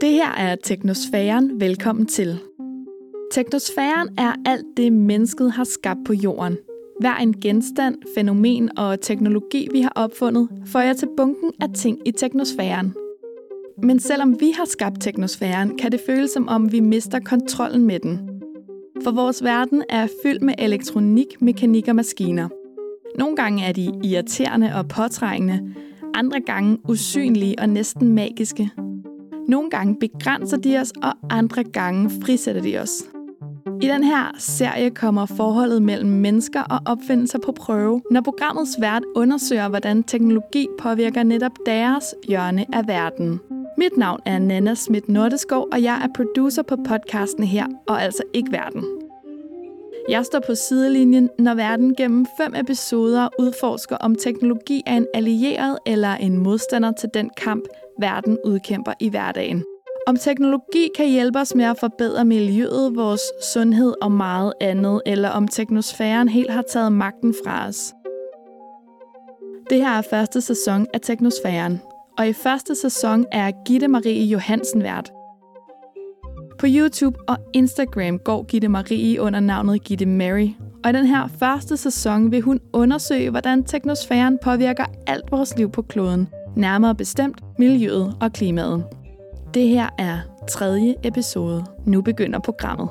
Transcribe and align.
Det 0.00 0.10
her 0.10 0.32
er 0.32 0.56
Teknosfæren. 0.64 1.60
Velkommen 1.60 2.06
til. 2.06 2.38
Teknosfæren 3.32 4.08
er 4.18 4.32
alt 4.46 4.66
det, 4.76 4.92
mennesket 4.92 5.52
har 5.52 5.64
skabt 5.64 6.00
på 6.06 6.12
jorden. 6.12 6.56
Hver 7.00 7.14
en 7.14 7.40
genstand, 7.40 7.96
fænomen 8.14 8.78
og 8.78 9.00
teknologi, 9.00 9.68
vi 9.72 9.80
har 9.80 9.92
opfundet, 9.96 10.48
får 10.66 10.80
jeg 10.80 10.96
til 10.96 11.08
bunken 11.16 11.52
af 11.60 11.68
ting 11.74 11.98
i 12.04 12.10
teknosfæren. 12.10 12.94
Men 13.82 14.00
selvom 14.00 14.40
vi 14.40 14.50
har 14.50 14.64
skabt 14.64 15.00
teknosfæren, 15.00 15.78
kan 15.78 15.92
det 15.92 16.00
føles 16.06 16.30
som 16.30 16.48
om, 16.48 16.72
vi 16.72 16.80
mister 16.80 17.20
kontrollen 17.20 17.84
med 17.84 18.00
den. 18.00 18.20
For 19.04 19.10
vores 19.10 19.44
verden 19.44 19.82
er 19.88 20.06
fyldt 20.22 20.42
med 20.42 20.54
elektronik, 20.58 21.42
mekanik 21.42 21.88
og 21.88 21.96
maskiner. 21.96 22.48
Nogle 23.18 23.36
gange 23.36 23.64
er 23.64 23.72
de 23.72 23.92
irriterende 24.04 24.70
og 24.74 24.88
påtrængende, 24.88 25.74
andre 26.14 26.40
gange 26.40 26.78
usynlige 26.88 27.58
og 27.58 27.68
næsten 27.68 28.08
magiske. 28.08 28.70
Nogle 29.48 29.70
gange 29.70 29.96
begrænser 30.00 30.56
de 30.56 30.78
os, 30.78 30.92
og 31.02 31.12
andre 31.30 31.64
gange 31.64 32.10
frisætter 32.22 32.62
de 32.62 32.78
os. 32.78 33.02
I 33.82 33.86
den 33.86 34.04
her 34.04 34.34
serie 34.38 34.90
kommer 34.90 35.26
forholdet 35.26 35.82
mellem 35.82 36.10
mennesker 36.10 36.62
og 36.62 36.78
opfindelser 36.84 37.38
på 37.38 37.52
prøve, 37.52 38.02
når 38.10 38.20
programmets 38.20 38.76
vært 38.80 39.02
undersøger, 39.14 39.68
hvordan 39.68 40.02
teknologi 40.02 40.66
påvirker 40.78 41.22
netop 41.22 41.52
deres 41.66 42.14
hjørne 42.28 42.64
af 42.72 42.88
verden. 42.88 43.40
Mit 43.78 43.96
navn 43.96 44.20
er 44.24 44.38
Nana 44.38 44.74
Schmidt 44.74 45.08
Nordeskov, 45.08 45.68
og 45.72 45.82
jeg 45.82 46.00
er 46.04 46.08
producer 46.16 46.62
på 46.62 46.76
podcasten 46.88 47.44
her, 47.44 47.66
og 47.88 48.02
altså 48.02 48.22
ikke 48.34 48.52
verden. 48.52 49.05
Jeg 50.08 50.24
står 50.26 50.40
på 50.46 50.54
sidelinjen, 50.54 51.30
når 51.38 51.54
verden 51.54 51.94
gennem 51.94 52.26
fem 52.36 52.54
episoder 52.54 53.28
udforsker, 53.38 53.96
om 53.96 54.14
teknologi 54.14 54.82
er 54.86 54.96
en 54.96 55.06
allieret 55.14 55.78
eller 55.86 56.14
en 56.14 56.38
modstander 56.38 56.92
til 56.92 57.08
den 57.14 57.30
kamp, 57.36 57.64
verden 58.00 58.38
udkæmper 58.44 58.92
i 59.00 59.08
hverdagen. 59.08 59.64
Om 60.06 60.16
teknologi 60.16 60.88
kan 60.96 61.08
hjælpe 61.08 61.38
os 61.38 61.54
med 61.54 61.64
at 61.64 61.78
forbedre 61.78 62.24
miljøet, 62.24 62.96
vores 62.96 63.20
sundhed 63.42 63.94
og 64.02 64.12
meget 64.12 64.52
andet, 64.60 65.02
eller 65.06 65.28
om 65.28 65.48
teknosfæren 65.48 66.28
helt 66.28 66.50
har 66.50 66.62
taget 66.62 66.92
magten 66.92 67.34
fra 67.44 67.68
os. 67.68 67.92
Det 69.70 69.78
her 69.78 69.90
er 69.90 70.02
første 70.10 70.40
sæson 70.40 70.86
af 70.94 71.00
Teknosfæren, 71.00 71.80
og 72.18 72.28
i 72.28 72.32
første 72.32 72.74
sæson 72.74 73.26
er 73.32 73.50
Gitte 73.64 73.88
Marie 73.88 74.24
Johansen 74.24 74.82
vært. 74.82 75.15
På 76.58 76.66
YouTube 76.68 77.18
og 77.28 77.36
Instagram 77.52 78.18
går 78.18 78.42
Gitte 78.42 78.68
Marie 78.68 79.20
under 79.20 79.40
navnet 79.40 79.84
Gitte 79.84 80.06
Mary, 80.06 80.48
og 80.84 80.90
i 80.90 80.92
den 80.92 81.06
her 81.06 81.28
første 81.38 81.76
sæson 81.76 82.30
vil 82.30 82.40
hun 82.40 82.60
undersøge, 82.72 83.30
hvordan 83.30 83.64
teknosfæren 83.64 84.38
påvirker 84.42 84.84
alt 85.06 85.30
vores 85.30 85.56
liv 85.58 85.70
på 85.70 85.82
kloden, 85.82 86.28
nærmere 86.56 86.94
bestemt 86.94 87.40
miljøet 87.58 88.16
og 88.20 88.32
klimaet. 88.32 88.84
Det 89.54 89.68
her 89.68 89.88
er 89.98 90.18
tredje 90.48 90.94
episode. 91.04 91.64
Nu 91.86 92.02
begynder 92.02 92.38
programmet. 92.38 92.88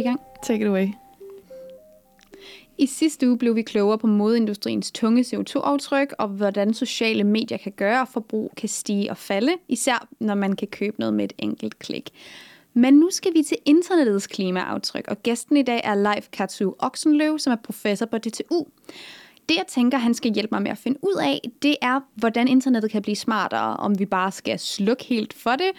Vi 0.00 0.04
i 0.04 0.08
gang? 0.08 0.20
Take 0.42 0.60
it 0.60 0.68
away. 0.68 0.88
I 2.78 2.86
sidste 2.86 3.28
uge 3.28 3.38
blev 3.38 3.56
vi 3.56 3.62
klogere 3.62 3.98
på 3.98 4.06
modeindustriens 4.06 4.92
tunge 4.92 5.22
CO2-aftryk, 5.22 6.12
og 6.18 6.28
hvordan 6.28 6.74
sociale 6.74 7.24
medier 7.24 7.58
kan 7.58 7.72
gøre, 7.72 8.00
at 8.00 8.08
forbrug 8.08 8.52
kan 8.56 8.68
stige 8.68 9.10
og 9.10 9.16
falde, 9.16 9.52
især 9.68 10.08
når 10.20 10.34
man 10.34 10.56
kan 10.56 10.68
købe 10.68 10.96
noget 10.98 11.14
med 11.14 11.24
et 11.24 11.32
enkelt 11.38 11.78
klik. 11.78 12.10
Men 12.74 12.94
nu 12.94 13.08
skal 13.10 13.34
vi 13.34 13.42
til 13.42 13.56
internettets 13.64 14.26
klimaaftryk, 14.26 15.04
og 15.08 15.22
gæsten 15.22 15.56
i 15.56 15.62
dag 15.62 15.80
er 15.84 15.94
Leif 15.94 16.28
Katsu 16.32 16.72
Oksenløv, 16.78 17.38
som 17.38 17.52
er 17.52 17.56
professor 17.56 18.06
på 18.06 18.18
DTU. 18.18 18.64
Det, 19.48 19.56
jeg 19.56 19.64
tænker, 19.68 19.98
han 19.98 20.14
skal 20.14 20.32
hjælpe 20.32 20.54
mig 20.54 20.62
med 20.62 20.70
at 20.70 20.78
finde 20.78 20.98
ud 21.02 21.22
af, 21.22 21.40
det 21.62 21.76
er, 21.82 22.00
hvordan 22.14 22.48
internettet 22.48 22.90
kan 22.90 23.02
blive 23.02 23.16
smartere, 23.16 23.76
om 23.76 23.98
vi 23.98 24.06
bare 24.06 24.32
skal 24.32 24.58
slukke 24.58 25.04
helt 25.04 25.32
for 25.32 25.50
det, 25.50 25.70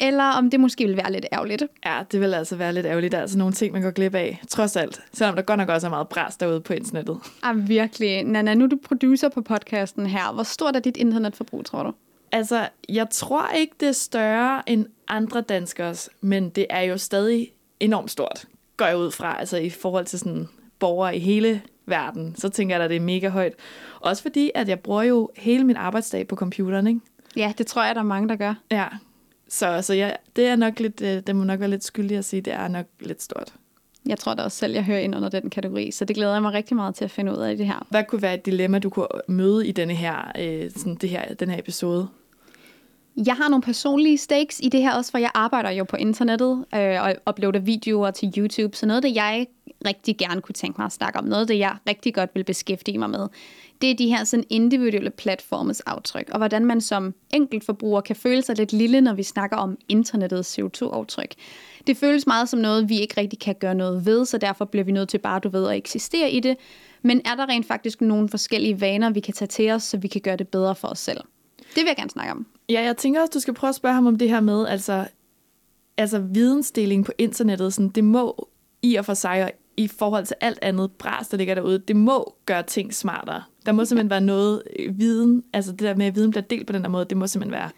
eller 0.00 0.24
om 0.24 0.50
det 0.50 0.60
måske 0.60 0.86
vil 0.86 0.96
være 0.96 1.12
lidt 1.12 1.26
ærgerligt. 1.32 1.62
Ja, 1.84 2.02
det 2.12 2.20
vil 2.20 2.34
altså 2.34 2.56
være 2.56 2.72
lidt 2.72 2.86
ærgerligt. 2.86 3.12
Der 3.12 3.18
er 3.18 3.22
altså 3.22 3.38
nogle 3.38 3.54
ting, 3.54 3.72
man 3.72 3.82
går 3.82 3.90
glip 3.90 4.14
af, 4.14 4.40
trods 4.48 4.76
alt. 4.76 5.00
Selvom 5.12 5.36
der 5.36 5.42
godt 5.42 5.58
nok 5.58 5.68
også 5.68 5.86
er 5.86 5.90
meget 5.90 6.08
bræs 6.08 6.36
derude 6.36 6.60
på 6.60 6.72
internettet. 6.72 7.18
Ja, 7.44 7.52
virkelig. 7.52 8.24
Nana, 8.24 8.54
nu 8.54 8.64
er 8.64 8.68
du 8.68 8.78
producer 8.84 9.28
på 9.28 9.42
podcasten 9.42 10.06
her. 10.06 10.32
Hvor 10.32 10.42
stort 10.42 10.76
er 10.76 10.80
dit 10.80 10.96
internetforbrug, 10.96 11.64
tror 11.64 11.82
du? 11.82 11.92
Altså, 12.32 12.68
jeg 12.88 13.10
tror 13.10 13.48
ikke, 13.56 13.74
det 13.80 13.88
er 13.88 13.92
større 13.92 14.70
end 14.70 14.86
andre 15.08 15.40
danskers, 15.40 16.08
men 16.20 16.50
det 16.50 16.66
er 16.70 16.80
jo 16.80 16.98
stadig 16.98 17.52
enormt 17.80 18.10
stort, 18.10 18.44
går 18.76 18.86
jeg 18.86 18.96
ud 18.96 19.10
fra. 19.10 19.38
Altså 19.38 19.56
i 19.56 19.70
forhold 19.70 20.04
til 20.04 20.18
sådan 20.18 20.48
borgere 20.78 21.16
i 21.16 21.18
hele 21.18 21.62
verden, 21.86 22.34
så 22.38 22.48
tænker 22.48 22.76
jeg, 22.76 22.84
at 22.84 22.90
det 22.90 22.96
er 22.96 23.00
mega 23.00 23.28
højt. 23.28 23.52
Også 24.00 24.22
fordi, 24.22 24.50
at 24.54 24.68
jeg 24.68 24.80
bruger 24.80 25.02
jo 25.02 25.30
hele 25.36 25.64
min 25.64 25.76
arbejdsdag 25.76 26.28
på 26.28 26.36
computeren, 26.36 26.86
ikke? 26.86 27.00
Ja, 27.36 27.52
det 27.58 27.66
tror 27.66 27.84
jeg, 27.84 27.94
der 27.94 28.00
er 28.00 28.04
mange, 28.04 28.28
der 28.28 28.36
gør. 28.36 28.54
Ja, 28.70 28.86
så, 29.50 29.82
så 29.82 29.94
ja, 29.94 30.10
det 30.36 30.46
er 30.46 30.56
nok 30.56 30.80
lidt, 30.80 31.00
øh, 31.02 31.22
det 31.26 31.36
må 31.36 31.44
nok 31.44 31.60
være 31.60 31.70
lidt 31.70 31.84
skyldig 31.84 32.16
at 32.16 32.24
sige, 32.24 32.42
det 32.42 32.52
er 32.52 32.68
nok 32.68 32.86
lidt 33.00 33.22
stort. 33.22 33.54
Jeg 34.06 34.18
tror 34.18 34.34
da 34.34 34.42
også 34.42 34.58
selv, 34.58 34.72
jeg 34.72 34.84
hører 34.84 34.98
ind 34.98 35.16
under 35.16 35.28
den 35.28 35.50
kategori, 35.50 35.90
så 35.90 36.04
det 36.04 36.16
glæder 36.16 36.32
jeg 36.32 36.42
mig 36.42 36.52
rigtig 36.52 36.76
meget 36.76 36.94
til 36.94 37.04
at 37.04 37.10
finde 37.10 37.32
ud 37.32 37.36
af 37.36 37.56
det 37.56 37.66
her. 37.66 37.86
Hvad 37.90 38.04
kunne 38.04 38.22
være 38.22 38.34
et 38.34 38.46
dilemma, 38.46 38.78
du 38.78 38.90
kunne 38.90 39.06
møde 39.28 39.66
i 39.66 39.72
denne 39.72 39.94
her, 39.94 40.32
øh, 40.38 40.70
sådan 40.70 40.94
det 40.94 41.10
her, 41.10 41.34
den 41.34 41.50
her 41.50 41.58
episode? 41.58 42.08
Jeg 43.26 43.34
har 43.34 43.48
nogle 43.48 43.62
personlige 43.62 44.18
stakes 44.18 44.60
i 44.62 44.68
det 44.68 44.82
her 44.82 44.94
også, 44.94 45.10
for 45.10 45.18
jeg 45.18 45.30
arbejder 45.34 45.70
jo 45.70 45.84
på 45.84 45.96
internettet 45.96 46.64
øh, 46.74 47.02
og 47.02 47.14
uploader 47.30 47.58
videoer 47.58 48.10
til 48.10 48.32
YouTube. 48.36 48.76
Så 48.76 48.86
noget 48.86 48.96
af 48.96 49.02
det, 49.02 49.14
jeg 49.14 49.46
rigtig 49.86 50.16
gerne 50.16 50.40
kunne 50.40 50.52
tænke 50.52 50.80
mig 50.80 50.86
at 50.86 50.92
snakke 50.92 51.18
om, 51.18 51.24
noget 51.24 51.40
af 51.40 51.46
det, 51.46 51.58
jeg 51.58 51.76
rigtig 51.88 52.14
godt 52.14 52.30
vil 52.34 52.44
beskæftige 52.44 52.98
mig 52.98 53.10
med, 53.10 53.28
det 53.80 53.90
er 53.90 53.94
de 53.94 54.08
her 54.08 54.24
sådan 54.24 54.44
individuelle 54.50 55.10
platformes 55.10 55.80
aftryk, 55.80 56.30
og 56.30 56.38
hvordan 56.38 56.64
man 56.64 56.80
som 56.80 57.14
enkeltforbruger 57.34 58.00
kan 58.00 58.16
føle 58.16 58.42
sig 58.42 58.58
lidt 58.58 58.72
lille, 58.72 59.00
når 59.00 59.14
vi 59.14 59.22
snakker 59.22 59.56
om 59.56 59.78
internettets 59.88 60.58
CO2-aftryk. 60.58 61.34
Det 61.86 61.96
føles 61.96 62.26
meget 62.26 62.48
som 62.48 62.60
noget, 62.60 62.88
vi 62.88 63.00
ikke 63.00 63.20
rigtig 63.20 63.38
kan 63.38 63.54
gøre 63.54 63.74
noget 63.74 64.06
ved, 64.06 64.24
så 64.24 64.38
derfor 64.38 64.64
bliver 64.64 64.84
vi 64.84 64.92
nødt 64.92 65.08
til 65.08 65.18
bare, 65.18 65.40
du 65.40 65.48
ved, 65.48 65.68
at 65.68 65.76
eksistere 65.76 66.30
i 66.30 66.40
det. 66.40 66.56
Men 67.02 67.20
er 67.24 67.34
der 67.34 67.48
rent 67.48 67.66
faktisk 67.66 68.00
nogle 68.00 68.28
forskellige 68.28 68.80
vaner, 68.80 69.10
vi 69.10 69.20
kan 69.20 69.34
tage 69.34 69.48
til 69.48 69.70
os, 69.70 69.82
så 69.82 69.96
vi 69.96 70.08
kan 70.08 70.20
gøre 70.20 70.36
det 70.36 70.48
bedre 70.48 70.74
for 70.74 70.88
os 70.88 70.98
selv? 70.98 71.20
Det 71.58 71.76
vil 71.76 71.86
jeg 71.86 71.96
gerne 71.96 72.10
snakke 72.10 72.32
om. 72.32 72.46
Ja, 72.68 72.82
jeg 72.82 72.96
tænker 72.96 73.20
også, 73.20 73.30
du 73.34 73.40
skal 73.40 73.54
prøve 73.54 73.68
at 73.68 73.74
spørge 73.74 73.94
ham 73.94 74.06
om 74.06 74.18
det 74.18 74.28
her 74.28 74.40
med, 74.40 74.66
altså, 74.66 75.06
altså 75.96 76.18
vidensdeling 76.18 77.04
på 77.04 77.12
internettet, 77.18 77.74
sådan, 77.74 77.88
det 77.88 78.04
må 78.04 78.48
i 78.82 78.94
og 78.94 79.04
for 79.04 79.14
sig, 79.14 79.44
og 79.44 79.50
i 79.80 79.88
forhold 79.88 80.26
til 80.26 80.36
alt 80.40 80.58
andet 80.62 80.90
bras, 80.92 81.28
der 81.28 81.36
ligger 81.36 81.54
derude, 81.54 81.78
det 81.78 81.96
må 81.96 82.34
gøre 82.46 82.62
ting 82.62 82.94
smartere. 82.94 83.42
Der 83.66 83.72
må 83.72 83.84
simpelthen 83.84 84.10
være 84.10 84.20
noget 84.20 84.62
øh, 84.78 84.98
viden, 84.98 85.42
altså 85.52 85.72
det 85.72 85.80
der 85.80 85.94
med, 85.94 86.06
at 86.06 86.14
viden 86.14 86.30
bliver 86.30 86.42
delt 86.42 86.66
på 86.66 86.72
den 86.72 86.82
der 86.82 86.88
måde, 86.88 87.04
det 87.04 87.16
må 87.16 87.26
simpelthen 87.26 87.52
være 87.52 87.70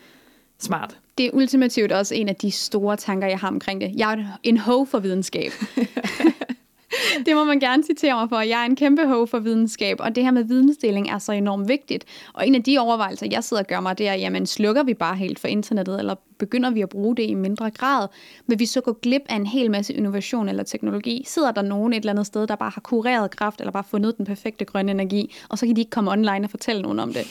smart. 0.59 0.99
Det 1.19 1.27
er 1.27 1.31
ultimativt 1.33 1.93
også 1.93 2.15
en 2.15 2.29
af 2.29 2.37
de 2.37 2.51
store 2.51 2.97
tanker, 2.97 3.29
jeg 3.29 3.39
har 3.39 3.49
omkring 3.49 3.81
det. 3.81 3.93
Jeg 3.97 4.13
er 4.13 4.39
en 4.43 4.57
ho 4.57 4.85
for 4.85 4.99
videnskab. 4.99 5.53
det 7.27 7.37
må 7.37 7.45
man 7.45 7.61
gerne 7.61 7.83
citere 7.83 8.15
mig 8.15 8.29
for. 8.29 8.41
Jeg 8.41 8.61
er 8.61 8.65
en 8.65 8.77
kæmpe 8.77 9.07
ho 9.07 9.27
for 9.27 9.39
videnskab, 9.39 9.97
og 10.01 10.15
det 10.15 10.25
her 10.25 10.31
med 10.31 10.45
vidensdeling 10.45 11.11
er 11.11 11.19
så 11.19 11.33
enormt 11.33 11.69
vigtigt. 11.69 12.05
Og 12.33 12.47
en 12.47 12.55
af 12.55 12.63
de 12.63 12.79
overvejelser, 12.79 13.27
jeg 13.31 13.45
sidder 13.45 13.63
og 13.63 13.67
gør 13.67 13.81
mig, 13.81 13.99
det 13.99 14.09
er, 14.09 14.15
jamen 14.15 14.47
slukker 14.47 14.83
vi 14.83 14.95
bare 14.95 15.17
helt 15.17 15.39
for 15.39 15.49
internettet, 15.49 15.99
eller 15.99 16.15
begynder 16.39 16.71
vi 16.71 16.81
at 16.81 16.89
bruge 16.89 17.17
det 17.17 17.23
i 17.23 17.35
mindre 17.35 17.71
grad? 17.71 18.09
Vil 18.47 18.59
vi 18.59 18.67
så 18.67 18.81
gå 18.81 18.93
glip 18.93 19.23
af 19.29 19.37
en 19.37 19.47
hel 19.47 19.71
masse 19.71 19.95
innovation 19.95 20.49
eller 20.49 20.63
teknologi? 20.63 21.25
Sidder 21.27 21.53
der 21.53 21.63
nogen 21.63 21.93
et 21.93 21.97
eller 21.97 22.13
andet 22.13 22.27
sted, 22.27 22.47
der 22.47 22.57
bare 22.57 22.71
har 22.75 22.81
kureret 22.81 23.31
kraft, 23.37 23.61
eller 23.61 23.73
bare 23.73 23.85
fundet 23.91 24.17
den 24.17 24.27
perfekte 24.27 24.65
grønne 24.65 24.91
energi, 24.91 25.35
og 25.49 25.59
så 25.59 25.67
kan 25.67 25.77
de 25.77 25.81
ikke 25.81 25.91
komme 25.91 26.11
online 26.11 26.45
og 26.45 26.51
fortælle 26.51 26.83
nogen 26.83 26.99
om 26.99 27.13
det? 27.13 27.27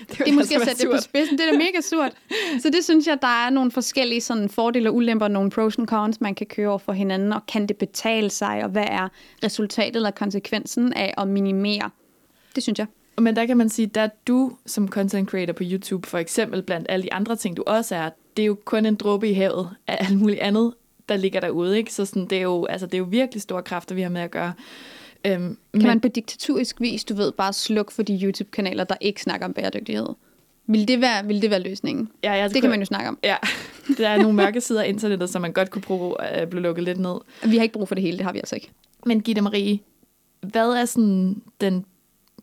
Det, 0.00 0.18
det 0.18 0.28
er 0.28 0.32
måske 0.32 0.56
at 0.56 0.62
sætte 0.62 0.82
det 0.82 0.90
på 0.90 1.00
spidsen. 1.00 1.38
Det 1.38 1.46
er 1.46 1.52
da 1.52 1.58
mega 1.58 1.80
surt. 1.80 2.12
Så 2.62 2.70
det 2.70 2.84
synes 2.84 3.06
jeg, 3.06 3.18
der 3.22 3.46
er 3.46 3.50
nogle 3.50 3.70
forskellige 3.70 4.20
sådan, 4.20 4.48
fordele 4.48 4.88
og 4.88 4.94
ulemper, 4.94 5.28
nogle 5.28 5.50
pros 5.50 5.78
and 5.78 5.86
cons, 5.86 6.20
man 6.20 6.34
kan 6.34 6.46
køre 6.46 6.68
over 6.68 6.78
for 6.78 6.92
hinanden, 6.92 7.32
og 7.32 7.46
kan 7.46 7.66
det 7.66 7.76
betale 7.76 8.30
sig, 8.30 8.64
og 8.64 8.70
hvad 8.70 8.86
er 8.88 9.08
resultatet 9.44 9.96
eller 9.96 10.10
konsekvensen 10.10 10.92
af 10.92 11.14
at 11.18 11.28
minimere? 11.28 11.90
Det 12.54 12.62
synes 12.62 12.78
jeg. 12.78 12.86
Men 13.18 13.36
der 13.36 13.46
kan 13.46 13.56
man 13.56 13.68
sige, 13.68 13.90
at 13.94 14.26
du 14.26 14.52
som 14.66 14.88
content 14.88 15.30
creator 15.30 15.52
på 15.52 15.62
YouTube, 15.66 16.08
for 16.08 16.18
eksempel 16.18 16.62
blandt 16.62 16.86
alle 16.88 17.02
de 17.02 17.12
andre 17.12 17.36
ting, 17.36 17.56
du 17.56 17.64
også 17.66 17.94
er, 17.94 18.10
det 18.36 18.42
er 18.42 18.46
jo 18.46 18.56
kun 18.64 18.86
en 18.86 18.94
dråbe 18.94 19.30
i 19.30 19.32
havet 19.32 19.70
af 19.86 19.96
alt 20.00 20.18
muligt 20.18 20.40
andet, 20.40 20.74
der 21.08 21.16
ligger 21.16 21.40
derude. 21.40 21.78
Ikke? 21.78 21.92
Så 21.92 22.04
sådan, 22.04 22.26
det, 22.26 22.38
er 22.38 22.42
jo, 22.42 22.64
altså, 22.64 22.86
det 22.86 22.94
er 22.94 22.98
jo 22.98 23.06
virkelig 23.10 23.42
store 23.42 23.62
kræfter, 23.62 23.94
vi 23.94 24.02
har 24.02 24.08
med 24.08 24.20
at 24.20 24.30
gøre. 24.30 24.52
Øhm, 25.26 25.42
kan 25.42 25.58
men, 25.72 25.86
man 25.86 26.00
på 26.00 26.08
diktaturisk 26.08 26.80
vis, 26.80 27.04
du 27.04 27.14
ved, 27.14 27.32
bare 27.32 27.52
slukke 27.52 27.92
for 27.92 28.02
de 28.02 28.20
YouTube-kanaler, 28.22 28.84
der 28.84 28.94
ikke 29.00 29.22
snakker 29.22 29.46
om 29.46 29.52
bæredygtighed? 29.52 30.06
Vil 30.66 30.88
det 30.88 31.00
være, 31.00 31.26
vil 31.26 31.42
det 31.42 31.50
være 31.50 31.60
løsningen? 31.60 32.08
Ja, 32.24 32.32
jeg 32.32 32.54
det 32.54 32.60
kan 32.60 32.70
man 32.70 32.80
jo 32.80 32.86
snakke 32.86 33.08
om. 33.08 33.18
Ja, 33.24 33.36
der 33.98 34.08
er 34.08 34.16
nogle 34.16 34.36
mørke 34.36 34.60
sider 34.60 34.82
af 34.82 34.88
internettet, 34.88 35.30
som 35.30 35.42
man 35.42 35.52
godt 35.52 35.70
kunne 35.70 35.82
bruge 35.82 36.22
at 36.22 36.50
blive 36.50 36.62
lukket 36.62 36.84
lidt 36.84 36.98
ned. 36.98 37.16
Vi 37.44 37.56
har 37.56 37.62
ikke 37.62 37.72
brug 37.72 37.88
for 37.88 37.94
det 37.94 38.02
hele, 38.02 38.16
det 38.16 38.24
har 38.24 38.32
vi 38.32 38.38
altså 38.38 38.54
ikke. 38.54 38.70
Men 39.06 39.20
Gitte 39.20 39.42
Marie, 39.42 39.78
hvad 40.40 40.68
er 40.68 40.84
sådan 40.84 41.42
den 41.60 41.84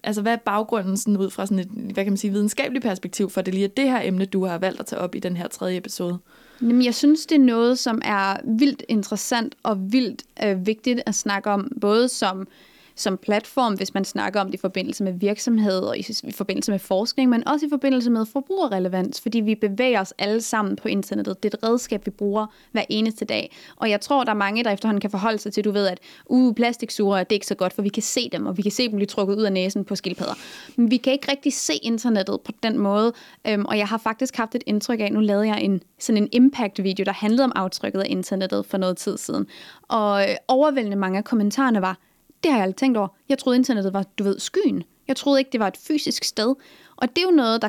altså, 0.03 0.21
hvad 0.21 0.33
er 0.33 0.37
baggrunden 0.37 0.97
sådan 0.97 1.17
ud 1.17 1.29
fra 1.29 1.45
sådan 1.45 1.59
et, 1.59 1.67
hvad 1.67 2.03
kan 2.03 2.11
man 2.13 2.17
sige, 2.17 2.31
videnskabeligt 2.31 2.83
perspektiv 2.83 3.29
for 3.29 3.41
det 3.41 3.53
lige 3.53 3.63
er 3.63 3.69
det 3.69 3.89
her 3.89 4.01
emne, 4.03 4.25
du 4.25 4.45
har 4.45 4.57
valgt 4.57 4.79
at 4.79 4.85
tage 4.85 4.99
op 4.99 5.15
i 5.15 5.19
den 5.19 5.37
her 5.37 5.47
tredje 5.47 5.77
episode? 5.77 6.17
Jamen, 6.61 6.85
jeg 6.85 6.95
synes, 6.95 7.25
det 7.25 7.35
er 7.35 7.39
noget, 7.39 7.79
som 7.79 8.01
er 8.05 8.37
vildt 8.57 8.83
interessant 8.89 9.55
og 9.63 9.91
vildt 9.91 10.23
øh, 10.43 10.65
vigtigt 10.65 11.01
at 11.05 11.15
snakke 11.15 11.49
om, 11.49 11.71
både 11.81 12.09
som 12.09 12.47
som 12.95 13.17
platform, 13.17 13.73
hvis 13.73 13.93
man 13.93 14.05
snakker 14.05 14.41
om 14.41 14.47
det 14.47 14.53
i 14.53 14.57
forbindelse 14.57 15.03
med 15.03 15.13
virksomhed 15.13 15.79
og 15.79 15.97
i, 15.97 16.05
i 16.23 16.31
forbindelse 16.31 16.71
med 16.71 16.79
forskning, 16.79 17.29
men 17.29 17.47
også 17.47 17.65
i 17.65 17.69
forbindelse 17.69 18.09
med 18.09 18.25
forbrugerrelevans, 18.25 19.21
fordi 19.21 19.39
vi 19.39 19.55
bevæger 19.55 20.01
os 20.01 20.13
alle 20.17 20.41
sammen 20.41 20.75
på 20.75 20.87
internettet. 20.87 21.43
Det 21.43 21.53
er 21.53 21.57
et 21.57 21.69
redskab, 21.69 22.05
vi 22.05 22.11
bruger 22.11 22.47
hver 22.71 22.83
eneste 22.89 23.25
dag. 23.25 23.55
Og 23.75 23.89
jeg 23.89 24.01
tror, 24.01 24.23
der 24.23 24.31
er 24.31 24.35
mange, 24.35 24.63
der 24.63 24.71
efterhånden 24.71 25.01
kan 25.01 25.09
forholde 25.09 25.37
sig 25.37 25.53
til, 25.53 25.63
du 25.63 25.71
ved, 25.71 25.87
at 25.87 25.99
uh, 26.25 26.55
plastiksuger, 26.55 27.17
det 27.17 27.31
er 27.31 27.33
ikke 27.33 27.47
så 27.47 27.55
godt, 27.55 27.73
for 27.73 27.81
vi 27.81 27.89
kan 27.89 28.03
se 28.03 28.29
dem, 28.29 28.45
og 28.45 28.57
vi 28.57 28.61
kan 28.61 28.71
se 28.71 28.89
dem 28.89 28.95
blive 28.95 29.07
trukket 29.07 29.35
ud 29.35 29.43
af 29.43 29.53
næsen 29.53 29.85
på 29.85 29.95
skildpadder. 29.95 30.33
Men 30.75 30.91
vi 30.91 30.97
kan 30.97 31.13
ikke 31.13 31.31
rigtig 31.31 31.53
se 31.53 31.73
internettet 31.75 32.41
på 32.41 32.51
den 32.63 32.77
måde, 32.77 33.13
øhm, 33.47 33.65
og 33.65 33.77
jeg 33.77 33.87
har 33.87 33.97
faktisk 33.97 34.35
haft 34.35 34.55
et 34.55 34.63
indtryk 34.65 34.99
af, 34.99 35.11
nu 35.11 35.19
lavede 35.19 35.47
jeg 35.47 35.61
en, 35.61 35.81
sådan 35.99 36.23
en 36.23 36.29
impact-video, 36.31 37.03
der 37.03 37.13
handlede 37.13 37.43
om 37.43 37.51
aftrykket 37.55 37.99
af 37.99 38.05
internettet 38.09 38.65
for 38.65 38.77
noget 38.77 38.97
tid 38.97 39.17
siden. 39.17 39.47
Og 39.87 40.29
øh, 40.29 40.35
overvældende 40.47 40.97
mange 40.97 41.17
af 41.17 41.23
kommentarerne 41.23 41.81
var, 41.81 41.97
det 42.43 42.51
har 42.51 42.57
jeg 42.57 42.63
aldrig 42.63 42.75
tænkt 42.75 42.97
over. 42.97 43.07
Jeg 43.29 43.37
troede, 43.37 43.57
internettet 43.57 43.93
var, 43.93 44.03
du 44.17 44.23
ved, 44.23 44.39
skyen. 44.39 44.83
Jeg 45.07 45.15
troede 45.15 45.39
ikke, 45.39 45.51
det 45.51 45.59
var 45.59 45.67
et 45.67 45.77
fysisk 45.77 46.23
sted. 46.23 46.55
Og 46.95 47.09
det 47.09 47.17
er 47.17 47.21
jo 47.23 47.35
noget, 47.35 47.61
der, 47.61 47.67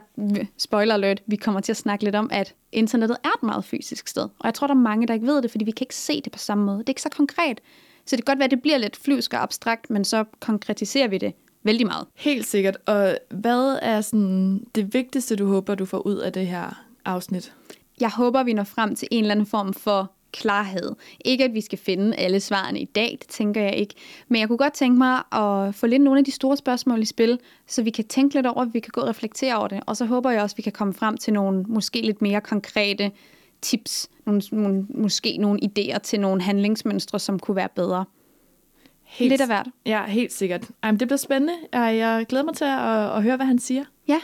spoiler 0.59 0.94
alert, 0.94 1.23
vi 1.26 1.37
kommer 1.37 1.61
til 1.61 1.73
at 1.73 1.76
snakke 1.76 2.05
lidt 2.05 2.15
om, 2.15 2.31
at 2.32 2.55
internettet 2.73 3.17
er 3.25 3.29
et 3.29 3.43
meget 3.43 3.65
fysisk 3.65 4.09
sted. 4.09 4.23
Og 4.23 4.44
jeg 4.44 4.55
tror, 4.55 4.67
der 4.67 4.75
er 4.75 4.79
mange, 4.79 5.06
der 5.06 5.15
ikke 5.15 5.26
ved 5.26 5.43
det, 5.43 5.50
fordi 5.50 5.65
vi 5.65 5.71
kan 5.71 5.85
ikke 5.85 5.97
se 5.97 6.21
det 6.21 6.32
på 6.32 6.38
samme 6.38 6.65
måde. 6.65 6.79
Det 6.79 6.88
er 6.88 6.91
ikke 6.91 7.03
så 7.03 7.09
konkret. 7.17 7.61
Så 8.06 8.17
det 8.17 8.25
kan 8.25 8.32
godt 8.32 8.38
være, 8.38 8.44
at 8.44 8.50
det 8.50 8.62
bliver 8.62 8.79
lidt 8.79 8.97
flyvsk 8.97 9.32
og 9.32 9.43
abstrakt, 9.43 9.91
men 9.91 10.05
så 10.05 10.25
konkretiserer 10.41 11.09
vi 11.09 11.19
det 11.19 11.32
vældig 11.62 11.87
meget. 11.87 12.06
Helt 12.15 12.47
sikkert. 12.47 12.77
Og 12.87 13.19
hvad 13.31 13.79
er 13.82 14.00
sådan 14.00 14.65
det 14.75 14.94
vigtigste, 14.94 15.37
du 15.37 15.47
håber, 15.47 15.75
du 15.75 15.85
får 15.85 15.99
ud 15.99 16.17
af 16.17 16.32
det 16.32 16.47
her 16.47 16.85
afsnit? 17.05 17.53
Jeg 18.00 18.11
håber, 18.11 18.43
vi 18.43 18.53
når 18.53 18.65
frem 18.65 18.97
til 18.97 19.09
en 19.11 19.25
eller 19.25 19.32
anden 19.32 19.47
form 19.47 19.75
for 19.75 20.12
klarhed. 20.35 20.95
Ikke 21.25 21.45
at 21.45 21.55
vi 21.55 21.61
skal 21.61 21.79
finde 21.79 22.17
alle 22.17 22.41
svarene 22.41 22.81
i 22.81 22.85
dag, 22.85 23.17
det 23.21 23.29
tænker 23.29 23.63
jeg 23.63 23.77
ikke. 23.77 23.95
Men 24.29 24.41
jeg 24.41 24.49
kunne 24.49 24.59
godt 24.59 24.73
tænke 24.73 24.99
mig 24.99 25.23
at 25.33 25.75
få 25.75 25.87
lidt 25.87 26.03
nogle 26.03 26.19
af 26.19 26.25
de 26.25 26.31
store 26.31 26.57
spørgsmål 26.57 27.03
i 27.03 27.05
spil, 27.05 27.39
så 27.67 27.83
vi 27.83 27.91
kan 27.91 28.05
tænke 28.05 28.35
lidt 28.35 28.47
over, 28.47 28.65
vi 28.65 28.81
kan 28.81 28.91
gå 28.93 29.01
og 29.01 29.09
reflektere 29.09 29.57
over 29.57 29.69
det. 29.69 29.81
Og 29.87 29.97
så 29.97 30.05
håber 30.05 30.31
jeg 30.31 30.43
også, 30.43 30.55
at 30.55 30.59
vi 30.59 30.63
kan 30.63 30.73
komme 30.73 30.95
frem 30.95 31.17
til 31.17 31.33
nogle 31.33 31.65
måske 31.69 32.01
lidt 32.01 32.23
mere 32.23 32.41
konkrete 32.41 33.11
tips, 33.63 34.09
nogle, 34.27 34.43
nogle, 34.53 34.87
måske 34.89 35.37
nogle 35.37 35.61
idéer 35.63 35.99
til 35.99 36.21
nogle 36.21 36.43
handlingsmønstre, 36.43 37.19
som 37.19 37.39
kunne 37.39 37.57
være 37.57 37.69
bedre. 37.75 38.05
Helt, 39.03 39.31
lidt 39.31 39.41
af 39.41 39.47
hvert. 39.47 39.69
Ja, 39.87 40.05
helt 40.07 40.33
sikkert. 40.33 40.71
Ej, 40.83 40.91
det 40.91 41.09
bliver 41.09 41.17
spændende. 41.17 41.55
Jeg 41.73 42.27
glæder 42.29 42.45
mig 42.45 42.55
til 42.55 42.65
at, 42.65 43.17
at 43.17 43.23
høre, 43.23 43.37
hvad 43.37 43.47
han 43.47 43.59
siger. 43.59 43.85
Ja, 44.09 44.21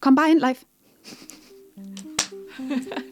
kom 0.00 0.16
bare 0.16 0.30
ind 0.30 0.40
live. 0.40 0.56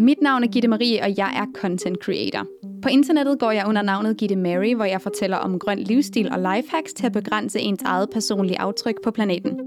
Mit 0.00 0.22
navn 0.22 0.44
er 0.44 0.48
Gitte 0.48 0.68
Marie, 0.68 1.02
og 1.02 1.18
jeg 1.18 1.32
er 1.36 1.60
content 1.60 1.98
creator. 2.02 2.46
På 2.82 2.88
internettet 2.88 3.38
går 3.38 3.50
jeg 3.50 3.64
under 3.68 3.82
navnet 3.82 4.16
Gitte 4.16 4.36
Mary, 4.36 4.74
hvor 4.74 4.84
jeg 4.84 5.00
fortæller 5.00 5.36
om 5.36 5.58
grøn 5.58 5.78
livsstil 5.78 6.32
og 6.32 6.38
lifehacks 6.38 6.92
til 6.92 7.06
at 7.06 7.12
begrænse 7.12 7.60
ens 7.60 7.82
eget 7.82 8.10
personlige 8.12 8.60
aftryk 8.60 8.94
på 9.04 9.10
planeten. 9.10 9.60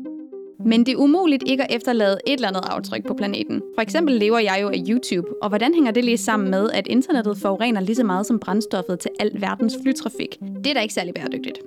Men 0.66 0.86
det 0.86 0.92
er 0.92 0.98
umuligt 0.98 1.44
ikke 1.48 1.64
at 1.64 1.76
efterlade 1.76 2.18
et 2.28 2.34
eller 2.34 2.48
andet 2.48 2.64
aftryk 2.70 3.08
på 3.08 3.14
planeten. 3.14 3.62
For 3.76 3.82
eksempel 3.82 4.16
lever 4.16 4.40
jeg 4.40 4.60
jo 4.62 4.70
af 4.70 4.84
YouTube, 4.90 5.28
og 5.44 5.50
hvordan 5.50 5.74
hænger 5.74 5.92
det 5.92 6.06
lige 6.06 6.18
sammen 6.18 6.52
med, 6.52 6.70
at 6.74 6.88
internettet 6.88 7.38
forurener 7.38 7.82
lige 7.82 7.96
så 7.96 8.04
meget 8.04 8.26
som 8.26 8.40
brændstoffet 8.40 9.00
til 9.00 9.12
al 9.20 9.32
verdens 9.42 9.78
flytrafik? 9.84 10.40
Det 10.64 10.68
er 10.68 10.74
da 10.74 10.80
ikke 10.80 10.94
særlig 10.94 11.14
bæredygtigt. 11.14 11.60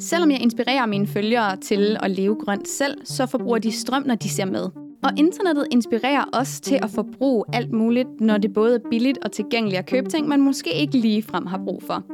Selvom 0.00 0.30
jeg 0.30 0.42
inspirerer 0.42 0.86
mine 0.86 1.06
følgere 1.06 1.56
til 1.56 1.96
at 2.02 2.10
leve 2.10 2.36
grønt 2.44 2.68
selv, 2.68 2.98
så 3.04 3.26
forbruger 3.26 3.58
de 3.58 3.72
strøm, 3.72 4.02
når 4.06 4.14
de 4.14 4.28
ser 4.28 4.44
med. 4.44 4.87
Og 5.02 5.10
internettet 5.16 5.66
inspirerer 5.70 6.24
os 6.32 6.60
til 6.60 6.78
at 6.82 6.90
forbruge 6.90 7.44
alt 7.52 7.72
muligt, 7.72 8.20
når 8.20 8.38
det 8.38 8.52
både 8.52 8.74
er 8.74 8.88
billigt 8.90 9.18
og 9.18 9.32
tilgængeligt 9.32 9.78
at 9.78 9.86
købe 9.86 10.08
ting, 10.08 10.28
man 10.28 10.40
måske 10.40 10.74
ikke 10.74 10.98
lige 10.98 11.22
frem 11.22 11.46
har 11.46 11.60
brug 11.64 11.82
for. 11.82 12.04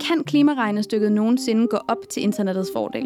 Kan 0.00 0.24
klimaregnestykket 0.24 1.12
nogensinde 1.12 1.66
gå 1.66 1.76
op 1.88 2.08
til 2.10 2.22
internettets 2.22 2.70
fordel? 2.74 3.02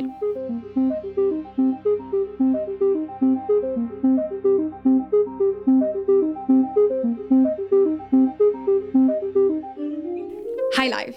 Hej 10.76 10.86
live. 10.86 11.14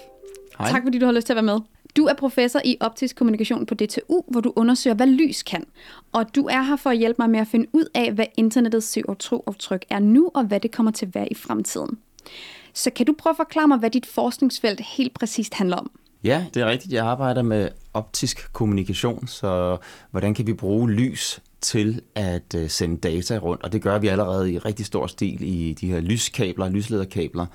Hej. 0.58 0.70
Tak 0.72 0.84
fordi 0.84 1.00
du 1.00 1.06
har 1.06 1.14
lyst 1.14 1.26
til 1.28 1.34
at 1.34 1.36
være 1.36 1.44
med. 1.44 1.79
Du 1.98 2.06
er 2.06 2.14
professor 2.14 2.62
i 2.66 2.78
optisk 2.80 3.16
kommunikation 3.16 3.66
på 3.66 3.76
DTU, 3.76 4.22
hvor 4.28 4.42
du 4.42 4.54
undersøger, 4.56 4.96
hvad 4.96 5.08
lys 5.08 5.44
kan. 5.44 5.66
Og 6.12 6.36
du 6.36 6.46
er 6.46 6.62
her 6.62 6.76
for 6.76 6.90
at 6.90 6.98
hjælpe 6.98 7.16
mig 7.20 7.30
med 7.30 7.40
at 7.40 7.48
finde 7.48 7.68
ud 7.74 7.86
af, 7.96 8.12
hvad 8.12 8.26
internettets 8.38 8.98
CO2-aftryk 8.98 9.86
er 9.90 10.00
nu, 10.00 10.32
og 10.34 10.44
hvad 10.44 10.60
det 10.60 10.72
kommer 10.72 10.92
til 10.92 11.06
at 11.06 11.16
være 11.16 11.32
i 11.32 11.36
fremtiden. 11.36 11.98
Så 12.74 12.90
kan 12.90 13.06
du 13.06 13.16
prøve 13.18 13.32
at 13.32 13.38
forklare 13.38 13.68
mig, 13.68 13.78
hvad 13.78 13.90
dit 13.90 14.06
forskningsfelt 14.06 14.82
helt 14.82 15.14
præcist 15.14 15.54
handler 15.54 15.78
om? 15.78 15.92
Ja, 16.24 16.46
det 16.54 16.62
er 16.62 16.66
rigtigt. 16.66 16.94
Jeg 16.94 17.06
arbejder 17.06 17.42
med 17.42 17.70
optisk 17.94 18.54
kommunikation, 18.54 19.28
så 19.28 19.78
hvordan 20.12 20.34
kan 20.34 20.48
vi 20.48 20.54
bruge 20.54 20.92
lys 20.92 21.40
til 21.62 22.02
at 22.16 22.56
øh, 22.58 22.70
sende 22.70 22.98
data 22.98 23.38
rundt, 23.38 23.64
og 23.64 23.74
det 23.74 23.82
gør 23.82 24.00
vi 24.00 24.08
allerede 24.08 24.54
i 24.54 24.58
rigtig 24.58 24.86
stor 24.86 25.08
stil 25.08 25.38
i 25.42 25.74
de 25.74 25.88
her 25.88 26.00
lyskabler, 26.00 26.70
lyslederkabler, 26.70 27.46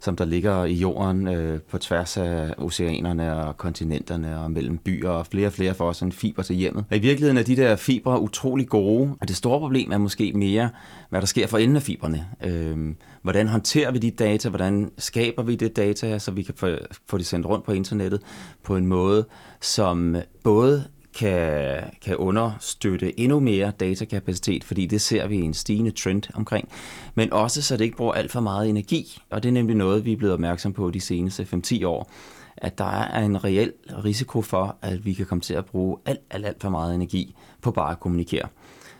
som 0.00 0.16
der 0.16 0.24
ligger 0.24 0.64
i 0.64 0.72
jorden 0.72 1.28
øh, 1.28 1.60
på 1.60 1.78
tværs 1.78 2.16
af 2.16 2.54
oceanerne 2.58 3.36
og 3.36 3.56
kontinenterne 3.56 4.40
og 4.40 4.50
mellem 4.50 4.78
byer, 4.78 5.10
og 5.10 5.26
flere 5.26 5.46
og 5.46 5.52
flere 5.52 5.74
får 5.74 5.88
os 5.88 6.00
en 6.00 6.12
fiber 6.12 6.42
til 6.42 6.56
hjemmet. 6.56 6.84
Og 6.90 6.96
I 6.96 7.00
virkeligheden 7.00 7.36
er 7.36 7.42
de 7.42 7.56
der 7.56 7.76
fibre 7.76 8.20
utrolig 8.20 8.68
gode, 8.68 9.16
og 9.20 9.28
det 9.28 9.36
store 9.36 9.60
problem 9.60 9.92
er 9.92 9.98
måske 9.98 10.32
mere, 10.32 10.70
hvad 11.10 11.20
der 11.20 11.26
sker 11.26 11.46
for 11.46 11.58
enden 11.58 11.76
af 11.76 11.82
fibrene. 11.82 12.26
Øh, 12.44 12.94
hvordan 13.22 13.48
håndterer 13.48 13.90
vi 13.90 13.98
de 13.98 14.10
data, 14.10 14.48
hvordan 14.48 14.90
skaber 14.98 15.42
vi 15.42 15.56
det 15.56 15.76
data, 15.76 16.18
så 16.18 16.30
vi 16.30 16.42
kan 16.42 16.54
få, 16.56 16.68
få 17.06 17.18
det 17.18 17.26
sendt 17.26 17.46
rundt 17.46 17.64
på 17.64 17.72
internettet 17.72 18.20
på 18.62 18.76
en 18.76 18.86
måde, 18.86 19.24
som 19.60 20.16
både 20.42 20.84
kan, 21.14 21.80
kan 22.02 22.16
understøtte 22.16 23.20
endnu 23.20 23.40
mere 23.40 23.72
datakapacitet, 23.80 24.64
fordi 24.64 24.86
det 24.86 25.00
ser 25.00 25.26
vi 25.26 25.40
en 25.40 25.54
stigende 25.54 25.90
trend 25.90 26.22
omkring, 26.34 26.68
men 27.14 27.32
også 27.32 27.62
så 27.62 27.76
det 27.76 27.84
ikke 27.84 27.96
bruger 27.96 28.12
alt 28.12 28.32
for 28.32 28.40
meget 28.40 28.68
energi, 28.68 29.18
og 29.30 29.42
det 29.42 29.48
er 29.48 29.52
nemlig 29.52 29.76
noget, 29.76 30.04
vi 30.04 30.12
er 30.12 30.16
blevet 30.16 30.34
opmærksom 30.34 30.72
på 30.72 30.90
de 30.90 31.00
seneste 31.00 31.48
5-10 31.66 31.86
år, 31.86 32.10
at 32.56 32.78
der 32.78 33.00
er 33.00 33.24
en 33.24 33.44
reel 33.44 33.72
risiko 34.04 34.42
for, 34.42 34.76
at 34.82 35.04
vi 35.04 35.12
kan 35.12 35.26
komme 35.26 35.42
til 35.42 35.54
at 35.54 35.64
bruge 35.64 35.98
alt, 36.06 36.20
alt, 36.30 36.46
alt 36.46 36.62
for 36.62 36.70
meget 36.70 36.94
energi 36.94 37.34
på 37.62 37.70
bare 37.70 37.90
at 37.90 38.00
kommunikere. 38.00 38.48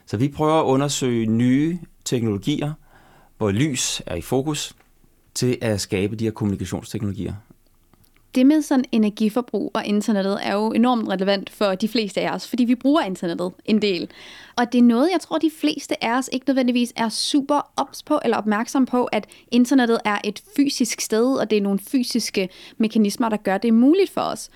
Så 0.06 0.16
vi 0.16 0.28
prøver 0.28 0.60
at 0.60 0.64
undersøge 0.64 1.26
nye 1.26 1.78
teknologier, 2.04 2.72
hvor 3.38 3.50
lys 3.50 4.02
er 4.06 4.14
i 4.14 4.20
fokus, 4.20 4.76
til 5.34 5.58
at 5.60 5.80
skabe 5.80 6.16
de 6.16 6.24
her 6.24 6.30
kommunikationsteknologier 6.30 7.34
det 8.34 8.46
med 8.46 8.62
sådan 8.62 8.84
energiforbrug 8.92 9.70
og 9.74 9.86
internettet 9.86 10.38
er 10.42 10.54
jo 10.54 10.72
enormt 10.72 11.08
relevant 11.08 11.50
for 11.50 11.74
de 11.74 11.88
fleste 11.88 12.20
af 12.20 12.34
os, 12.34 12.48
fordi 12.48 12.64
vi 12.64 12.74
bruger 12.74 13.02
internettet 13.02 13.52
en 13.64 13.82
del. 13.82 14.10
Og 14.56 14.72
det 14.72 14.78
er 14.78 14.82
noget, 14.82 15.08
jeg 15.12 15.20
tror, 15.20 15.38
de 15.38 15.50
fleste 15.60 16.04
af 16.04 16.18
os 16.18 16.30
ikke 16.32 16.44
nødvendigvis 16.48 16.92
er 16.96 17.08
super 17.08 17.72
ops 17.76 18.02
på 18.02 18.20
eller 18.24 18.36
opmærksom 18.36 18.86
på, 18.86 19.04
at 19.04 19.26
internettet 19.50 19.98
er 20.04 20.18
et 20.24 20.42
fysisk 20.56 21.00
sted, 21.00 21.36
og 21.36 21.50
det 21.50 21.58
er 21.58 21.62
nogle 21.62 21.78
fysiske 21.78 22.48
mekanismer, 22.78 23.28
der 23.28 23.36
gør 23.36 23.58
det 23.58 23.74
muligt 23.74 24.10
for 24.10 24.20
os. 24.20 24.50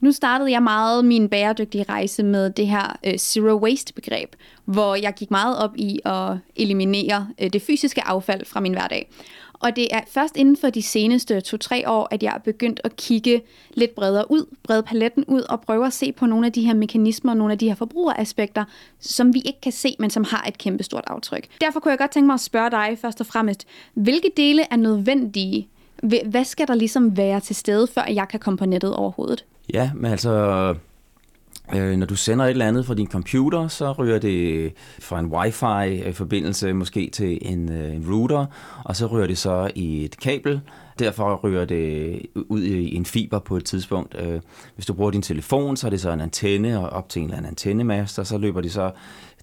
Nu 0.00 0.12
startede 0.12 0.50
jeg 0.50 0.62
meget 0.62 1.04
min 1.04 1.28
bæredygtige 1.28 1.84
rejse 1.88 2.22
med 2.22 2.50
det 2.50 2.66
her 2.66 2.98
øh, 3.06 3.16
zero 3.18 3.58
waste 3.62 3.92
begreb, 3.92 4.34
hvor 4.64 4.94
jeg 4.94 5.14
gik 5.14 5.30
meget 5.30 5.58
op 5.58 5.76
i 5.76 6.00
at 6.04 6.36
eliminere 6.56 7.28
øh, 7.38 7.52
det 7.52 7.62
fysiske 7.62 8.06
affald 8.06 8.44
fra 8.44 8.60
min 8.60 8.72
hverdag. 8.72 9.10
Og 9.60 9.76
det 9.76 9.88
er 9.90 10.00
først 10.08 10.36
inden 10.36 10.56
for 10.56 10.70
de 10.70 10.82
seneste 10.82 11.40
to-tre 11.40 11.90
år, 11.90 12.08
at 12.10 12.22
jeg 12.22 12.34
er 12.34 12.38
begyndt 12.38 12.80
at 12.84 12.96
kigge 12.96 13.42
lidt 13.74 13.94
bredere 13.94 14.30
ud, 14.30 14.46
brede 14.62 14.82
paletten 14.82 15.24
ud 15.24 15.40
og 15.40 15.60
prøve 15.60 15.86
at 15.86 15.92
se 15.92 16.12
på 16.12 16.26
nogle 16.26 16.46
af 16.46 16.52
de 16.52 16.62
her 16.62 16.74
mekanismer, 16.74 17.34
nogle 17.34 17.52
af 17.52 17.58
de 17.58 17.68
her 17.68 17.74
forbrugeraspekter, 17.74 18.64
som 19.00 19.34
vi 19.34 19.38
ikke 19.38 19.60
kan 19.60 19.72
se, 19.72 19.96
men 19.98 20.10
som 20.10 20.24
har 20.24 20.44
et 20.48 20.58
kæmpestort 20.58 21.04
aftryk. 21.06 21.46
Derfor 21.60 21.80
kunne 21.80 21.90
jeg 21.90 21.98
godt 21.98 22.10
tænke 22.10 22.26
mig 22.26 22.34
at 22.34 22.40
spørge 22.40 22.70
dig 22.70 22.98
først 23.00 23.20
og 23.20 23.26
fremmest, 23.26 23.66
hvilke 23.94 24.30
dele 24.36 24.62
er 24.70 24.76
nødvendige? 24.76 25.68
Hvad 26.26 26.44
skal 26.44 26.68
der 26.68 26.74
ligesom 26.74 27.16
være 27.16 27.40
til 27.40 27.56
stede, 27.56 27.86
før 27.86 28.04
jeg 28.04 28.28
kan 28.28 28.40
komme 28.40 28.56
på 28.56 28.66
nettet 28.66 28.94
overhovedet? 28.94 29.44
Ja, 29.72 29.90
men 29.94 30.10
altså 30.12 30.74
Øh, 31.74 31.96
når 31.96 32.06
du 32.06 32.16
sender 32.16 32.44
et 32.44 32.50
eller 32.50 32.68
andet 32.68 32.86
fra 32.86 32.94
din 32.94 33.06
computer, 33.06 33.68
så 33.68 33.92
ryger 33.92 34.18
det 34.18 34.72
fra 35.00 35.20
en 35.20 35.26
wifi-forbindelse 35.26 36.68
øh, 36.68 36.76
måske 36.76 37.10
til 37.12 37.38
en, 37.42 37.72
øh, 37.72 37.94
en 37.94 38.04
router, 38.12 38.46
og 38.84 38.96
så 38.96 39.06
ryger 39.06 39.26
det 39.26 39.38
så 39.38 39.70
i 39.74 40.04
et 40.04 40.20
kabel. 40.20 40.60
Derfor 40.98 41.40
ryger 41.44 41.64
det 41.64 42.20
ud 42.34 42.62
i 42.62 42.94
en 42.94 43.04
fiber 43.04 43.38
på 43.38 43.56
et 43.56 43.64
tidspunkt. 43.64 44.16
Øh, 44.18 44.40
hvis 44.74 44.86
du 44.86 44.94
bruger 44.94 45.10
din 45.10 45.22
telefon, 45.22 45.76
så 45.76 45.86
er 45.86 45.90
det 45.90 46.00
så 46.00 46.10
en 46.10 46.20
antenne 46.20 46.80
og 46.80 46.90
op 46.90 47.08
til 47.08 47.20
en 47.20 47.26
eller 47.26 47.36
anden 47.36 47.50
antennemaster, 47.50 48.22
så 48.22 48.38
løber 48.38 48.60
det 48.60 48.72
så 48.72 48.90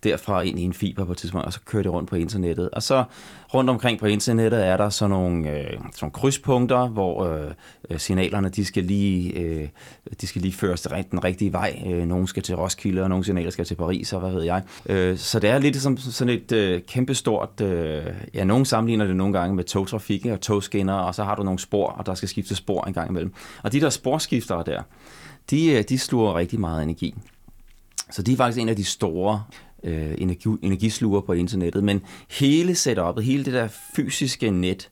derfra 0.04 0.42
ind 0.42 0.60
i 0.60 0.64
en 0.64 0.74
fiber 0.74 1.06
på 1.06 1.12
et 1.12 1.18
tidspunkt, 1.18 1.46
og 1.46 1.54
så 1.54 1.60
kører 1.66 1.84
det 1.84 1.92
rundt 1.92 2.10
på 2.10 2.16
internettet. 2.16 2.70
Og 2.70 2.84
så 2.84 3.04
rundt 3.54 3.70
omkring 3.70 4.00
på 4.00 4.06
internettet 4.06 4.68
er 4.68 4.78
der 4.78 4.90
så 4.90 5.08
nogle, 5.08 5.50
øh, 5.50 5.66
sådan 5.66 5.80
nogle 6.02 6.12
krydspunkter, 6.14 6.88
hvor 6.88 7.26
øh, 7.26 8.00
signalerne 8.00 8.50
de 8.50 8.66
skal 8.66 8.84
lige 8.84 9.40
øh, 9.40 9.68
de 10.22 10.28
skal 10.28 10.42
lige 10.42 10.54
føres 10.54 10.88
den 11.12 11.24
rigtige 11.24 11.54
vej. 11.54 11.82
Øh, 11.86 12.06
nogle 12.06 12.28
skal 12.28 12.44
til 12.44 12.56
Roskilde, 12.56 13.04
og 13.04 13.10
nogle 13.10 13.26
signaler 13.26 13.52
skal 13.52 13.66
til 13.66 13.76
Paris, 13.76 14.14
og 14.14 14.20
hvad 14.20 14.32
ved 14.32 14.44
jeg. 14.44 14.64
Øh, 14.86 15.18
så 15.18 15.40
det 15.40 15.50
er 15.50 15.60
lidt 15.60 15.76
som 15.76 15.98
sådan 15.98 16.34
et 16.34 16.52
øh, 16.52 16.82
kæmpestort, 16.88 17.62
øh, 17.62 18.06
ja, 18.34 18.44
nogen 18.44 18.66
sammenligner 18.66 19.06
det 19.06 19.16
nogle 19.16 19.40
gange 19.40 19.56
med 19.56 19.64
togtrafik 19.64 20.26
og 20.26 20.42
togskinner, 20.42 20.94
og 20.94 21.16
så 21.16 21.24
har 21.24 21.36
du 21.36 21.44
nogle 21.44 21.60
spor, 21.60 21.88
og 21.88 22.06
der 22.06 22.16
skal 22.16 22.30
skifte 22.30 22.56
spor 22.56 22.88
en 22.88 22.94
gang 22.94 23.10
imellem. 23.10 23.34
Og 23.64 23.72
de 23.72 23.82
der 23.82 23.90
sporskiftere 23.90 24.64
der, 24.66 24.82
de, 25.50 25.72
øh, 25.72 25.84
de 25.90 26.00
sluger 26.00 26.36
rigtig 26.36 26.60
meget 26.60 26.84
energi. 26.84 27.16
Så 28.12 28.22
de 28.22 28.34
er 28.34 28.38
faktisk 28.38 28.62
en 28.62 28.70
af 28.70 28.76
de 28.76 28.84
store 28.84 29.44
øh, 29.84 30.16
energi, 30.18 30.50
energisluger 30.62 31.22
på 31.22 31.34
internettet. 31.34 31.84
Men 31.84 32.02
hele 32.30 32.72
setup'et, 32.72 33.22
hele 33.22 33.46
det 33.46 33.54
der 33.54 33.68
fysiske 33.96 34.52
net, 34.52 34.90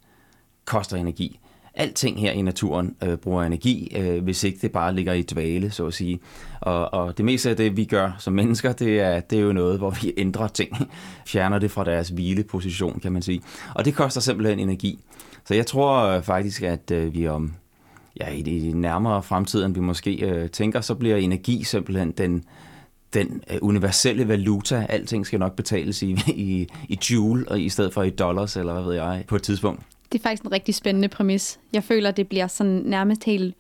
koster 0.66 0.98
energi. 0.98 1.40
Alting 1.76 2.20
her 2.20 2.32
i 2.32 2.42
naturen 2.42 2.96
øh, 3.04 3.18
bruger 3.18 3.44
energi, 3.44 3.98
øh, 3.98 4.24
hvis 4.24 4.44
ikke 4.44 4.60
det 4.62 4.72
bare 4.72 4.96
ligger 4.96 5.14
i 5.14 5.22
dvale, 5.22 5.72
så 5.72 5.86
at 5.86 5.94
sige. 5.94 6.20
Og, 6.62 6.94
og 6.94 7.18
det 7.18 7.26
meste 7.26 7.50
af 7.50 7.58
det, 7.58 7.78
vi 7.78 7.86
gør 7.86 8.12
som 8.20 8.34
mennesker, 8.34 8.74
det 8.74 9.00
er, 9.00 9.20
det 9.20 9.38
er 9.38 9.44
jo 9.44 9.54
noget, 9.54 9.78
hvor 9.78 9.90
vi 10.02 10.14
ændrer 10.18 10.48
ting. 10.48 10.78
Fjerner 11.28 11.60
det 11.60 11.72
fra 11.72 11.84
deres 11.84 12.10
hvileposition, 12.10 13.00
kan 13.00 13.12
man 13.12 13.22
sige. 13.22 13.42
Og 13.76 13.86
det 13.86 13.96
koster 13.96 14.22
simpelthen 14.22 14.60
energi. 14.60 15.00
Så 15.46 15.54
jeg 15.54 15.66
tror 15.66 16.06
øh, 16.06 16.24
faktisk, 16.24 16.62
at 16.62 16.92
øh, 16.92 17.14
vi 17.14 17.28
om 17.28 17.54
ja, 18.20 18.30
i 18.30 18.40
i 18.40 18.74
nærmere 18.74 19.24
fremtid, 19.24 19.66
end 19.66 19.74
vi 19.74 19.80
måske 19.80 20.26
øh, 20.26 20.50
tænker, 20.50 20.82
så 20.82 20.96
bliver 20.96 21.18
energi 21.18 21.64
simpelthen 21.64 22.12
den, 22.12 22.44
den 23.14 23.44
øh, 23.50 23.58
universelle 23.62 24.28
valuta. 24.28 24.86
Alting 24.90 25.26
skal 25.26 25.40
nok 25.40 25.56
betales 25.56 26.02
i, 26.02 26.18
i, 26.28 26.68
i 26.90 27.00
joule, 27.10 27.48
og 27.48 27.62
i 27.62 27.70
stedet 27.70 27.94
for 27.94 28.04
i 28.04 28.10
dollars, 28.10 28.56
eller 28.56 28.74
hvad 28.74 28.84
ved 28.84 28.94
jeg, 28.94 29.24
på 29.28 29.36
et 29.36 29.44
tidspunkt. 29.44 29.82
Det 30.12 30.20
er 30.20 30.24
faktisk 30.24 30.44
en 30.44 30.52
rigtig 30.52 30.76
spændende 30.76 31.08
præmis. 31.08 31.60
Jeg 31.74 31.84
føler, 31.84 32.12
det 32.12 32.28
bliver 32.28 32.48
sådan 32.48 32.82
nærmest 32.86 33.24
helt 33.24 33.56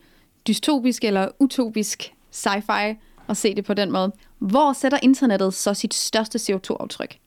dystopisk 0.47 1.03
eller 1.03 1.27
utopisk 1.39 2.13
sci-fi 2.31 2.95
at 3.27 3.37
se 3.37 3.55
det 3.55 3.65
på 3.65 3.73
den 3.73 3.91
måde. 3.91 4.11
Hvor 4.39 4.73
sætter 4.73 4.97
internettet 5.01 5.53
så 5.53 5.73
sit 5.73 5.93
største 5.93 6.37
CO2-aftryk? 6.37 7.17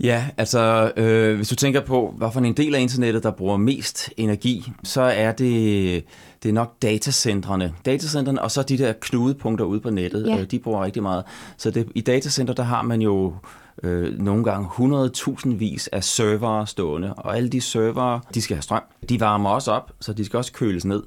Ja, 0.00 0.26
altså 0.36 0.92
øh, 0.96 1.36
hvis 1.36 1.48
du 1.48 1.54
tænker 1.54 1.80
på, 1.80 2.14
hvad 2.16 2.28
for 2.32 2.40
en 2.40 2.56
del 2.56 2.74
af 2.74 2.80
internettet, 2.80 3.22
der 3.22 3.30
bruger 3.30 3.56
mest 3.56 4.10
energi, 4.16 4.72
så 4.84 5.02
er 5.02 5.32
det, 5.32 6.04
det 6.42 6.48
er 6.48 6.52
nok 6.52 6.82
datacentrene. 6.82 7.74
Datacentrene 7.86 8.42
og 8.42 8.50
så 8.50 8.62
de 8.62 8.78
der 8.78 8.92
knudepunkter 9.00 9.64
ude 9.64 9.80
på 9.80 9.90
nettet, 9.90 10.26
ja. 10.26 10.38
øh, 10.38 10.44
de 10.50 10.58
bruger 10.58 10.84
rigtig 10.84 11.02
meget. 11.02 11.24
Så 11.56 11.70
det, 11.70 11.88
i 11.94 12.00
datacenter, 12.00 12.54
der 12.54 12.62
har 12.62 12.82
man 12.82 13.02
jo 13.02 13.34
øh, 13.82 14.18
nogle 14.18 14.44
gange 14.44 14.68
100.000 14.68 15.54
vis 15.54 15.88
af 15.88 16.04
servere 16.04 16.66
stående, 16.66 17.14
og 17.14 17.36
alle 17.36 17.48
de 17.48 17.60
servere, 17.60 18.20
de 18.34 18.42
skal 18.42 18.56
have 18.56 18.62
strøm. 18.62 18.82
De 19.08 19.20
varmer 19.20 19.50
også 19.50 19.70
op, 19.70 19.92
så 20.00 20.12
de 20.12 20.24
skal 20.24 20.36
også 20.36 20.52
køles 20.52 20.84
ned. 20.84 21.02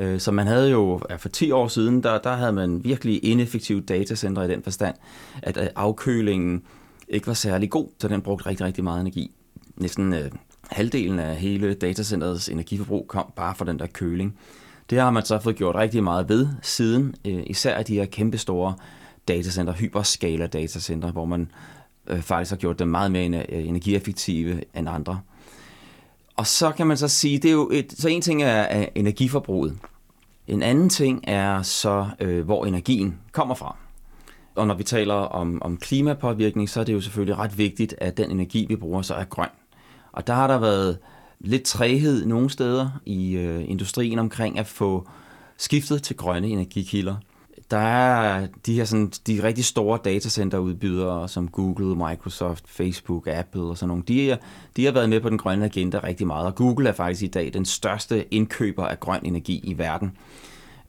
Øh, 0.00 0.20
så 0.20 0.30
man 0.30 0.46
havde 0.46 0.70
jo, 0.70 1.00
for 1.18 1.28
10 1.28 1.50
år 1.50 1.68
siden, 1.68 2.02
der, 2.02 2.18
der 2.18 2.32
havde 2.32 2.52
man 2.52 2.84
virkelig 2.84 3.24
ineffektive 3.24 3.80
datacenter 3.80 4.42
i 4.42 4.48
den 4.48 4.62
forstand, 4.62 4.94
at 5.42 5.72
afkølingen 5.76 6.62
ikke 7.12 7.26
var 7.26 7.34
særlig 7.34 7.70
god, 7.70 7.88
så 7.98 8.08
den 8.08 8.22
brugte 8.22 8.46
rigtig, 8.46 8.66
rigtig 8.66 8.84
meget 8.84 9.00
energi. 9.00 9.30
Næsten 9.76 10.12
øh, 10.12 10.30
halvdelen 10.70 11.18
af 11.18 11.36
hele 11.36 11.74
datacenterets 11.74 12.48
energiforbrug 12.48 13.08
kom 13.08 13.32
bare 13.36 13.54
fra 13.54 13.64
den 13.64 13.78
der 13.78 13.86
køling. 13.86 14.38
Det 14.90 15.00
har 15.00 15.10
man 15.10 15.24
så 15.24 15.38
fået 15.38 15.56
gjort 15.56 15.74
rigtig 15.74 16.04
meget 16.04 16.28
ved 16.28 16.48
siden, 16.62 17.14
øh, 17.24 17.42
især 17.46 17.82
de 17.82 17.94
her 17.94 18.04
kæmpestore 18.04 18.74
datacenter, 19.28 19.72
hyperskala 19.72 20.46
datacenter, 20.46 21.12
hvor 21.12 21.24
man 21.24 21.50
øh, 22.06 22.22
faktisk 22.22 22.50
har 22.50 22.56
gjort 22.56 22.78
dem 22.78 22.88
meget 22.88 23.12
mere 23.12 23.46
øh, 23.48 23.68
energieffektive 23.68 24.62
end 24.74 24.88
andre. 24.88 25.20
Og 26.36 26.46
så 26.46 26.72
kan 26.72 26.86
man 26.86 26.96
så 26.96 27.08
sige, 27.08 27.38
det 27.38 27.48
er 27.48 27.52
jo 27.52 27.70
et, 27.72 27.92
så 27.92 28.08
en 28.08 28.22
ting 28.22 28.42
er, 28.42 28.46
er 28.48 28.86
energiforbruget. 28.94 29.78
En 30.48 30.62
anden 30.62 30.88
ting 30.88 31.24
er 31.26 31.62
så, 31.62 32.06
øh, 32.20 32.44
hvor 32.44 32.66
energien 32.66 33.18
kommer 33.32 33.54
fra. 33.54 33.76
Og 34.54 34.66
når 34.66 34.74
vi 34.74 34.84
taler 34.84 35.14
om, 35.14 35.62
om 35.62 35.76
klimapåvirkning, 35.76 36.68
så 36.68 36.80
er 36.80 36.84
det 36.84 36.92
jo 36.92 37.00
selvfølgelig 37.00 37.38
ret 37.38 37.58
vigtigt, 37.58 37.94
at 37.98 38.16
den 38.16 38.30
energi, 38.30 38.66
vi 38.68 38.76
bruger, 38.76 39.02
så 39.02 39.14
er 39.14 39.24
grøn. 39.24 39.48
Og 40.12 40.26
der 40.26 40.34
har 40.34 40.46
der 40.46 40.58
været 40.58 40.98
lidt 41.40 41.62
træhed 41.62 42.26
nogle 42.26 42.50
steder 42.50 43.00
i 43.06 43.32
øh, 43.32 43.70
industrien 43.70 44.18
omkring 44.18 44.58
at 44.58 44.66
få 44.66 45.08
skiftet 45.56 46.02
til 46.02 46.16
grønne 46.16 46.48
energikilder. 46.48 47.16
Der 47.70 47.78
er 47.78 48.46
de 48.66 48.74
her 48.74 48.84
sådan, 48.84 49.12
de 49.26 49.42
rigtig 49.42 49.64
store 49.64 49.98
datacenterudbydere 50.04 51.28
som 51.28 51.48
Google, 51.48 51.96
Microsoft, 51.96 52.64
Facebook, 52.68 53.26
Apple 53.26 53.62
og 53.62 53.78
sådan 53.78 53.88
nogle. 53.88 54.02
De, 54.08 54.30
er, 54.30 54.36
de 54.76 54.84
har 54.84 54.92
været 54.92 55.08
med 55.08 55.20
på 55.20 55.28
den 55.28 55.38
grønne 55.38 55.64
agenda 55.64 56.00
rigtig 56.04 56.26
meget, 56.26 56.46
og 56.46 56.54
Google 56.54 56.88
er 56.88 56.92
faktisk 56.92 57.22
i 57.22 57.26
dag 57.26 57.52
den 57.52 57.64
største 57.64 58.34
indkøber 58.34 58.86
af 58.86 59.00
grøn 59.00 59.20
energi 59.24 59.60
i 59.64 59.78
verden. 59.78 60.16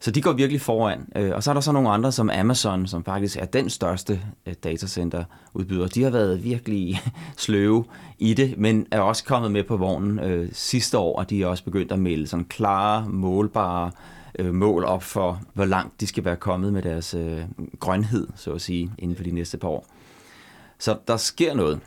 Så 0.03 0.11
de 0.11 0.21
går 0.21 0.33
virkelig 0.33 0.61
foran. 0.61 1.07
Øh, 1.15 1.31
og 1.35 1.43
så 1.43 1.49
er 1.51 1.53
der 1.53 1.61
så 1.61 1.71
nogle 1.71 1.89
andre 1.89 2.11
som 2.11 2.29
Amazon, 2.29 2.87
som 2.87 3.03
faktisk 3.03 3.37
er 3.37 3.45
den 3.45 3.69
største 3.69 4.21
øh, 4.45 4.53
datacenterudbyder. 4.63 5.87
De 5.87 6.03
har 6.03 6.09
været 6.09 6.43
virkelig 6.43 7.01
sløve 7.37 7.85
i 8.19 8.33
det, 8.33 8.57
men 8.57 8.87
er 8.91 8.99
også 8.99 9.23
kommet 9.23 9.51
med 9.51 9.63
på 9.63 9.77
vognen 9.77 10.19
øh, 10.19 10.49
sidste 10.53 10.97
år, 10.97 11.19
og 11.19 11.29
de 11.29 11.43
er 11.43 11.47
også 11.47 11.63
begyndt 11.63 11.91
at 11.91 11.99
melde 11.99 12.27
sådan 12.27 12.45
klare, 12.45 13.09
målbare 13.09 13.91
øh, 14.39 14.53
mål 14.53 14.83
op 14.83 15.03
for, 15.03 15.41
hvor 15.53 15.65
langt 15.65 16.01
de 16.01 16.07
skal 16.07 16.25
være 16.25 16.35
kommet 16.35 16.73
med 16.73 16.81
deres 16.81 17.15
grønhed, 17.79 18.27
så 18.35 18.51
at 18.51 18.61
sige, 18.61 18.91
inden 18.97 19.17
for 19.17 19.23
de 19.23 19.31
næste 19.31 19.57
par 19.57 19.67
år. 19.67 19.87
Så 20.79 20.97
der 21.07 21.17
sker 21.17 21.53
noget. 21.53 21.79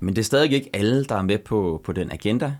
Men 0.00 0.16
det 0.16 0.22
er 0.22 0.24
stadig 0.24 0.52
ikke 0.52 0.70
alle, 0.72 1.04
der 1.04 1.14
er 1.14 1.22
med 1.22 1.38
på, 1.38 1.80
på 1.84 1.92
den 1.92 2.12
agenda. 2.12 2.54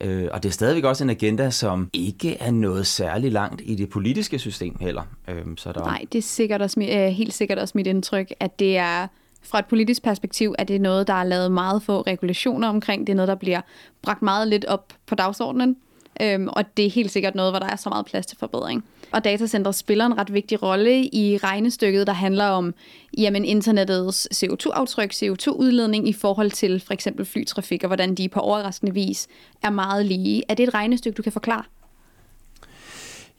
Øh, 0.00 0.28
og 0.32 0.42
det 0.42 0.48
er 0.48 0.52
stadigvæk 0.52 0.84
også 0.84 1.04
en 1.04 1.10
agenda, 1.10 1.50
som 1.50 1.90
ikke 1.92 2.36
er 2.36 2.50
noget 2.50 2.86
særligt 2.86 3.32
langt 3.32 3.62
i 3.64 3.74
det 3.74 3.90
politiske 3.90 4.38
system 4.38 4.76
heller. 4.80 5.02
Øh, 5.28 5.44
så 5.56 5.72
der... 5.72 5.80
Nej, 5.80 6.04
det 6.12 6.18
er 6.18 6.22
sikkert 6.22 6.62
også, 6.62 6.80
øh, 6.80 6.88
helt 6.88 7.34
sikkert 7.34 7.58
også 7.58 7.72
mit 7.76 7.86
indtryk, 7.86 8.32
at 8.40 8.58
det 8.58 8.76
er 8.76 9.06
fra 9.42 9.58
et 9.58 9.66
politisk 9.66 10.02
perspektiv, 10.02 10.54
at 10.58 10.68
det 10.68 10.76
er 10.76 10.80
noget, 10.80 11.06
der 11.06 11.14
er 11.14 11.24
lavet 11.24 11.52
meget 11.52 11.82
få 11.82 12.00
regulationer 12.00 12.68
omkring. 12.68 13.06
Det 13.06 13.12
er 13.12 13.16
noget, 13.16 13.28
der 13.28 13.34
bliver 13.34 13.60
bragt 14.02 14.22
meget 14.22 14.48
lidt 14.48 14.64
op 14.64 14.92
på 15.06 15.14
dagsordenen. 15.14 15.76
Øhm, 16.20 16.48
og 16.48 16.76
det 16.76 16.86
er 16.86 16.90
helt 16.90 17.10
sikkert 17.10 17.34
noget, 17.34 17.52
hvor 17.52 17.58
der 17.58 17.66
er 17.66 17.76
så 17.76 17.88
meget 17.88 18.06
plads 18.06 18.26
til 18.26 18.38
forbedring. 18.38 18.84
Og 19.12 19.24
datacenter 19.24 19.72
spiller 19.72 20.06
en 20.06 20.18
ret 20.18 20.32
vigtig 20.32 20.62
rolle 20.62 21.04
i 21.04 21.38
regnestykket, 21.38 22.06
der 22.06 22.12
handler 22.12 22.44
om 22.44 22.74
jamen, 23.18 23.44
internettets 23.44 24.28
CO2-aftryk, 24.34 25.12
CO2-udledning 25.12 26.08
i 26.08 26.12
forhold 26.12 26.50
til 26.50 26.80
for 26.80 26.94
eksempel 26.94 27.24
flytrafik, 27.24 27.82
og 27.82 27.86
hvordan 27.86 28.14
de 28.14 28.28
på 28.28 28.40
overraskende 28.40 28.94
vis 28.94 29.28
er 29.62 29.70
meget 29.70 30.06
lige. 30.06 30.42
Er 30.48 30.54
det 30.54 30.68
et 30.68 30.74
regnestykke, 30.74 31.16
du 31.16 31.22
kan 31.22 31.32
forklare? 31.32 31.62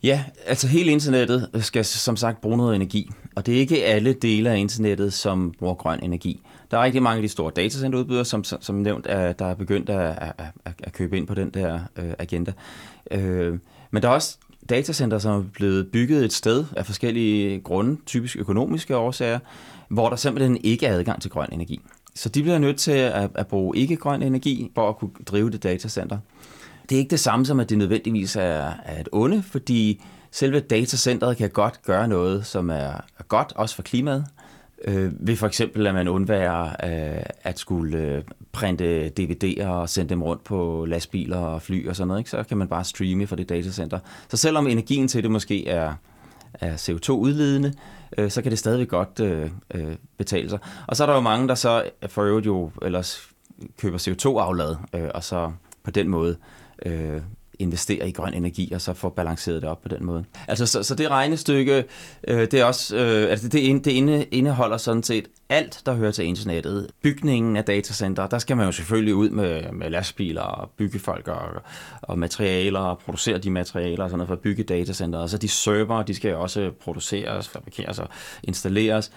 Ja, 0.03 0.23
altså 0.45 0.67
hele 0.67 0.91
internettet 0.91 1.49
skal 1.61 1.85
som 1.85 2.15
sagt 2.15 2.41
bruge 2.41 2.57
noget 2.57 2.75
energi, 2.75 3.09
og 3.35 3.45
det 3.45 3.55
er 3.55 3.59
ikke 3.59 3.85
alle 3.85 4.13
dele 4.13 4.49
af 4.49 4.57
internettet, 4.57 5.13
som 5.13 5.53
bruger 5.59 5.73
grøn 5.73 6.03
energi. 6.03 6.41
Der 6.71 6.77
er 6.77 6.83
rigtig 6.83 7.03
mange 7.03 7.17
af 7.17 7.21
de 7.21 7.29
store 7.29 7.51
datacenterudbydere, 7.55 8.25
som, 8.25 8.43
som 8.43 8.75
nævnt, 8.75 9.07
er, 9.09 9.33
der 9.33 9.45
er 9.45 9.55
begyndt 9.55 9.89
at, 9.89 10.33
at, 10.37 10.51
at, 10.65 10.73
at 10.83 10.93
købe 10.93 11.17
ind 11.17 11.27
på 11.27 11.33
den 11.33 11.49
der 11.49 11.79
øh, 11.95 12.13
agenda. 12.19 12.53
Øh, 13.11 13.59
men 13.91 14.01
der 14.01 14.09
er 14.09 14.13
også 14.13 14.37
datacenter, 14.69 15.19
som 15.19 15.39
er 15.39 15.43
blevet 15.53 15.87
bygget 15.91 16.25
et 16.25 16.33
sted 16.33 16.65
af 16.77 16.85
forskellige 16.85 17.59
grunde, 17.59 17.97
typisk 18.05 18.37
økonomiske 18.37 18.97
årsager, 18.97 19.39
hvor 19.89 20.09
der 20.09 20.15
simpelthen 20.15 20.57
ikke 20.63 20.85
er 20.85 20.93
adgang 20.93 21.21
til 21.21 21.31
grøn 21.31 21.49
energi. 21.51 21.81
Så 22.15 22.29
de 22.29 22.41
bliver 22.41 22.57
nødt 22.57 22.77
til 22.77 22.91
at, 22.91 23.29
at 23.35 23.47
bruge 23.47 23.77
ikke 23.77 23.95
grøn 23.95 24.21
energi 24.21 24.71
for 24.75 24.89
at 24.89 24.97
kunne 24.97 25.11
drive 25.25 25.49
det 25.49 25.63
datacenter. 25.63 26.17
Det 26.89 26.95
er 26.95 26.99
ikke 26.99 27.09
det 27.09 27.19
samme 27.19 27.45
som, 27.45 27.59
at 27.59 27.69
det 27.69 27.77
nødvendigvis 27.77 28.35
er, 28.35 28.71
er 28.85 28.99
et 28.99 29.09
onde, 29.11 29.43
fordi 29.43 30.01
selve 30.31 30.59
datacenteret 30.59 31.37
kan 31.37 31.49
godt 31.49 31.81
gøre 31.81 32.07
noget, 32.07 32.45
som 32.45 32.69
er 32.69 32.93
godt, 33.27 33.53
også 33.55 33.75
for 33.75 33.81
klimaet. 33.81 34.25
Øh, 34.85 35.11
ved 35.27 35.35
for 35.35 35.47
eksempel, 35.47 35.87
at 35.87 35.93
man 35.93 36.07
undværer 36.07 36.63
øh, 36.67 37.23
at 37.43 37.59
skulle 37.59 37.97
øh, 37.97 38.23
printe 38.51 39.11
DVD'er 39.19 39.65
og 39.67 39.89
sende 39.89 40.09
dem 40.09 40.23
rundt 40.23 40.43
på 40.43 40.85
lastbiler 40.87 41.37
og 41.37 41.61
fly 41.61 41.87
og 41.87 41.95
sådan 41.95 42.07
noget, 42.07 42.19
ikke? 42.19 42.29
så 42.29 42.43
kan 42.43 42.57
man 42.57 42.67
bare 42.67 42.83
streame 42.83 43.27
fra 43.27 43.35
det 43.35 43.49
datacenter. 43.49 43.99
Så 44.29 44.37
selvom 44.37 44.67
energien 44.67 45.07
til 45.07 45.23
det 45.23 45.31
måske 45.31 45.67
er, 45.67 45.93
er 46.53 46.75
CO2-udledende, 46.75 47.73
øh, 48.17 48.31
så 48.31 48.41
kan 48.41 48.51
det 48.51 48.59
stadigvæk 48.59 48.87
godt 48.87 49.19
øh, 49.19 49.49
øh, 49.73 49.95
betale 50.17 50.49
sig. 50.49 50.59
Og 50.87 50.95
så 50.95 51.03
er 51.03 51.07
der 51.07 51.13
jo 51.13 51.21
mange, 51.21 51.47
der 51.47 51.55
så 51.55 51.83
for 52.07 52.23
øvrigt 52.23 52.45
jo 52.45 52.71
ellers 52.81 53.29
køber 53.77 53.97
CO2-aflad, 53.97 54.75
øh, 54.93 55.09
og 55.13 55.23
så 55.23 55.51
på 55.83 55.91
den 55.91 56.09
måde 56.09 56.37
øh, 56.85 57.21
investere 57.59 58.09
i 58.09 58.11
grøn 58.11 58.33
energi, 58.33 58.71
og 58.73 58.81
så 58.81 58.93
få 58.93 59.09
balanceret 59.09 59.61
det 59.61 59.69
op 59.69 59.81
på 59.81 59.89
den 59.89 60.05
måde. 60.05 60.23
Altså, 60.47 60.65
så, 60.65 60.83
så 60.83 60.95
det 60.95 61.11
regnestykke, 61.11 61.83
øh, 62.27 62.39
det 62.39 62.53
er 62.53 62.65
også, 62.65 62.95
øh, 62.95 63.31
altså 63.31 63.47
det, 63.47 63.85
det 63.85 63.91
inde, 63.91 64.23
indeholder 64.23 64.77
sådan 64.77 65.03
set 65.03 65.27
alt, 65.49 65.81
der 65.85 65.93
hører 65.93 66.11
til 66.11 66.25
internettet. 66.25 66.87
Bygningen 67.01 67.57
af 67.57 67.63
datacenter, 67.63 68.27
der 68.27 68.39
skal 68.39 68.57
man 68.57 68.65
jo 68.65 68.71
selvfølgelig 68.71 69.15
ud 69.15 69.29
med, 69.29 69.71
med 69.71 69.89
lastbiler 69.89 70.41
og 70.41 70.69
byggefolk 70.77 71.27
og, 71.27 71.61
og 72.01 72.19
materialer 72.19 72.79
og 72.79 72.99
producere 72.99 73.37
de 73.37 73.49
materialer 73.49 74.03
og 74.03 74.09
sådan 74.09 74.17
noget 74.17 74.27
for 74.27 74.35
at 74.35 74.39
bygge 74.39 74.63
datacenter. 74.63 75.19
Og 75.19 75.29
så 75.29 75.37
de 75.37 75.47
server, 75.47 76.03
de 76.03 76.13
skal 76.13 76.31
jo 76.31 76.41
også 76.41 76.71
produceres, 76.81 77.47
fabrikeres 77.47 77.99
og 77.99 78.07
installeres. 78.43 79.11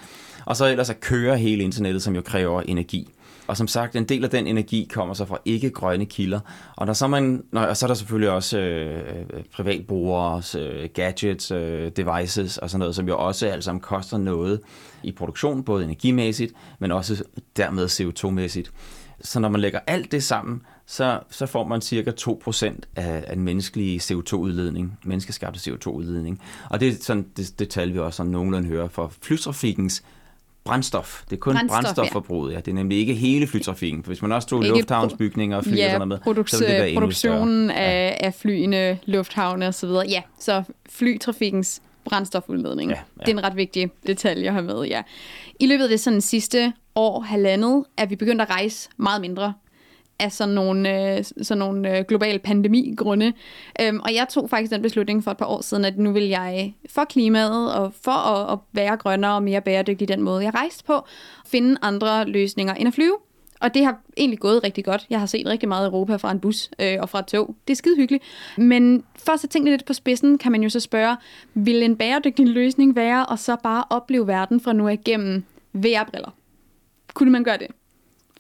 Og 0.47 0.57
så 0.57 0.67
ellers 0.67 0.91
at 0.91 1.01
køre 1.01 1.39
hele 1.39 1.63
internettet, 1.63 2.03
som 2.03 2.15
jo 2.15 2.21
kræver 2.21 2.63
energi. 2.63 3.09
Og 3.51 3.57
som 3.57 3.69
sagt, 3.69 3.97
en 3.97 4.05
del 4.05 4.25
af 4.25 4.31
den 4.31 4.47
energi 4.47 4.89
kommer 4.93 5.15
så 5.15 5.25
fra 5.25 5.39
ikke-grønne 5.45 6.07
kilder. 6.07 6.41
Og, 6.77 6.87
der 6.87 6.93
så, 6.93 7.07
man, 7.07 7.45
når, 7.53 7.61
og 7.61 7.77
så 7.77 7.87
er 7.87 7.89
der 7.89 7.95
selvfølgelig 7.95 8.31
også 8.31 8.59
øh, 8.59 8.99
øh 8.99 9.45
privatbrugere, 9.53 10.43
øh, 10.59 10.89
gadgets, 10.95 11.51
øh, 11.51 11.93
devices 11.97 12.59
og 12.59 12.71
sådan 12.71 12.79
noget, 12.79 12.95
som 12.95 13.09
jo 13.09 13.19
også 13.19 13.47
alt 13.47 13.65
sammen 13.65 13.81
koster 13.81 14.19
noget 14.19 14.61
i 15.03 15.13
produktion, 15.13 15.65
både 15.65 15.85
energimæssigt, 15.85 16.53
men 16.79 16.93
også 16.93 17.25
dermed 17.57 17.87
CO2-mæssigt. 17.87 18.71
Så 19.21 19.41
når 19.41 19.49
man 19.49 19.61
lægger 19.61 19.81
alt 19.87 20.13
det 20.13 20.23
sammen, 20.23 20.63
så, 20.87 21.21
så 21.31 21.47
får 21.47 21.67
man 21.67 21.81
cirka 21.81 22.13
2% 22.21 22.65
af, 22.97 23.25
af 23.27 23.37
den 23.37 23.45
menneskelige 23.45 23.99
CO2-udledning, 23.99 24.99
menneskeskabte 25.05 25.71
CO2-udledning. 25.71 26.43
Og 26.71 26.81
det 26.81 26.89
er 26.89 26.93
sådan 27.01 27.27
det, 27.37 27.59
det 27.59 27.69
tal, 27.69 27.93
vi 27.93 27.99
også 27.99 28.17
sådan 28.17 28.33
nogenlunde 28.33 28.69
hører 28.69 28.89
for 28.89 29.13
flytrafikkens 29.23 30.03
brændstof. 30.71 31.23
Det 31.31 31.37
er 31.37 31.41
kun 31.41 31.55
brændstof, 31.55 31.83
brændstofforbruget. 31.85 32.53
Ja. 32.53 32.57
Det 32.57 32.69
er 32.69 32.75
nemlig 32.75 32.99
ikke 32.99 33.15
hele 33.15 33.47
flytrafikken. 33.47 34.03
For 34.03 34.11
hvis 34.11 34.23
man 34.23 34.33
også 34.33 34.49
tog 34.49 34.65
ikke 34.65 34.77
lufthavnsbygninger 34.77 35.57
og 35.57 35.65
fly 35.65 35.77
ja, 35.77 35.85
og 35.85 35.91
sådan 35.91 36.09
noget 36.09 36.27
med, 36.27 36.45
så 36.47 36.59
ville 36.59 36.75
det 36.75 36.83
være 36.83 36.95
produktionen 36.95 37.71
af, 37.71 38.17
ja. 38.21 38.27
af 38.27 38.35
flyene, 38.35 38.99
lufthavne 39.05 39.67
og 39.67 39.75
så 39.75 39.87
videre. 39.87 40.05
Ja, 40.09 40.23
så 40.39 40.63
flytrafikkens 40.89 41.83
brændstofudledning. 42.05 42.91
Ja, 42.91 42.97
ja. 42.97 43.03
Det 43.21 43.29
er 43.29 43.39
en 43.39 43.45
ret 43.45 43.57
vigtig 43.57 43.91
detalje 44.07 44.47
at 44.47 44.53
have 44.53 44.65
med, 44.65 44.83
ja. 44.83 45.03
I 45.61 45.67
løbet 45.67 45.83
af 45.83 45.89
det 45.89 46.01
sådan 46.01 46.21
sidste 46.21 46.73
år, 46.95 47.21
halvandet, 47.21 47.85
er 47.97 48.07
vi 48.07 48.17
begyndt 48.17 48.43
at 48.43 48.51
rejse 48.51 48.89
meget 48.97 49.21
mindre 49.21 49.55
af 50.21 50.33
sådan 50.33 50.55
nogle, 50.55 51.17
øh, 51.17 51.25
sådan 51.43 51.59
nogle 51.59 51.99
øh, 51.99 52.05
globale 52.05 52.39
pandemigrunde. 52.39 53.33
Øhm, 53.81 54.01
og 54.01 54.15
jeg 54.15 54.27
tog 54.31 54.51
faktisk 54.51 54.73
den 54.73 54.83
beslutning 54.83 55.25
for 55.25 55.31
et 55.31 55.37
par 55.37 55.47
år 55.47 55.61
siden, 55.61 55.85
at 55.85 55.99
nu 55.99 56.13
vil 56.13 56.29
jeg 56.29 56.75
for 56.91 57.05
klimaet 57.05 57.75
og 57.75 57.93
for 58.05 58.11
at, 58.11 58.53
at 58.53 58.59
være 58.73 58.97
grønnere 58.97 59.35
og 59.35 59.43
mere 59.43 59.61
bæredygtig 59.61 60.09
den 60.09 60.23
måde, 60.23 60.45
jeg 60.45 60.55
rejste 60.55 60.85
på, 60.85 61.07
finde 61.47 61.77
andre 61.83 62.25
løsninger 62.25 62.75
end 62.75 62.89
at 62.89 62.95
flyve. 62.95 63.17
Og 63.61 63.75
det 63.75 63.85
har 63.85 64.01
egentlig 64.17 64.39
gået 64.39 64.65
rigtig 64.65 64.85
godt. 64.85 65.07
Jeg 65.11 65.19
har 65.19 65.27
set 65.27 65.47
rigtig 65.47 65.69
meget 65.69 65.87
Europa 65.87 66.17
fra 66.17 66.31
en 66.31 66.41
bus 66.41 66.71
øh, 66.79 66.97
og 67.01 67.09
fra 67.09 67.19
et 67.19 67.27
tog. 67.27 67.55
Det 67.69 67.75
er 67.75 67.77
skide 67.77 67.97
hyggeligt. 67.97 68.25
Men 68.59 69.05
for 69.17 69.33
at 69.33 69.51
tænke 69.51 69.71
lidt 69.71 69.85
på 69.85 69.93
spidsen, 69.93 70.39
kan 70.39 70.53
man 70.53 70.63
jo 70.63 70.69
så 70.69 70.81
spørge, 70.81 71.17
vil 71.55 71.83
en 71.83 71.97
bæredygtig 71.97 72.49
løsning 72.49 72.97
være 72.97 73.33
at 73.33 73.39
så 73.39 73.57
bare 73.63 73.85
opleve 73.91 74.27
verden 74.27 74.61
fra 74.61 74.73
nu 74.73 74.89
af 74.89 74.93
igennem 74.93 75.45
VR-briller? 75.73 76.31
Kunne 77.15 77.31
man 77.31 77.45
gøre 77.45 77.59
det? 77.59 77.67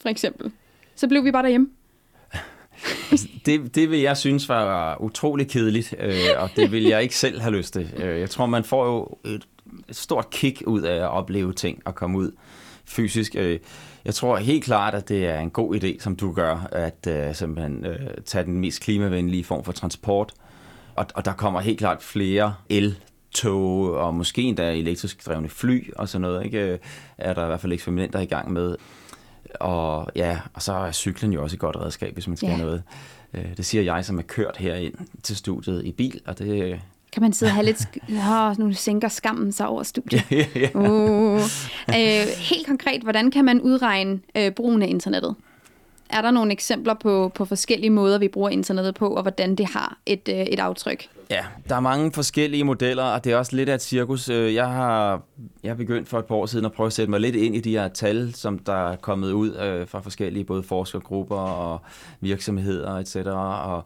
For 0.01 0.09
eksempel 0.09 0.53
så 1.01 1.09
blev 1.09 1.25
vi 1.25 1.31
bare 1.31 1.43
derhjemme. 1.43 1.69
Det, 3.47 3.75
det 3.75 3.91
vil 3.91 3.99
jeg 3.99 4.17
synes 4.17 4.49
var 4.49 4.97
utrolig 5.01 5.49
kedeligt, 5.49 5.95
øh, 6.01 6.15
og 6.39 6.51
det 6.57 6.73
vil 6.73 6.83
jeg 6.83 7.03
ikke 7.03 7.17
selv 7.17 7.41
have 7.41 7.57
lyst 7.57 7.73
til. 7.73 7.93
Øh, 7.97 8.21
jeg 8.21 8.31
tror, 8.31 8.47
man 8.47 8.65
får 8.65 8.87
jo 8.87 9.19
et, 9.31 9.47
stort 9.91 10.31
kick 10.31 10.63
ud 10.67 10.83
af 10.83 10.95
at 10.95 11.09
opleve 11.09 11.53
ting 11.53 11.83
og 11.85 11.95
komme 11.95 12.19
ud 12.19 12.33
fysisk. 12.85 13.37
Øh, 13.39 13.59
jeg 14.05 14.15
tror 14.15 14.37
helt 14.37 14.65
klart, 14.65 14.95
at 14.95 15.09
det 15.09 15.27
er 15.27 15.39
en 15.39 15.51
god 15.51 15.75
idé, 15.75 16.01
som 16.01 16.17
du 16.17 16.33
gør, 16.33 16.69
at 16.73 17.09
uh, 17.29 17.35
simpelthen 17.35 17.87
uh, 17.87 18.25
tage 18.25 18.45
den 18.45 18.61
mest 18.61 18.81
klimavenlige 18.83 19.45
form 19.45 19.65
for 19.65 19.73
transport. 19.73 20.33
Og, 20.95 21.07
og 21.15 21.25
der 21.25 21.33
kommer 21.33 21.61
helt 21.61 21.79
klart 21.79 22.03
flere 22.03 22.55
el 22.69 22.99
tog 23.31 23.95
og 23.95 24.15
måske 24.15 24.43
endda 24.43 24.73
elektrisk 24.73 25.27
drevne 25.27 25.49
fly 25.49 25.93
og 25.97 26.09
sådan 26.09 26.21
noget, 26.23 26.45
ikke? 26.45 26.79
er 27.19 27.35
der 27.35 27.43
i 27.45 27.47
hvert 27.47 27.61
fald 27.61 27.73
eksperimenter 27.73 28.21
i 28.21 28.27
gang 28.27 28.53
med. 28.53 28.77
Og 29.55 30.09
ja, 30.17 30.39
og 30.55 30.63
så 30.63 30.73
er 30.73 30.93
cyklen 30.93 31.33
jo 31.33 31.43
også 31.43 31.57
et 31.57 31.61
godt 31.61 31.77
redskab, 31.77 32.13
hvis 32.13 32.29
man 32.29 32.37
skal 32.37 32.49
ja. 32.49 32.57
noget. 32.57 32.83
Øh, 33.35 33.57
det 33.57 33.67
siger 33.67 33.83
jeg, 33.83 34.05
som 34.05 34.19
er 34.19 34.23
kørt 34.23 34.57
herind 34.57 34.95
til 35.23 35.37
studiet 35.37 35.85
i 35.85 35.93
bil, 35.93 36.21
og 36.27 36.39
det... 36.39 36.81
Kan 37.13 37.23
man 37.23 37.33
sidde 37.33 37.51
og 37.51 37.55
have 37.55 37.65
lidt... 37.67 37.77
Sk- 37.77 38.59
nu 38.63 38.73
sænker 38.73 39.09
skammen 39.09 39.53
sig 39.53 39.69
over 39.69 39.83
studiet. 39.83 40.23
ja, 40.31 40.47
ja. 40.61 40.69
Uh. 40.75 41.41
Øh, 41.89 42.27
helt 42.39 42.67
konkret, 42.67 43.03
hvordan 43.03 43.31
kan 43.31 43.45
man 43.45 43.61
udregne 43.61 44.21
øh, 44.37 44.53
brugen 44.53 44.83
af 44.83 44.89
internettet? 44.89 45.35
Er 46.13 46.23
der 46.23 46.31
nogle 46.31 46.53
eksempler 46.53 46.95
på, 46.95 47.33
på 47.35 47.45
forskellige 47.45 47.91
måder, 47.91 48.19
vi 48.19 48.29
bruger 48.29 48.49
internettet 48.49 48.95
på, 48.95 49.09
og 49.09 49.23
hvordan 49.23 49.55
det 49.55 49.67
har 49.67 49.99
et, 50.07 50.29
øh, 50.29 50.35
et 50.35 50.61
aftryk? 50.61 51.09
Ja, 51.31 51.45
der 51.69 51.77
er 51.77 51.81
mange 51.81 52.13
forskellige 52.13 52.65
modeller, 52.65 53.03
og 53.03 53.25
det 53.25 53.33
er 53.33 53.37
også 53.37 53.57
lidt 53.57 53.69
af 53.69 53.75
et 53.75 53.83
cirkus. 53.83 54.29
Øh, 54.29 54.55
jeg 54.55 54.69
har, 54.69 55.23
jeg 55.63 55.71
har 55.71 55.77
begyndt 55.77 56.09
for 56.09 56.19
et 56.19 56.25
par 56.25 56.35
år 56.35 56.47
siden 56.47 56.65
at 56.65 56.73
prøve 56.73 56.87
at 56.87 56.93
sætte 56.93 57.11
mig 57.11 57.21
lidt 57.21 57.37
ind 57.37 57.57
i 57.57 57.61
de 57.61 57.71
her 57.71 57.89
tal, 57.89 58.35
som 58.35 58.59
der 58.59 58.91
er 58.93 58.97
kommet 58.97 59.33
ud 59.33 59.57
øh, 59.57 59.89
fra 59.89 60.01
forskellige 60.01 60.45
både 60.45 60.63
forskergrupper 60.63 61.37
og 61.37 61.81
virksomheder 62.21 62.95
etc. 62.97 63.17
Og, 63.17 63.85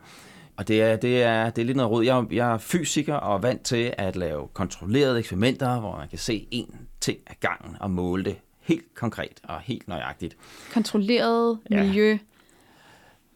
og 0.56 0.68
det 0.68 0.82
er, 0.82 0.96
det, 0.96 1.22
er, 1.22 1.50
det 1.50 1.62
er 1.62 1.66
lidt 1.66 1.76
noget 1.76 1.90
råd. 1.90 2.04
Jeg, 2.04 2.24
jeg 2.32 2.52
er 2.52 2.58
fysiker 2.58 3.14
og 3.14 3.34
er 3.34 3.40
vant 3.40 3.62
til 3.62 3.94
at 3.98 4.16
lave 4.16 4.48
kontrollerede 4.52 5.18
eksperimenter, 5.18 5.80
hvor 5.80 5.96
man 5.96 6.08
kan 6.08 6.18
se 6.18 6.46
én 6.54 6.76
ting 7.00 7.18
ad 7.26 7.34
gangen 7.40 7.76
og 7.80 7.90
måle 7.90 8.24
det 8.24 8.36
helt 8.64 8.94
konkret 8.94 9.40
og 9.42 9.60
helt 9.60 9.88
nøjagtigt. 9.88 10.36
Kontrolleret 10.72 11.58
miljø, 11.70 12.10
ja. 12.10 12.18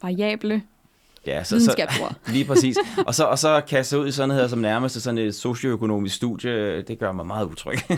variable 0.03 0.63
Ja, 1.27 1.45
så, 1.45 1.65
så, 1.65 1.87
lige 2.33 2.45
præcis. 2.45 2.77
Og 3.07 3.15
så, 3.15 3.25
og 3.25 3.39
så 3.39 3.61
kaste 3.69 3.99
ud 3.99 4.09
i 4.09 4.13
sådan 4.13 4.29
noget 4.29 4.51
som 4.51 4.59
nærmest 4.59 5.03
sådan 5.03 5.19
et 5.19 5.35
socioøkonomisk 5.35 6.15
studie, 6.15 6.83
det 6.83 6.99
gør 6.99 7.13
mig 7.13 7.27
meget 7.27 7.47
utryg. 7.47 7.79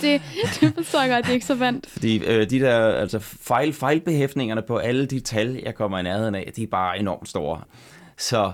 det, 0.00 0.22
det 0.60 0.74
forstår 0.74 1.00
jeg 1.00 1.10
godt, 1.10 1.24
det 1.24 1.30
er 1.30 1.34
ikke 1.34 1.46
så 1.46 1.54
vant. 1.54 1.86
Fordi 1.86 2.24
øh, 2.24 2.50
de 2.50 2.60
der 2.60 2.76
altså 2.78 3.18
fejl, 3.18 3.72
fejlbehæftningerne 3.72 4.62
på 4.62 4.76
alle 4.76 5.06
de 5.06 5.20
tal, 5.20 5.60
jeg 5.64 5.74
kommer 5.74 5.98
i 5.98 6.02
nærheden 6.02 6.34
af, 6.34 6.52
de 6.56 6.62
er 6.62 6.66
bare 6.66 6.98
enormt 6.98 7.28
store. 7.28 7.60
Så 8.16 8.52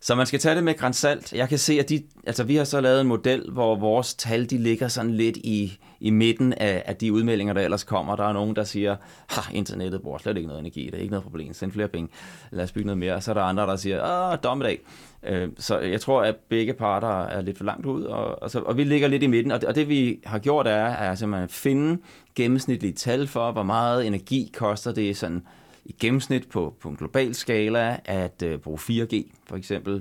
så 0.00 0.14
man 0.14 0.26
skal 0.26 0.38
tage 0.38 0.54
det 0.54 0.64
med 0.64 0.74
grænsalt. 0.74 1.32
Jeg 1.32 1.48
kan 1.48 1.58
se, 1.58 1.80
at 1.80 1.88
de, 1.88 2.02
altså 2.26 2.44
vi 2.44 2.56
har 2.56 2.64
så 2.64 2.80
lavet 2.80 3.00
en 3.00 3.06
model, 3.06 3.50
hvor 3.50 3.76
vores 3.76 4.14
tal 4.14 4.50
de 4.50 4.58
ligger 4.58 4.88
sådan 4.88 5.10
lidt 5.10 5.36
i, 5.36 5.78
i 6.00 6.10
midten 6.10 6.52
af, 6.52 6.82
af 6.86 6.96
de 6.96 7.12
udmeldinger, 7.12 7.54
der 7.54 7.60
ellers 7.60 7.84
kommer. 7.84 8.16
Der 8.16 8.24
er 8.28 8.32
nogen, 8.32 8.56
der 8.56 8.64
siger, 8.64 8.96
ha, 9.28 9.40
internettet 9.54 10.02
bruger 10.02 10.18
slet 10.18 10.36
ikke 10.36 10.46
noget 10.46 10.60
energi, 10.60 10.86
det 10.86 10.94
er 10.94 10.98
ikke 10.98 11.10
noget 11.10 11.22
problem, 11.22 11.52
send 11.52 11.72
flere 11.72 11.88
penge, 11.88 12.08
lad 12.50 12.64
os 12.64 12.72
bygge 12.72 12.86
noget 12.86 12.98
mere. 12.98 13.14
Og 13.14 13.22
så 13.22 13.30
er 13.30 13.34
der 13.34 13.42
andre, 13.42 13.62
der 13.62 13.76
siger, 13.76 14.02
ah, 14.02 14.38
dommedag. 14.42 14.80
Øh, 15.22 15.48
så 15.58 15.78
jeg 15.78 16.00
tror, 16.00 16.22
at 16.22 16.36
begge 16.48 16.72
parter 16.72 17.22
er 17.24 17.42
lidt 17.42 17.56
for 17.56 17.64
langt 17.64 17.86
ud, 17.86 18.04
og, 18.04 18.42
og, 18.42 18.50
så, 18.50 18.60
og 18.60 18.76
vi 18.76 18.84
ligger 18.84 19.08
lidt 19.08 19.22
i 19.22 19.26
midten. 19.26 19.52
Og 19.52 19.60
det, 19.60 19.68
og 19.68 19.74
det 19.74 19.88
vi 19.88 20.20
har 20.24 20.38
gjort 20.38 20.66
er, 20.66 20.72
er 20.72 21.34
at 21.34 21.50
finde 21.50 22.02
gennemsnitlige 22.34 22.92
tal 22.92 23.26
for, 23.26 23.52
hvor 23.52 23.62
meget 23.62 24.06
energi 24.06 24.52
koster 24.56 24.92
det 24.92 25.16
sådan 25.16 25.42
i 25.86 25.94
gennemsnit 26.00 26.48
på, 26.48 26.74
på 26.80 26.88
en 26.88 26.96
global 26.96 27.34
skala 27.34 28.00
at 28.04 28.42
øh, 28.42 28.58
bruge 28.58 28.78
4G, 28.78 29.30
for 29.46 29.56
eksempel, 29.56 29.94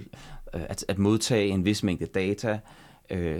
øh, 0.53 0.61
at, 0.69 0.85
at 0.87 0.97
modtage 0.97 1.47
en 1.47 1.65
vis 1.65 1.83
mængde 1.83 2.05
data 2.05 2.59
øh, 3.09 3.39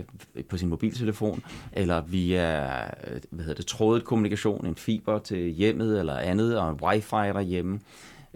på 0.49 0.58
sin 0.58 0.69
mobiltelefon, 0.69 1.43
eller 1.73 2.01
via 2.01 2.84
øh, 2.86 3.21
hvad 3.29 3.45
hedder 3.45 3.58
det, 3.58 3.65
trådet 3.65 4.03
kommunikation, 4.03 4.65
en 4.65 4.75
fiber 4.75 5.19
til 5.19 5.49
hjemmet 5.49 5.99
eller 5.99 6.17
andet, 6.17 6.60
og 6.60 6.69
en 6.69 6.79
wifi 6.81 7.34
derhjemme. 7.34 7.79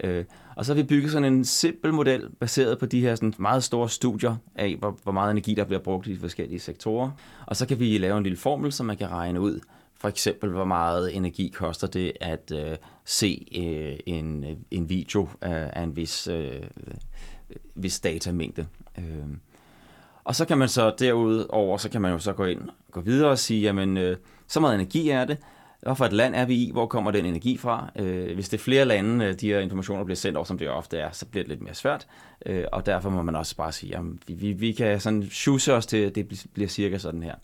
Øh, 0.03 0.25
og 0.55 0.65
så 0.65 0.73
har 0.73 0.81
vi 0.81 0.87
bygget 0.87 1.11
sådan 1.11 1.33
en 1.33 1.45
simpel 1.45 1.93
model, 1.93 2.29
baseret 2.39 2.79
på 2.79 2.85
de 2.85 3.01
her 3.01 3.15
sådan 3.15 3.33
meget 3.37 3.63
store 3.63 3.89
studier 3.89 4.35
af, 4.55 4.75
hvor, 4.79 4.97
hvor 5.03 5.11
meget 5.11 5.31
energi, 5.31 5.53
der 5.53 5.63
bliver 5.63 5.79
brugt 5.79 6.07
i 6.07 6.13
de 6.13 6.19
forskellige 6.19 6.59
sektorer. 6.59 7.11
Og 7.45 7.55
så 7.55 7.65
kan 7.65 7.79
vi 7.79 7.97
lave 7.97 8.17
en 8.17 8.23
lille 8.23 8.37
formel, 8.37 8.71
som 8.71 8.85
man 8.85 8.97
kan 8.97 9.11
regne 9.11 9.41
ud, 9.41 9.59
for 9.99 10.07
eksempel, 10.07 10.49
hvor 10.49 10.65
meget 10.65 11.15
energi 11.15 11.51
koster 11.55 11.87
det 11.87 12.11
at 12.21 12.51
øh, 12.55 12.77
se 13.09 13.47
øh, 13.57 13.99
en, 14.05 14.45
en 14.71 14.89
video 14.89 15.27
af, 15.41 15.69
af 15.73 15.83
en 15.83 15.95
vis, 15.95 16.27
øh, 16.27 16.61
vis 17.75 17.99
datamængde. 17.99 18.67
Øh. 18.97 19.03
Og 20.23 20.35
så 20.35 20.45
kan 20.45 20.57
man 20.57 20.69
så 20.69 20.95
derudover, 20.99 21.77
så 21.77 21.89
kan 21.89 22.01
man 22.01 22.11
jo 22.11 22.19
så 22.19 22.33
gå 22.33 22.45
ind 22.45 22.61
og 22.61 22.73
gå 22.91 23.01
videre 23.01 23.29
og 23.29 23.39
sige, 23.39 23.61
jamen, 23.61 23.97
øh, 23.97 24.17
så 24.47 24.59
meget 24.59 24.75
energi 24.75 25.09
er 25.09 25.25
det. 25.25 25.37
Hvorfor 25.81 26.05
et 26.05 26.13
land 26.13 26.35
er 26.35 26.45
vi 26.45 26.55
i? 26.55 26.71
Hvor 26.71 26.85
kommer 26.85 27.11
den 27.11 27.25
energi 27.25 27.57
fra? 27.57 27.91
Øh, 27.95 28.33
hvis 28.33 28.49
det 28.49 28.57
er 28.57 28.63
flere 28.63 28.85
lande, 28.85 29.25
øh, 29.25 29.33
de 29.33 29.47
her 29.47 29.59
informationer 29.59 30.03
bliver 30.03 30.15
sendt 30.15 30.37
over, 30.37 30.45
som 30.45 30.57
det 30.57 30.69
ofte 30.69 30.97
er, 30.97 31.11
så 31.11 31.25
bliver 31.25 31.43
det 31.43 31.49
lidt 31.49 31.61
mere 31.61 31.73
svært. 31.73 32.07
Øh, 32.45 32.65
og 32.71 32.85
derfor 32.85 33.09
må 33.09 33.21
man 33.21 33.35
også 33.35 33.55
bare 33.55 33.71
sige, 33.71 33.97
at 33.97 34.03
vi, 34.27 34.33
vi, 34.33 34.51
vi 34.51 34.71
kan 34.71 34.99
sådan 34.99 35.29
shuse 35.29 35.73
os 35.73 35.85
til, 35.85 35.97
at 35.97 36.15
det 36.15 36.47
bliver 36.53 36.69
cirka 36.69 36.97
sådan 36.97 37.23
her. 37.23 37.35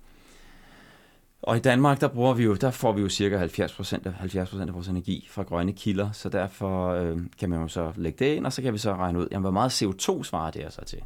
Og 1.41 1.57
i 1.57 1.59
Danmark, 1.59 2.01
der, 2.01 2.07
bruger 2.07 2.33
vi 2.33 2.43
jo, 2.43 2.55
der 2.55 2.71
får 2.71 2.91
vi 2.91 3.01
jo 3.01 3.09
cirka 3.09 3.37
70 3.37 3.73
procent 3.73 4.05
af, 4.05 4.13
70 4.13 4.53
af 4.53 4.73
vores 4.73 4.87
energi 4.87 5.27
fra 5.29 5.43
grønne 5.43 5.73
kilder, 5.73 6.11
så 6.11 6.29
derfor 6.29 6.89
øh, 6.89 7.17
kan 7.39 7.49
man 7.49 7.61
jo 7.61 7.67
så 7.67 7.91
lægge 7.95 8.25
det 8.25 8.35
ind, 8.35 8.45
og 8.45 8.53
så 8.53 8.61
kan 8.61 8.73
vi 8.73 8.77
så 8.77 8.95
regne 8.95 9.19
ud, 9.19 9.27
jamen, 9.31 9.41
hvor 9.41 9.51
meget 9.51 9.83
CO2 9.83 10.23
svarer 10.23 10.51
det 10.51 10.73
så 10.73 10.85
til. 10.85 10.99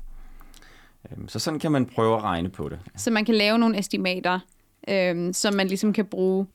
Øhm, 1.12 1.28
så 1.28 1.40
sådan 1.40 1.60
kan 1.60 1.72
man 1.72 1.86
prøve 1.86 2.18
at 2.18 2.24
regne 2.24 2.50
på 2.50 2.70
det. 2.70 2.80
Så 2.96 3.12
man 3.12 3.26
kan 3.26 3.36
lave 3.36 3.58
nogle 3.58 3.80
estimater, 3.80 4.40
øh, 4.88 5.34
som 5.34 5.54
man 5.54 5.68
ligesom 5.68 5.94
kan 5.94 6.06
bruge 6.06 6.48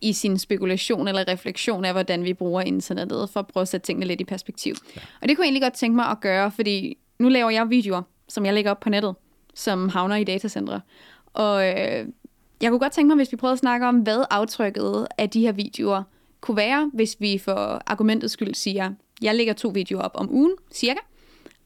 i 0.00 0.12
sin 0.12 0.38
spekulation 0.38 1.08
eller 1.08 1.28
refleksion 1.28 1.84
af, 1.84 1.92
hvordan 1.92 2.24
vi 2.24 2.34
bruger 2.34 2.60
internettet, 2.60 3.30
for 3.30 3.40
at 3.40 3.46
prøve 3.46 3.62
at 3.62 3.68
sætte 3.68 3.86
tingene 3.86 4.06
lidt 4.06 4.20
i 4.20 4.24
perspektiv. 4.24 4.74
Ja. 4.96 5.00
Og 5.22 5.28
det 5.28 5.36
kunne 5.36 5.44
jeg 5.44 5.48
egentlig 5.48 5.62
godt 5.62 5.74
tænke 5.74 5.96
mig 5.96 6.06
at 6.06 6.20
gøre, 6.20 6.50
fordi 6.50 6.98
nu 7.18 7.28
laver 7.28 7.50
jeg 7.50 7.70
videoer, 7.70 8.02
som 8.28 8.46
jeg 8.46 8.54
lægger 8.54 8.70
op 8.70 8.80
på 8.80 8.88
nettet, 8.88 9.14
som 9.54 9.88
havner 9.88 10.16
i 10.16 10.24
datacentre. 10.24 10.80
Og 11.32 11.68
øh, 11.68 12.06
jeg 12.62 12.70
kunne 12.70 12.78
godt 12.80 12.92
tænke 12.92 13.06
mig, 13.08 13.16
hvis 13.16 13.32
vi 13.32 13.36
prøvede 13.36 13.52
at 13.52 13.58
snakke 13.58 13.86
om, 13.86 13.96
hvad 13.96 14.24
aftrykket 14.30 15.06
af 15.18 15.30
de 15.30 15.40
her 15.40 15.52
videoer 15.52 16.02
kunne 16.40 16.56
være, 16.56 16.90
hvis 16.94 17.16
vi 17.20 17.38
for 17.38 17.82
argumentets 17.86 18.32
skyld 18.32 18.54
siger, 18.54 18.90
jeg 19.22 19.34
lægger 19.34 19.52
to 19.52 19.68
videoer 19.68 20.02
op 20.02 20.10
om 20.14 20.30
ugen, 20.34 20.52
cirka, 20.72 20.98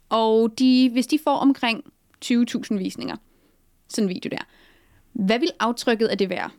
og 0.09 0.51
de, 0.59 0.91
hvis 0.93 1.07
de 1.07 1.19
får 1.25 1.37
omkring 1.37 1.85
20.000 2.25 2.79
visninger, 2.79 3.17
sådan 3.89 4.05
en 4.09 4.15
video 4.15 4.29
der, 4.31 4.43
hvad 5.13 5.39
vil 5.39 5.51
aftrykket 5.61 6.07
af 6.07 6.19
det 6.19 6.31
være? 6.31 6.51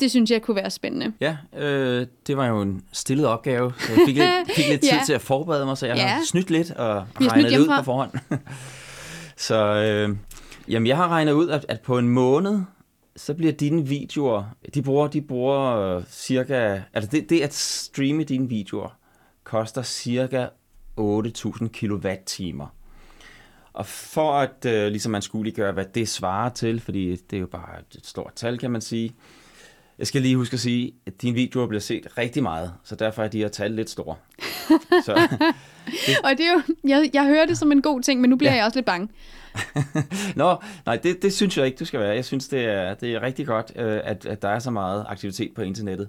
Det 0.00 0.10
synes 0.10 0.30
jeg 0.30 0.42
kunne 0.42 0.56
være 0.56 0.70
spændende. 0.70 1.12
Ja, 1.20 1.36
øh, 1.56 2.06
det 2.26 2.36
var 2.36 2.46
jo 2.46 2.60
en 2.62 2.82
stillet 2.92 3.26
opgave, 3.26 3.72
så 3.78 3.92
jeg 3.92 4.00
fik 4.06 4.16
lidt, 4.16 4.30
fik 4.56 4.68
lidt 4.68 4.80
tid 4.80 4.90
Ja. 4.90 5.00
til 5.06 5.12
at 5.12 5.20
forberede 5.20 5.64
mig, 5.66 5.78
så 5.78 5.86
jeg 5.86 5.96
Ja. 5.96 6.06
har 6.06 6.22
snydt 6.24 6.50
lidt 6.50 6.70
og 6.70 7.06
regnet 7.20 7.50
det 7.52 7.58
ud 7.58 7.66
på 7.78 7.82
forhånd. 7.84 8.10
så 9.36 9.56
øh, 9.64 10.16
jamen, 10.68 10.86
jeg 10.86 10.96
har 10.96 11.08
regnet 11.08 11.32
ud, 11.32 11.48
at, 11.48 11.66
at 11.68 11.80
på 11.80 11.98
en 11.98 12.08
måned, 12.08 12.60
så 13.16 13.34
bliver 13.34 13.52
dine 13.52 13.86
videoer, 13.86 14.44
de 14.74 14.82
bruger, 14.82 15.08
de 15.08 15.22
bruger 15.22 15.76
øh, 15.76 16.04
cirka, 16.08 16.82
altså 16.92 17.10
det, 17.10 17.30
det 17.30 17.40
at 17.40 17.54
streame 17.54 18.24
dine 18.24 18.48
videoer, 18.48 18.98
koster 19.44 19.82
cirka 19.82 20.46
8.000 21.00 21.68
kilowatt-timer. 21.68 22.66
Og 23.72 23.86
for 23.86 24.32
at 24.32 24.64
øh, 24.66 24.88
ligesom 24.88 25.12
man 25.12 25.22
skulle 25.22 25.52
gøre, 25.52 25.72
hvad 25.72 25.84
det 25.84 26.08
svarer 26.08 26.48
til, 26.48 26.80
fordi 26.80 27.16
det 27.16 27.36
er 27.36 27.40
jo 27.40 27.46
bare 27.46 27.80
et 27.80 28.00
stort 28.02 28.32
tal, 28.34 28.58
kan 28.58 28.70
man 28.70 28.80
sige. 28.80 29.14
Jeg 30.02 30.06
skal 30.06 30.22
lige 30.22 30.36
huske 30.36 30.54
at 30.54 30.60
sige, 30.60 30.92
at 31.06 31.22
dine 31.22 31.34
videoer 31.34 31.66
bliver 31.66 31.80
set 31.80 32.18
rigtig 32.18 32.42
meget, 32.42 32.72
så 32.84 32.94
derfor 32.96 33.22
er 33.22 33.28
de 33.28 33.38
her 33.38 33.48
tal 33.48 33.70
lidt 33.70 33.90
store. 33.90 34.16
så, 35.06 35.12
Og 36.24 36.30
det 36.30 36.46
er 36.46 36.52
jo, 36.52 36.62
jeg, 36.88 37.10
jeg 37.14 37.24
hører 37.24 37.46
det 37.46 37.58
som 37.58 37.72
en 37.72 37.82
god 37.82 38.00
ting, 38.00 38.20
men 38.20 38.30
nu 38.30 38.36
bliver 38.36 38.50
Ja. 38.50 38.54
ja. 38.54 38.58
jeg 38.58 38.66
også 38.66 38.78
lidt 38.78 38.86
bange. 38.86 39.08
Nå, 40.36 40.56
nej, 40.86 40.96
det, 40.96 41.22
det 41.22 41.32
synes 41.32 41.58
jeg 41.58 41.66
ikke, 41.66 41.76
du 41.78 41.84
skal 41.84 42.00
være. 42.00 42.14
Jeg 42.14 42.24
synes, 42.24 42.48
det 42.48 42.64
er, 42.64 42.94
det 42.94 43.14
er 43.14 43.22
rigtig 43.22 43.46
godt, 43.46 43.72
øh, 43.76 44.00
at, 44.04 44.26
at 44.26 44.42
der 44.42 44.48
er 44.48 44.58
så 44.58 44.70
meget 44.70 45.04
aktivitet 45.08 45.52
på 45.54 45.62
internettet. 45.62 46.08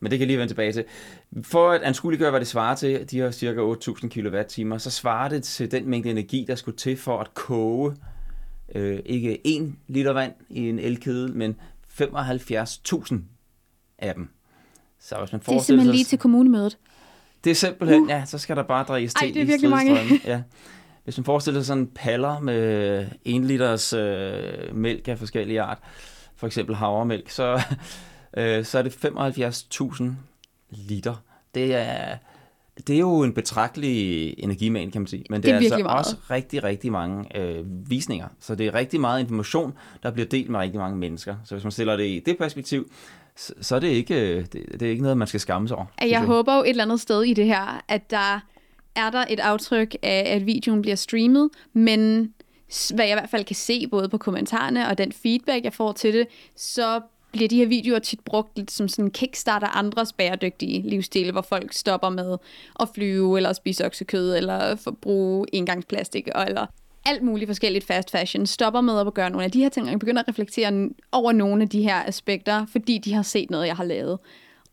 Men 0.00 0.10
det 0.10 0.18
kan 0.18 0.20
jeg 0.20 0.26
lige 0.26 0.38
vende 0.38 0.50
tilbage 0.50 0.72
til. 0.72 0.84
For 1.42 1.70
at 1.70 1.82
anskueliggøre, 1.82 2.30
hvad 2.30 2.40
det 2.40 2.48
svarer 2.48 2.74
til, 2.74 3.10
de 3.10 3.16
her 3.16 3.30
cirka 3.30 3.60
8.000 3.60 4.08
kWh, 4.08 4.78
så 4.78 4.90
svarer 4.90 5.28
det 5.28 5.42
til 5.42 5.70
den 5.70 5.88
mængde 5.88 6.10
energi, 6.10 6.44
der 6.48 6.54
skulle 6.54 6.76
til 6.76 6.96
for 6.96 7.18
at 7.18 7.34
koge 7.34 7.94
øh, 8.74 8.98
ikke 9.06 9.40
1 9.46 9.72
liter 9.88 10.12
vand 10.12 10.32
i 10.50 10.68
en 10.68 10.78
elkedel, 10.78 11.36
men 11.36 11.56
75.000 12.00 13.14
af 14.04 14.14
dem. 14.14 14.28
Så 15.00 15.16
hvis 15.18 15.32
man 15.32 15.40
Det 15.40 15.48
er 15.56 15.60
simpelthen 15.60 15.94
lige 15.94 16.04
til 16.04 16.18
kommunemødet. 16.18 16.78
det 17.44 17.50
er 17.50 17.54
simpelthen, 17.54 18.02
uh. 18.02 18.08
ja, 18.08 18.24
så 18.24 18.38
skal 18.38 18.56
der 18.56 18.62
bare 18.62 19.00
Ej, 19.00 19.06
til 19.06 19.34
det 19.34 19.36
er 19.36 19.44
i 19.44 19.46
virkelig 19.46 19.70
mange. 19.70 20.00
Ja. 20.24 20.42
Hvis 21.04 21.18
man 21.18 21.24
forestiller 21.24 21.60
sig 21.60 21.66
sådan 21.66 21.86
paller 21.86 22.40
med 22.40 23.06
en 23.24 23.44
liters 23.44 23.92
øh, 23.92 24.76
mælk 24.76 25.08
af 25.08 25.18
forskellige 25.18 25.60
art, 25.60 25.78
for 26.36 26.46
eksempel 26.46 26.74
havremælk, 26.76 27.30
så, 27.30 27.62
øh, 28.36 28.64
så 28.64 28.78
er 28.78 28.82
det 28.82 29.04
75.000 29.04 30.04
liter. 30.70 31.14
Det 31.54 31.74
er, 31.74 32.16
det 32.86 32.94
er 32.94 32.98
jo 33.00 33.22
en 33.22 33.32
betragtelig 33.34 34.34
energimængde, 34.38 34.92
kan 34.92 35.00
man 35.00 35.06
sige. 35.06 35.24
Men 35.30 35.36
det, 35.36 35.44
Det 35.44 35.50
er 35.50 35.54
er, 35.54 35.60
altså 35.60 35.78
meget. 35.78 35.98
også 35.98 36.16
rigtig, 36.30 36.64
rigtig 36.64 36.92
mange 36.92 37.38
øh, 37.38 37.64
visninger. 37.90 38.28
Så 38.40 38.54
det 38.54 38.66
er 38.66 38.74
rigtig 38.74 39.00
meget 39.00 39.20
information, 39.20 39.72
der 40.02 40.10
bliver 40.10 40.26
delt 40.26 40.50
med 40.50 40.60
rigtig 40.60 40.80
mange 40.80 40.96
mennesker. 40.96 41.36
Så 41.44 41.54
hvis 41.54 41.64
man 41.64 41.70
stiller 41.72 41.96
det 41.96 42.06
i 42.06 42.22
det 42.26 42.38
perspektiv, 42.38 42.90
så, 43.36 43.52
så 43.60 43.76
er 43.76 43.80
det 43.80 43.88
ikke, 43.88 44.42
det, 44.42 44.52
det 44.52 44.82
er 44.82 44.90
ikke 44.90 45.02
noget, 45.02 45.18
man 45.18 45.28
skal 45.28 45.40
skamme 45.40 45.68
sig 45.68 45.76
over. 45.76 45.86
At 45.98 46.10
jeg 46.10 46.24
håber 46.24 46.56
jo 46.56 46.62
et 46.62 46.68
eller 46.68 46.84
andet 46.84 47.00
sted 47.00 47.22
i 47.22 47.34
det 47.34 47.46
her, 47.46 47.84
at 47.88 48.10
der 48.10 48.40
er 48.96 49.10
der 49.10 49.24
et 49.30 49.40
aftryk 49.40 49.96
af, 50.02 50.22
at 50.34 50.46
videoen 50.46 50.82
bliver 50.82 50.96
streamet, 50.96 51.50
men 51.72 52.32
hvad 52.94 53.04
jeg 53.04 53.12
i 53.12 53.20
hvert 53.20 53.30
fald 53.30 53.44
kan 53.44 53.56
se, 53.56 53.86
både 53.88 54.08
på 54.08 54.18
kommentarerne 54.18 54.88
og 54.88 54.98
den 54.98 55.12
feedback, 55.12 55.64
jeg 55.64 55.72
får 55.72 55.92
til 55.92 56.14
det, 56.14 56.26
så 56.56 57.00
bliver 57.32 57.48
de 57.48 57.56
her 57.56 57.66
videoer 57.66 57.98
tit 57.98 58.20
brugt 58.20 58.56
lidt 58.56 58.70
som 58.70 58.88
sådan 58.88 59.10
kickstarter 59.10 59.66
andres 59.66 60.12
bæredygtige 60.12 60.82
livsstile, 60.90 61.32
hvor 61.32 61.42
folk 61.42 61.72
stopper 61.72 62.08
med 62.08 62.36
at 62.80 62.88
flyve, 62.94 63.36
eller 63.36 63.52
spise 63.52 63.86
oksekød, 63.86 64.36
eller 64.36 64.76
forbruge 64.76 65.46
engangsplastik, 65.52 66.28
eller 66.46 66.66
alt 67.06 67.22
muligt 67.22 67.48
forskelligt 67.48 67.86
fast 67.86 68.10
fashion, 68.10 68.46
stopper 68.46 68.80
med 68.80 69.00
at 69.00 69.14
gøre 69.14 69.30
nogle 69.30 69.44
af 69.44 69.50
de 69.50 69.62
her 69.62 69.68
ting, 69.68 69.90
og 69.90 69.98
begynder 69.98 70.22
at 70.22 70.28
reflektere 70.28 70.88
over 71.12 71.32
nogle 71.32 71.62
af 71.62 71.68
de 71.68 71.82
her 71.82 72.02
aspekter, 72.06 72.66
fordi 72.66 72.98
de 72.98 73.12
har 73.14 73.22
set 73.22 73.50
noget, 73.50 73.66
jeg 73.66 73.76
har 73.76 73.84
lavet. 73.84 74.18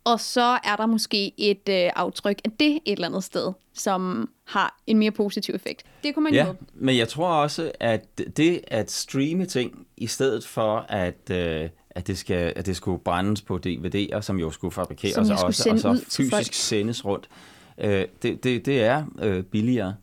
Og 0.03 0.19
så 0.19 0.59
er 0.63 0.75
der 0.77 0.85
måske 0.85 1.31
et 1.37 1.69
øh, 1.69 1.89
aftryk 1.95 2.41
af 2.45 2.51
det 2.59 2.71
et 2.71 2.81
eller 2.85 3.07
andet 3.07 3.23
sted, 3.23 3.51
som 3.73 4.29
har 4.45 4.77
en 4.87 4.97
mere 4.97 5.11
positiv 5.11 5.55
effekt. 5.55 5.83
Det 6.03 6.13
kunne 6.13 6.23
man 6.23 6.33
jo 6.33 6.37
Ja, 6.39 6.45
håbe. 6.45 6.59
men 6.73 6.97
jeg 6.97 7.07
tror 7.07 7.27
også, 7.27 7.71
at 7.79 8.19
det 8.37 8.61
at 8.67 8.91
streame 8.91 9.45
ting, 9.45 9.87
i 9.97 10.07
stedet 10.07 10.45
for 10.45 10.85
at, 10.89 11.29
øh, 11.31 11.69
at, 11.89 12.07
det, 12.07 12.17
skal, 12.17 12.53
at 12.55 12.65
det 12.65 12.75
skulle 12.75 12.99
brændes 12.99 13.41
på 13.41 13.59
DVD'er, 13.67 14.21
som 14.21 14.39
jo 14.39 14.51
skulle 14.51 14.71
fabrikeres 14.71 15.13
Som 15.13 15.25
jeg 15.25 15.43
og, 15.43 15.53
skulle 15.53 15.73
også, 15.73 15.87
og 15.89 15.97
så 15.97 16.17
fysisk 16.17 16.53
sendes 16.53 17.05
rundt, 17.05 17.29
øh, 17.77 18.05
det, 18.21 18.43
det, 18.43 18.65
det 18.65 18.83
er 18.83 19.03
øh, 19.21 19.43
billigere. 19.43 19.95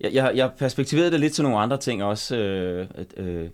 Jeg, 0.00 0.14
jeg, 0.14 0.32
jeg 0.34 0.50
perspektiverede 0.58 1.10
det 1.10 1.20
lidt 1.20 1.32
til 1.32 1.44
nogle 1.44 1.58
andre 1.58 1.76
ting 1.76 2.02
også. 2.04 2.36
Øh, 2.36 2.86
øh, 3.16 3.48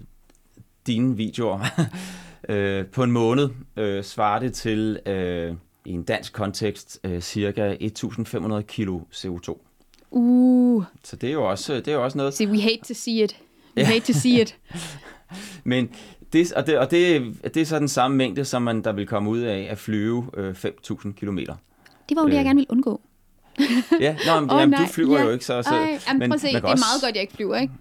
dine 0.86 1.16
videoer 1.16 1.60
øh, 2.48 2.86
på 2.86 3.02
en 3.02 3.10
måned 3.10 3.48
øh, 3.76 4.04
svarer 4.04 4.38
det 4.38 4.52
til 4.52 4.98
øh, 5.06 5.54
i 5.84 5.90
en 5.92 6.02
dansk 6.02 6.32
kontekst 6.32 7.00
øh, 7.04 7.20
cirka 7.20 7.74
1.500 7.74 8.60
kilo 8.60 9.00
CO2. 9.14 9.58
Uh, 10.10 10.84
Så 11.02 11.16
det 11.16 11.28
er 11.28 11.32
jo 11.32 11.50
også, 11.50 11.74
det 11.74 11.88
er 11.88 11.92
jo 11.92 12.04
også 12.04 12.18
noget, 12.18 12.34
see, 12.34 12.48
we 12.48 12.60
hate 12.60 12.80
to 12.88 12.94
see 12.94 13.24
it. 13.24 13.36
We 13.76 13.80
Ja. 13.82 13.86
hate 13.86 14.12
to 14.12 14.18
see 14.18 14.40
it. 14.40 14.56
Men 15.64 15.88
det, 16.32 16.52
og, 16.52 16.66
det, 16.66 16.78
og 16.78 16.90
det, 16.90 17.22
det 17.54 17.56
er 17.56 17.64
så 17.66 17.78
den 17.78 17.88
samme 17.88 18.16
mængde, 18.16 18.44
som 18.44 18.62
man 18.62 18.84
der 18.84 18.92
vil 18.92 19.06
komme 19.06 19.30
ud 19.30 19.38
af 19.38 19.66
at 19.70 19.78
flyve 19.78 20.30
øh, 20.36 20.54
5.000 20.64 21.12
kilometer. 21.12 21.54
Det 22.08 22.16
var 22.16 22.22
jo 22.22 22.28
det, 22.28 22.34
jeg 22.34 22.40
Øh. 22.40 22.44
gerne 22.44 22.56
ville 22.56 22.70
undgå. 22.70 23.00
Ja, 24.00 24.16
nå, 24.26 24.40
men, 24.40 24.50
oh, 24.50 24.60
jamen, 24.60 24.70
nej, 24.70 24.80
du 24.86 24.92
flyver 24.92 25.18
ja. 25.18 25.24
jo 25.24 25.30
ikke 25.30 25.44
så. 25.44 25.62
så 25.62 25.70
Ej, 25.70 25.98
jamen, 26.08 26.18
men 26.18 26.30
prøv 26.30 26.34
at 26.34 26.40
se, 26.40 26.46
det 26.46 26.54
er 26.56 26.60
også, 26.68 26.84
meget 26.92 27.02
godt, 27.02 27.14
jeg 27.14 27.22
ikke 27.22 27.34
flyver, 27.34 27.56
ikke? 27.56 27.72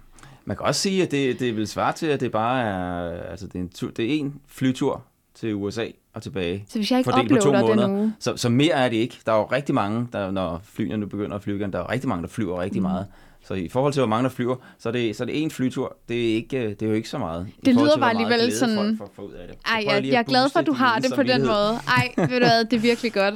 Man 0.44 0.56
kan 0.56 0.66
også 0.66 0.80
sige, 0.80 1.02
at 1.02 1.10
det, 1.10 1.40
det 1.40 1.56
vil 1.56 1.66
svare 1.68 1.92
til, 1.92 2.06
at 2.06 2.20
det 2.20 2.32
bare 2.32 2.62
er, 2.62 3.22
altså 3.30 3.46
det 3.46 3.54
er 3.54 3.58
en, 3.58 3.68
tur, 3.68 3.90
det 3.90 4.04
er 4.04 4.18
en 4.18 4.34
flytur 4.48 5.02
til 5.34 5.54
USA 5.54 5.86
og 6.14 6.22
tilbage. 6.22 6.64
Så 6.68 6.78
hvis 6.78 6.90
jeg 6.90 6.98
ikke 6.98 7.10
Fordelt 7.10 7.30
på 7.32 7.36
to 7.36 7.48
uploader 7.48 7.66
den 7.66 7.76
måneder. 7.76 7.88
uge, 8.02 8.14
Så, 8.20 8.36
så 8.36 8.48
mere 8.48 8.72
er 8.74 8.88
det 8.88 8.96
ikke. 8.96 9.18
Der 9.26 9.32
er 9.32 9.36
jo 9.36 9.44
rigtig 9.44 9.74
mange, 9.74 10.08
der, 10.12 10.30
når 10.30 10.60
flyene 10.64 10.96
nu 10.96 11.06
begynder 11.06 11.36
at 11.36 11.42
flyve 11.42 11.58
igen, 11.58 11.72
der 11.72 11.78
er 11.78 11.90
rigtig 11.90 12.08
mange, 12.08 12.22
der 12.22 12.28
flyver 12.28 12.60
rigtig 12.60 12.80
Mm. 12.82 12.88
meget. 12.88 13.06
Så 13.44 13.54
i 13.54 13.68
forhold 13.68 13.92
til, 13.92 14.00
hvor 14.00 14.08
mange 14.08 14.22
der 14.24 14.28
flyver, 14.34 14.56
så 14.78 14.88
er 14.88 14.92
det, 14.92 15.16
så 15.16 15.22
er 15.24 15.26
det 15.26 15.42
en 15.42 15.50
flytur. 15.50 15.96
Det 16.08 16.30
er, 16.30 16.34
ikke, 16.34 16.70
det 16.70 16.82
er 16.82 16.86
jo 16.86 16.92
ikke 16.92 17.08
så 17.08 17.18
meget. 17.18 17.46
Det 17.64 17.74
lyder 17.74 17.92
til, 17.92 18.00
bare 18.00 18.10
alligevel 18.10 18.52
sådan- 18.56 18.76
Folk 18.76 18.98
får, 18.98 19.10
får 19.16 19.22
ud 19.22 19.32
af 19.32 19.48
det. 19.48 19.56
Så 19.66 19.72
ej, 19.74 19.84
jeg, 19.86 20.04
jeg 20.06 20.18
er 20.18 20.22
glad 20.22 20.48
for, 20.52 20.58
at 20.58 20.66
du 20.66 20.72
har 20.72 20.98
det 20.98 21.14
på 21.14 21.22
den 21.22 21.46
måde. 21.46 21.78
Ej, 21.88 22.14
ved 22.16 22.26
du 22.40 22.46
hvad, 22.46 22.64
det 22.64 22.76
er 22.76 22.80
virkelig 22.80 23.12
godt. 23.12 23.34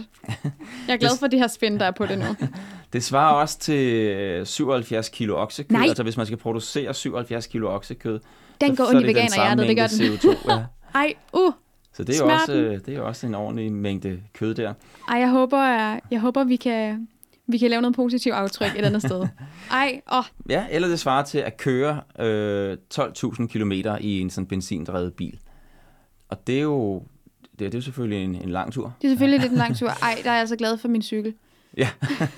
Jeg 0.89 0.95
er 0.95 0.97
glad 0.97 1.19
for 1.21 1.27
det 1.27 1.39
her 1.39 1.47
spin, 1.47 1.79
der 1.79 1.85
er 1.87 1.91
på 1.91 2.07
det 2.07 2.19
nu. 2.19 2.25
Det 2.93 3.05
svarer 3.05 3.35
også 3.35 3.59
til 3.59 3.95
øh, 4.07 4.47
77 4.47 5.09
kilo 5.09 5.37
oksekød. 5.37 5.77
Nej. 5.77 5.87
Altså 5.89 6.03
hvis 6.03 6.17
man 6.17 6.27
skal 6.27 6.39
producere 6.39 6.95
77 6.95 7.47
kilo 7.47 7.69
oksekød, 7.75 8.21
Den 8.61 8.77
så, 8.77 8.83
går 8.83 8.89
ondt 8.91 9.07
er 9.07 9.11
i 9.11 9.15
veganerhjertet, 9.15 9.69
det 9.69 9.77
gør 9.77 9.87
den. 9.87 10.33
CO2. 10.35 10.53
Ja. 10.53 10.65
Ej, 11.01 11.15
uh. 11.33 11.53
Så 11.93 12.05
det 12.05 12.21
er, 12.21 12.25
jo 12.27 12.33
også, 12.33 12.45
Smerten. 12.47 12.65
øh, 12.65 12.81
det 12.87 12.89
er 12.89 12.99
jo 12.99 13.07
også 13.07 13.27
en 13.27 13.35
ordentlig 13.35 13.73
mængde 13.73 14.21
kød 14.35 14.55
der. 14.55 14.73
Ej, 15.09 15.19
jeg 15.19 15.29
håber, 15.31 15.63
jeg, 15.65 16.01
jeg 16.11 16.21
håber 16.21 16.45
vi, 16.45 16.57
kan, 16.57 17.09
vi 17.49 17.59
kan 17.59 17.71
lave 17.71 17.83
noget 17.83 17.97
positivt 17.97 18.35
aftryk 18.35 18.71
et 18.79 18.85
andet 18.85 19.03
sted. 19.03 19.27
Ej, 19.71 20.01
åh, 20.13 20.25
Ja, 20.49 20.67
eller 20.71 20.89
det 20.89 21.01
svarer 21.01 21.25
til 21.25 21.39
at 21.39 21.57
køre 21.57 22.01
øh, 22.21 22.77
12.000 22.95 23.47
km 23.47 23.73
i 24.01 24.21
en 24.21 24.31
sådan 24.31 24.47
benzindrevet 24.47 25.15
bil. 25.15 25.39
Og 26.29 26.47
det 26.47 26.59
er 26.59 26.63
jo, 26.63 27.03
det, 27.59 27.65
er- 27.67 27.71
det 27.71 27.75
er 27.75 27.79
jo 27.79 27.83
selvfølgelig 27.83 28.25
en, 28.25 28.35
en 28.35 28.49
lang 28.49 28.73
tur. 28.73 28.95
det 29.03 29.07
er 29.07 29.11
selvfølgelig 29.11 29.41
lidt 29.41 29.53
en 29.53 29.59
lang 29.59 29.77
tur. 29.81 29.89
Ej, 29.89 30.19
der 30.25 30.31
er 30.31 30.39
jeg 30.39 30.49
så 30.49 30.57
glad 30.57 30.79
for 30.79 30.89
min 30.89 31.03
cykel. 31.03 31.35
Ja. 31.79 31.89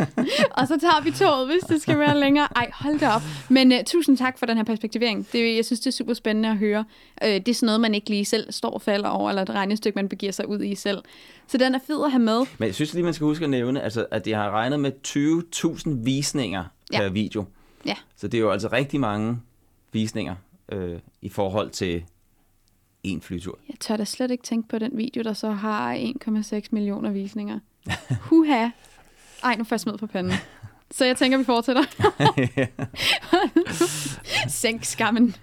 Og 0.59 0.69
så 0.69 0.79
tager 0.81 1.03
vi 1.05 1.11
toget, 1.11 1.47
hvis 1.47 1.63
det 1.69 1.83
skal 1.83 1.99
være 1.99 2.21
længere. 2.21 2.49
Ej, 2.57 2.71
hold 2.75 2.99
da 3.01 3.09
op. 3.09 3.23
Men 3.49 3.73
uh, 3.73 3.79
tusind 3.87 4.17
tak 4.17 4.39
for 4.39 4.47
den 4.47 4.57
her 4.57 4.65
perspektivering. 4.65 5.27
Det, 5.33 5.57
jeg 5.57 5.65
synes, 5.65 5.81
det 5.81 5.87
er 5.87 5.91
super 5.93 6.15
spændende 6.15 6.49
at 6.49 6.57
høre. 6.57 6.85
Uh, 7.25 7.29
det 7.29 7.49
er 7.49 7.55
sådan 7.55 7.67
noget, 7.67 7.81
man 7.81 7.95
ikke 7.95 8.11
lige 8.11 8.25
selv 8.25 8.53
står 8.53 8.71
og 8.71 8.83
falder 8.83 9.09
over, 9.09 9.29
eller 9.29 9.43
et 9.43 9.51
regnestykke, 9.51 9.97
man 9.97 10.09
begiver 10.09 10.33
sig 10.33 10.49
ud 10.49 10.63
i 10.63 10.75
selv. 10.75 11.03
Så 11.47 11.59
den 11.59 11.75
er 11.75 11.79
fed 11.87 12.05
at 12.05 12.11
have 12.11 12.23
med. 12.23 12.39
Men 12.59 12.67
jeg 12.67 12.75
synes 12.75 12.95
lige, 12.95 13.05
man 13.05 13.15
skal 13.15 13.25
huske 13.25 13.45
at 13.45 13.51
nævne, 13.51 13.83
altså, 13.83 14.07
at 14.11 14.25
de 14.25 14.33
har 14.33 14.51
regnet 14.51 14.81
med 14.81 14.93
20.000 15.09 16.05
visninger 16.05 16.65
Ja. 16.93 16.99
per 16.99 17.09
video. 17.09 17.45
Ja. 17.87 17.95
Så 18.17 18.29
det 18.29 18.39
er 18.39 18.43
jo 18.43 18.51
altså 18.51 18.69
rigtig 18.73 19.01
mange 19.01 19.39
visninger 19.93 20.35
øh, 20.73 20.99
i 21.23 21.29
forhold 21.29 21.71
til 21.71 22.05
en 23.03 23.21
flytur. 23.21 23.59
Jeg 23.69 23.77
tør 23.81 23.97
da 23.97 24.05
slet 24.05 24.31
ikke 24.31 24.45
tænke 24.45 24.69
på 24.69 24.79
den 24.79 24.91
video, 24.95 25.23
der 25.23 25.33
så 25.33 25.51
har 25.51 25.95
1,6 25.95 26.61
millioner 26.71 27.11
visninger. 27.11 27.59
Huha. 28.21 28.69
Ej, 29.43 29.57
nu 29.57 29.65
får 29.65 29.75
jeg 29.75 29.81
smid 29.81 29.99
på 29.99 30.07
panden. 30.07 30.33
Så 30.91 31.05
jeg 31.05 31.17
tænker, 31.17 31.39
vi 31.39 31.45
fortsætter. 31.45 31.83
Sænk 34.49 34.85
skammen. 34.85 35.37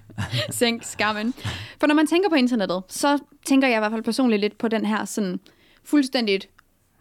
Sænk 0.50 0.84
skammen. 0.84 1.34
For 1.80 1.88
når 1.88 1.96
man 1.96 2.08
tænker 2.08 2.30
på 2.30 2.36
internettet, 2.36 2.84
så 2.90 3.20
tænker 3.46 3.68
jeg 3.68 3.78
i 3.78 3.80
hvert 3.80 3.92
fald 3.92 4.04
personligt 4.04 4.42
lidt 4.42 4.58
på 4.58 4.68
den 4.68 4.86
her 4.86 5.06
sådan 5.06 5.40
fuldstændigt 5.84 6.50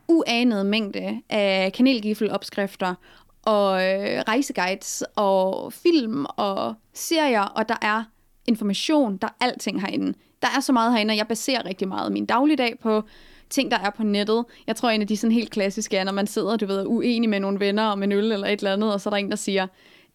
uanede 0.09 0.65
mængde 0.65 1.21
af 1.31 1.73
kanelgiffelopskrifter 1.73 2.95
og 3.43 3.85
øh, 3.85 4.23
rejseguides, 4.29 5.05
og 5.17 5.73
film, 5.73 6.27
og 6.37 6.75
serier, 6.95 7.43
og 7.43 7.69
der 7.69 7.77
er 7.83 8.05
information, 8.47 9.17
der 9.17 9.27
er 9.27 9.45
alting 9.47 9.81
herinde. 9.81 10.15
Der 10.43 10.49
er 10.57 10.61
så 10.61 10.73
meget 10.73 10.93
herinde, 10.93 11.13
og 11.13 11.17
jeg 11.17 11.29
baserer 11.29 11.65
rigtig 11.65 11.89
meget 11.89 12.13
min 12.13 12.27
dagligdag 12.27 12.79
på 12.83 13.03
ting, 13.51 13.71
der 13.71 13.79
er 13.79 13.91
på 13.91 14.03
nettet. 14.03 14.45
Jeg 14.67 14.77
tror, 14.77 14.91
en 14.91 15.01
af 15.01 15.07
de 15.07 15.17
sådan 15.17 15.33
helt 15.33 15.51
klassiske 15.51 15.97
er, 15.97 16.05
når 16.05 16.13
man 16.13 16.27
sidder, 16.27 16.57
du 16.57 16.67
ved, 16.67 16.87
uenig 16.87 17.31
med 17.31 17.41
nogle 17.41 17.61
venner 17.61 17.83
om 17.83 18.03
en 18.03 18.13
øl 18.13 18.33
eller 18.33 18.47
et 18.47 18.59
eller 18.59 18.73
andet, 18.73 18.93
og 18.93 19.01
så 19.01 19.09
er 19.09 19.11
der 19.11 19.17
en, 19.17 19.31
der 19.31 19.37
siger, 19.37 19.67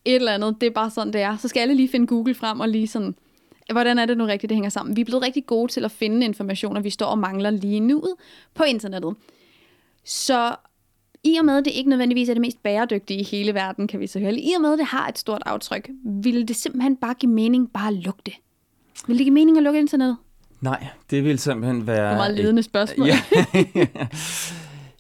et 0.06 0.16
eller 0.16 0.32
andet, 0.32 0.56
det 0.62 0.68
er 0.68 0.72
bare 0.72 0.90
sådan, 0.90 1.14
det 1.14 1.22
er. 1.22 1.38
Så 1.38 1.48
skal 1.48 1.60
alle 1.60 1.74
lige 1.74 1.90
finde 1.90 2.08
Google 2.08 2.34
frem 2.34 2.60
og 2.60 2.70
lige 2.70 2.88
sådan, 2.88 3.16
hvordan 3.72 4.00
er 4.00 4.06
det 4.06 4.18
nu 4.18 4.26
rigtigt, 4.26 4.50
det 4.50 4.56
hænger 4.56 4.70
sammen. 4.70 4.96
Vi 4.96 5.02
er 5.02 5.06
blevet 5.06 5.24
rigtig 5.24 5.46
gode 5.46 5.72
til 5.72 5.86
at 5.86 5.92
finde 5.92 6.26
informationer, 6.26 6.82
vi 6.82 6.90
står 6.90 7.06
og 7.06 7.18
mangler 7.18 7.50
lige 7.50 7.80
nu 7.80 8.04
på 8.54 8.64
internettet. 8.64 9.16
Så 10.06 10.56
i 11.24 11.36
og 11.36 11.46
med, 11.46 11.58
at 11.58 11.66
det 11.66 11.72
ikke 11.72 11.90
nødvendigvis 11.90 12.30
er 12.30 12.34
det 12.34 12.42
mest 12.42 12.64
bæredygtige 12.64 13.20
i 13.20 13.24
hele 13.24 13.54
verden, 13.54 13.88
kan 13.88 14.00
vi 14.00 14.08
så 14.08 14.20
høre, 14.20 14.40
i 14.40 14.54
og 14.56 14.62
med, 14.62 14.74
at 14.74 14.80
det 14.80 14.88
har 14.88 15.08
et 15.08 15.18
stort 15.18 15.44
aftryk, 15.46 15.90
ville 16.04 16.44
det 16.44 16.56
simpelthen 16.56 16.96
bare 16.96 17.14
give 17.14 17.32
mening 17.32 17.74
bare 17.74 17.88
at 17.88 17.94
lukke 17.94 18.22
det? 18.26 18.34
Vil 19.08 19.18
det 19.18 19.26
give 19.26 19.34
mening 19.34 19.58
at 19.58 19.64
lukke 19.64 19.80
internettet? 19.80 20.18
Nej, 20.62 20.88
det 21.10 21.24
vil 21.24 21.40
simpelthen 21.40 21.88
være... 21.88 22.06
Det 22.06 22.12
er 22.12 22.16
meget 22.16 22.36
ledende 22.36 22.64
spørgsmål. 22.64 23.08
Ja. 23.08 23.22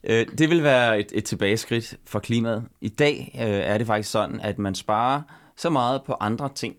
Øh, 0.03 0.25
det 0.37 0.49
vil 0.49 0.63
være 0.63 0.99
et, 0.99 1.07
et 1.13 1.23
tilbageskridt 1.23 1.97
for 2.05 2.19
klimaet. 2.19 2.63
I 2.81 2.89
dag 2.89 3.31
øh, 3.35 3.47
er 3.47 3.77
det 3.77 3.87
faktisk 3.87 4.11
sådan, 4.11 4.39
at 4.39 4.59
man 4.59 4.75
sparer 4.75 5.21
så 5.55 5.69
meget 5.69 6.03
på 6.03 6.15
andre 6.19 6.49
ting 6.55 6.75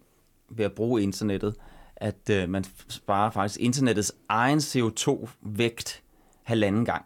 ved 0.51 0.64
at 0.64 0.73
bruge 0.73 1.03
internettet, 1.03 1.55
at 1.97 2.31
øh, 2.31 2.49
man 2.49 2.64
sparer 2.88 3.31
faktisk 3.31 3.61
internettets 3.61 4.12
egen 4.29 4.59
CO2-vægt 4.59 6.03
halvanden 6.42 6.85
gang. 6.85 7.05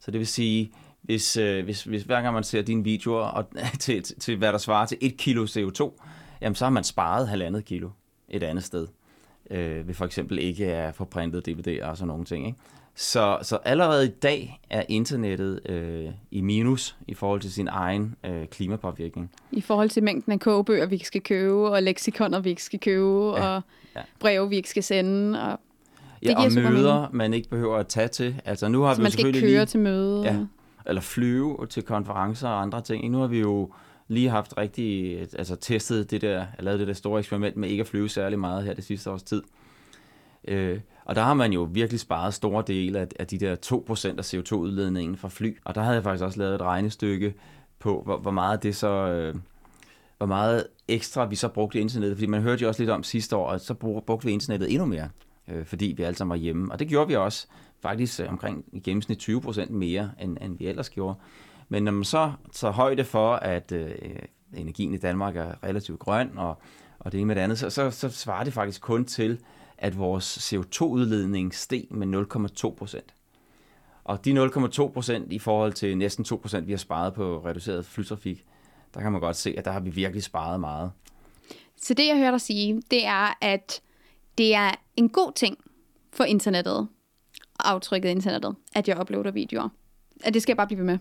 Så 0.00 0.10
det 0.10 0.18
vil 0.18 0.26
sige, 0.26 0.72
hvis, 1.02 1.36
øh, 1.36 1.64
hvis, 1.64 1.84
hvis 1.84 2.02
hver 2.02 2.22
gang 2.22 2.34
man 2.34 2.44
ser 2.44 2.62
dine 2.62 2.84
videoer 2.84 3.24
og, 3.24 3.44
til, 3.80 4.02
til, 4.02 4.20
til, 4.20 4.36
hvad 4.36 4.52
der 4.52 4.58
svarer 4.58 4.86
til 4.86 4.98
et 5.00 5.16
kilo 5.16 5.46
CO2, 5.46 6.04
jamen 6.40 6.54
så 6.54 6.64
har 6.64 6.70
man 6.70 6.84
sparet 6.84 7.28
halvandet 7.28 7.64
kilo 7.64 7.90
et 8.28 8.42
andet 8.42 8.64
sted. 8.64 8.86
Øh, 9.50 9.88
ved 9.88 9.94
for 9.94 10.04
eksempel 10.04 10.38
ikke 10.38 10.66
at 10.66 10.94
få 10.94 11.04
printet 11.04 11.48
DVD'er 11.48 11.86
og 11.86 11.96
sådan 11.96 12.08
nogle 12.08 12.24
ting. 12.24 12.46
Ikke? 12.46 12.58
Så, 12.94 13.38
så 13.42 13.58
allerede 13.64 14.06
i 14.06 14.08
dag 14.08 14.60
er 14.70 14.82
internettet 14.88 15.60
øh, 15.68 16.10
i 16.30 16.40
minus 16.40 16.96
i 17.06 17.14
forhold 17.14 17.40
til 17.40 17.52
sin 17.52 17.68
egen 17.68 18.14
øh, 18.24 18.46
klimapåvirkning. 18.46 19.30
I 19.52 19.60
forhold 19.60 19.90
til 19.90 20.02
mængden 20.02 20.32
af 20.32 20.40
kogebøger, 20.40 20.86
vi 20.86 20.98
skal 20.98 21.20
købe, 21.20 21.70
og 21.70 21.82
leksikoner, 21.82 22.40
vi 22.40 22.50
ikke 22.50 22.62
skal 22.62 22.80
købe, 22.80 23.36
ja, 23.36 23.48
og 23.48 23.62
ja. 23.96 24.00
breve, 24.20 24.48
vi 24.48 24.56
ikke 24.56 24.70
skal 24.70 24.82
sende. 24.82 25.42
Og 25.42 25.58
det 26.22 26.28
ja, 26.28 26.44
og 26.44 26.52
møder, 26.72 27.08
man 27.12 27.34
ikke 27.34 27.48
behøver 27.48 27.76
at 27.76 27.86
tage 27.86 28.08
til. 28.08 28.40
Altså, 28.44 28.68
nu 28.68 28.82
har 28.82 28.94
så 28.94 29.00
vi 29.00 29.02
man 29.02 29.12
skal 29.12 29.26
ikke 29.26 29.40
køre 29.40 29.50
lige, 29.50 29.66
til 29.66 29.80
møde. 29.80 30.22
Ja, 30.22 30.36
eller 30.86 31.00
flyve 31.00 31.66
til 31.70 31.82
konferencer 31.82 32.48
og 32.48 32.62
andre 32.62 32.80
ting. 32.80 33.10
Nu 33.10 33.18
har 33.18 33.26
vi 33.26 33.40
jo 33.40 33.70
lige 34.08 34.28
haft 34.28 34.56
rigtig, 34.58 35.20
altså 35.20 35.56
testet 35.56 36.10
det 36.10 36.20
der, 36.20 36.46
lavet 36.58 36.80
det 36.80 36.88
der 36.88 36.94
store 36.94 37.18
eksperiment 37.18 37.56
med 37.56 37.68
ikke 37.68 37.80
at 37.80 37.86
flyve 37.86 38.08
særlig 38.08 38.38
meget 38.38 38.64
her 38.64 38.74
det 38.74 38.84
sidste 38.84 39.10
års 39.10 39.22
tid. 39.22 39.42
Øh, 40.48 40.80
og 41.04 41.14
der 41.14 41.22
har 41.22 41.34
man 41.34 41.52
jo 41.52 41.68
virkelig 41.72 42.00
sparet 42.00 42.34
store 42.34 42.64
dele 42.66 42.98
af, 43.00 43.06
af 43.18 43.26
de 43.26 43.38
der 43.38 43.56
2% 43.56 44.18
af 44.18 44.34
CO2-udledningen 44.34 45.16
fra 45.16 45.28
fly. 45.28 45.56
Og 45.64 45.74
der 45.74 45.80
havde 45.80 45.94
jeg 45.94 46.02
faktisk 46.02 46.24
også 46.24 46.38
lavet 46.38 46.54
et 46.54 46.60
regnestykke 46.60 47.34
på, 47.78 48.02
hvor, 48.04 48.16
hvor 48.18 48.30
meget 48.30 48.62
det 48.62 48.76
så... 48.76 48.88
Øh, 48.88 49.34
hvor 50.18 50.26
meget 50.26 50.66
ekstra 50.88 51.26
vi 51.26 51.36
så 51.36 51.48
brugte 51.48 51.80
internettet. 51.80 52.16
Fordi 52.16 52.26
man 52.26 52.42
hørte 52.42 52.62
jo 52.62 52.68
også 52.68 52.82
lidt 52.82 52.90
om 52.90 53.02
sidste 53.02 53.36
år, 53.36 53.50
at 53.50 53.60
så 53.60 53.74
brugte 53.74 54.26
vi 54.26 54.32
internettet 54.32 54.72
endnu 54.72 54.86
mere, 54.86 55.08
øh, 55.48 55.64
fordi 55.64 55.94
vi 55.96 56.02
alle 56.02 56.16
sammen 56.16 56.30
var 56.30 56.36
hjemme. 56.36 56.72
Og 56.72 56.78
det 56.78 56.88
gjorde 56.88 57.08
vi 57.08 57.16
også 57.16 57.46
faktisk 57.82 58.20
øh, 58.20 58.28
omkring 58.28 58.64
i 58.72 58.80
gennemsnit 58.80 59.18
20 59.18 59.40
procent 59.40 59.70
mere, 59.70 60.10
end, 60.20 60.36
end 60.40 60.58
vi 60.58 60.66
ellers 60.66 60.90
gjorde. 60.90 61.14
Men 61.68 61.82
når 61.82 61.92
man 61.92 62.04
så 62.04 62.32
tager 62.52 62.72
højde 62.72 63.04
for, 63.04 63.34
at 63.34 63.72
øh, 63.72 63.94
energien 64.54 64.94
i 64.94 64.98
Danmark 64.98 65.36
er 65.36 65.64
relativt 65.64 65.98
grøn, 65.98 66.38
og, 66.38 66.58
og 66.98 67.12
det 67.12 67.20
ene 67.20 67.26
med 67.26 67.34
det 67.34 67.40
andet, 67.40 67.58
så, 67.58 67.70
så, 67.70 67.90
så 67.90 68.08
svarer 68.08 68.44
det 68.44 68.52
faktisk 68.52 68.80
kun 68.80 69.04
til, 69.04 69.40
at 69.78 69.98
vores 69.98 70.52
CO2-udledning 70.52 71.54
steg 71.54 71.86
med 71.90 72.26
0,2 72.70 72.74
procent. 72.74 73.14
Og 74.04 74.24
de 74.24 74.44
0,2 74.44 74.92
procent 74.92 75.32
i 75.32 75.38
forhold 75.38 75.72
til 75.72 75.98
næsten 75.98 76.24
2 76.24 76.36
procent, 76.36 76.66
vi 76.66 76.72
har 76.72 76.78
sparet 76.78 77.14
på 77.14 77.42
reduceret 77.44 77.86
flytrafik, 77.86 78.44
der 78.94 79.00
kan 79.00 79.12
man 79.12 79.20
godt 79.20 79.36
se, 79.36 79.54
at 79.58 79.64
der 79.64 79.70
har 79.70 79.80
vi 79.80 79.90
virkelig 79.90 80.22
sparet 80.22 80.60
meget. 80.60 80.92
Så 81.76 81.94
det, 81.94 82.06
jeg 82.06 82.16
hører 82.16 82.30
dig 82.30 82.40
sige, 82.40 82.82
det 82.90 83.06
er, 83.06 83.38
at 83.40 83.80
det 84.38 84.54
er 84.54 84.70
en 84.96 85.08
god 85.08 85.32
ting 85.32 85.58
for 86.12 86.24
internettet, 86.24 86.88
aftrykket 87.60 88.08
internettet, 88.08 88.54
at 88.74 88.88
jeg 88.88 89.00
uploader 89.00 89.30
videoer. 89.30 89.68
At 90.24 90.34
det 90.34 90.42
skal 90.42 90.52
jeg 90.52 90.56
bare 90.56 90.66
blive 90.66 90.78
ved 90.78 90.86
med. 90.86 90.98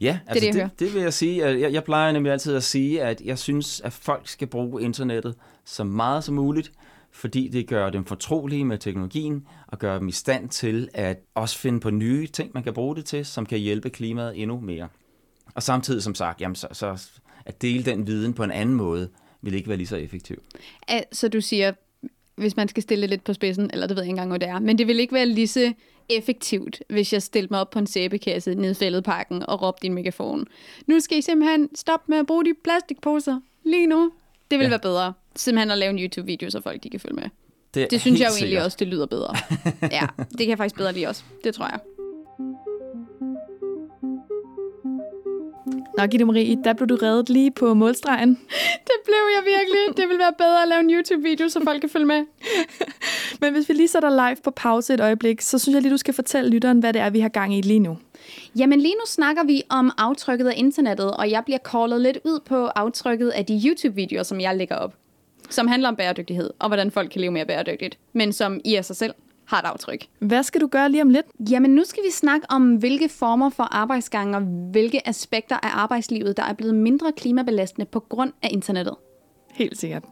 Ja, 0.00 0.18
altså 0.26 0.46
det, 0.46 0.54
det, 0.54 0.62
det, 0.62 0.80
det 0.80 0.94
vil 0.94 1.02
jeg 1.02 1.12
sige. 1.12 1.46
Jeg, 1.46 1.72
jeg 1.72 1.84
plejer 1.84 2.12
nemlig 2.12 2.32
altid 2.32 2.54
at 2.54 2.62
sige, 2.62 3.02
at 3.02 3.20
jeg 3.20 3.38
synes, 3.38 3.80
at 3.80 3.92
folk 3.92 4.28
skal 4.28 4.46
bruge 4.48 4.82
internettet 4.82 5.34
så 5.64 5.84
meget 5.84 6.24
som 6.24 6.34
muligt, 6.34 6.72
fordi 7.12 7.48
det 7.48 7.66
gør 7.66 7.90
dem 7.90 8.04
fortrolige 8.04 8.64
med 8.64 8.78
teknologien 8.78 9.46
og 9.66 9.78
gør 9.78 9.98
dem 9.98 10.08
i 10.08 10.12
stand 10.12 10.48
til 10.48 10.88
at 10.94 11.18
også 11.34 11.58
finde 11.58 11.80
på 11.80 11.90
nye 11.90 12.26
ting, 12.26 12.50
man 12.54 12.62
kan 12.62 12.74
bruge 12.74 12.96
det 12.96 13.04
til, 13.04 13.26
som 13.26 13.46
kan 13.46 13.58
hjælpe 13.58 13.90
klimaet 13.90 14.42
endnu 14.42 14.60
mere. 14.60 14.88
Og 15.54 15.62
samtidig, 15.62 16.02
som 16.02 16.14
sagt, 16.14 16.40
jamen, 16.40 16.54
så, 16.54 16.68
så 16.72 17.08
at 17.46 17.62
dele 17.62 17.84
den 17.84 18.06
viden 18.06 18.34
på 18.34 18.44
en 18.44 18.50
anden 18.50 18.74
måde, 18.74 19.08
vil 19.42 19.54
ikke 19.54 19.68
være 19.68 19.76
lige 19.76 19.86
så 19.86 19.96
effektivt. 19.96 20.42
Så 21.12 21.28
du 21.28 21.40
siger, 21.40 21.72
hvis 22.36 22.56
man 22.56 22.68
skal 22.68 22.82
stille 22.82 23.06
lidt 23.06 23.24
på 23.24 23.32
spidsen, 23.32 23.70
eller 23.72 23.86
det 23.86 23.96
ved 23.96 24.02
jeg 24.02 24.08
ikke 24.08 24.10
engang, 24.10 24.30
hvad 24.30 24.40
det 24.40 24.48
er, 24.48 24.58
men 24.58 24.78
det 24.78 24.86
vil 24.86 25.00
ikke 25.00 25.14
være 25.14 25.26
lige 25.26 25.48
så 25.48 25.72
effektivt, 26.08 26.82
hvis 26.88 27.12
jeg 27.12 27.22
stillede 27.22 27.52
mig 27.52 27.60
op 27.60 27.70
på 27.70 27.78
en 27.78 27.86
sæbekasse 27.86 28.54
nede 28.54 28.70
i 28.70 28.74
fældeparken 28.74 29.42
og 29.48 29.62
råbte 29.62 29.82
din 29.82 29.94
megafon. 29.94 30.46
Nu 30.86 31.00
skal 31.00 31.18
I 31.18 31.20
simpelthen 31.20 31.68
stoppe 31.74 32.04
med 32.08 32.18
at 32.18 32.26
bruge 32.26 32.44
de 32.44 32.54
plastikposer 32.64 33.40
lige 33.64 33.86
nu. 33.86 34.12
Det 34.50 34.58
vil 34.58 34.64
ja. 34.64 34.70
være 34.70 34.78
bedre. 34.78 35.12
Simpelthen 35.36 35.70
at 35.70 35.78
lave 35.78 35.90
en 35.90 35.98
YouTube-video, 35.98 36.50
så 36.50 36.60
folk 36.60 36.82
de 36.82 36.90
kan 36.90 37.00
følge 37.00 37.14
med. 37.14 37.28
Det, 37.74 37.90
det 37.90 38.00
synes 38.00 38.20
jeg 38.20 38.28
jo 38.28 38.34
egentlig 38.36 38.64
også, 38.64 38.76
det 38.80 38.88
lyder 38.88 39.06
bedre. 39.06 39.34
ja, 39.98 40.06
det 40.18 40.38
kan 40.38 40.48
jeg 40.48 40.58
faktisk 40.58 40.76
bedre 40.76 40.92
lide 40.92 41.06
også. 41.06 41.22
Det 41.44 41.54
tror 41.54 41.66
jeg. 41.66 41.80
Nå, 45.98 46.06
Gitte 46.06 46.24
Marie, 46.24 46.58
der 46.64 46.72
blev 46.72 46.88
du 46.88 46.96
reddet 47.02 47.28
lige 47.28 47.50
på 47.50 47.74
målstregen. 47.74 48.38
Det 48.88 48.96
blev 49.04 49.24
jeg 49.36 49.42
virkelig. 49.44 49.96
Det 49.96 50.08
vil 50.08 50.18
være 50.18 50.32
bedre 50.38 50.62
at 50.62 50.68
lave 50.68 50.80
en 50.80 50.90
YouTube-video, 50.90 51.48
så 51.48 51.60
folk 51.64 51.80
kan 51.80 51.90
følge 51.90 52.06
med. 52.06 52.24
Men 53.40 53.52
hvis 53.52 53.68
vi 53.68 53.74
lige 53.74 53.88
sætter 53.88 54.10
live 54.10 54.36
på 54.44 54.50
pause 54.50 54.94
et 54.94 55.00
øjeblik, 55.00 55.40
så 55.40 55.58
synes 55.58 55.74
jeg 55.74 55.82
lige, 55.82 55.92
du 55.92 55.96
skal 55.96 56.14
fortælle 56.14 56.50
lytteren, 56.50 56.78
hvad 56.78 56.92
det 56.92 57.02
er, 57.02 57.10
vi 57.10 57.20
har 57.20 57.28
gang 57.28 57.54
i 57.54 57.60
lige 57.60 57.78
nu. 57.78 57.98
Jamen 58.58 58.80
lige 58.80 58.94
nu 58.94 59.06
snakker 59.06 59.44
vi 59.44 59.62
om 59.68 59.92
aftrykket 59.98 60.46
af 60.46 60.54
internettet, 60.56 61.10
og 61.10 61.30
jeg 61.30 61.42
bliver 61.44 61.58
callet 61.58 62.00
lidt 62.00 62.18
ud 62.24 62.40
på 62.40 62.66
aftrykket 62.66 63.28
af 63.28 63.46
de 63.46 63.62
YouTube-videoer, 63.66 64.22
som 64.22 64.40
jeg 64.40 64.56
lægger 64.56 64.76
op. 64.76 64.94
Som 65.50 65.68
handler 65.68 65.88
om 65.88 65.96
bæredygtighed, 65.96 66.50
og 66.58 66.68
hvordan 66.68 66.90
folk 66.90 67.10
kan 67.10 67.20
leve 67.20 67.32
mere 67.32 67.46
bæredygtigt, 67.46 67.98
men 68.12 68.32
som 68.32 68.60
i 68.64 68.74
af 68.74 68.84
sig 68.84 68.96
selv 68.96 69.14
har 69.44 69.58
et 69.60 69.64
aftryk. 69.64 70.06
Hvad 70.18 70.42
skal 70.42 70.60
du 70.60 70.66
gøre 70.66 70.90
lige 70.90 71.02
om 71.02 71.10
lidt? 71.10 71.26
Jamen 71.50 71.70
nu 71.70 71.84
skal 71.84 72.02
vi 72.06 72.10
snakke 72.10 72.46
om, 72.50 72.74
hvilke 72.74 73.08
former 73.08 73.50
for 73.50 73.62
arbejdsgange 73.62 74.36
og 74.36 74.42
hvilke 74.70 75.08
aspekter 75.08 75.56
af 75.56 75.70
arbejdslivet, 75.72 76.36
der 76.36 76.42
er 76.42 76.52
blevet 76.52 76.74
mindre 76.74 77.12
klimabelastende 77.16 77.86
på 77.86 78.00
grund 78.00 78.32
af 78.42 78.48
internettet. 78.52 78.94
Helt 79.52 79.78
sikkert. 79.78 80.04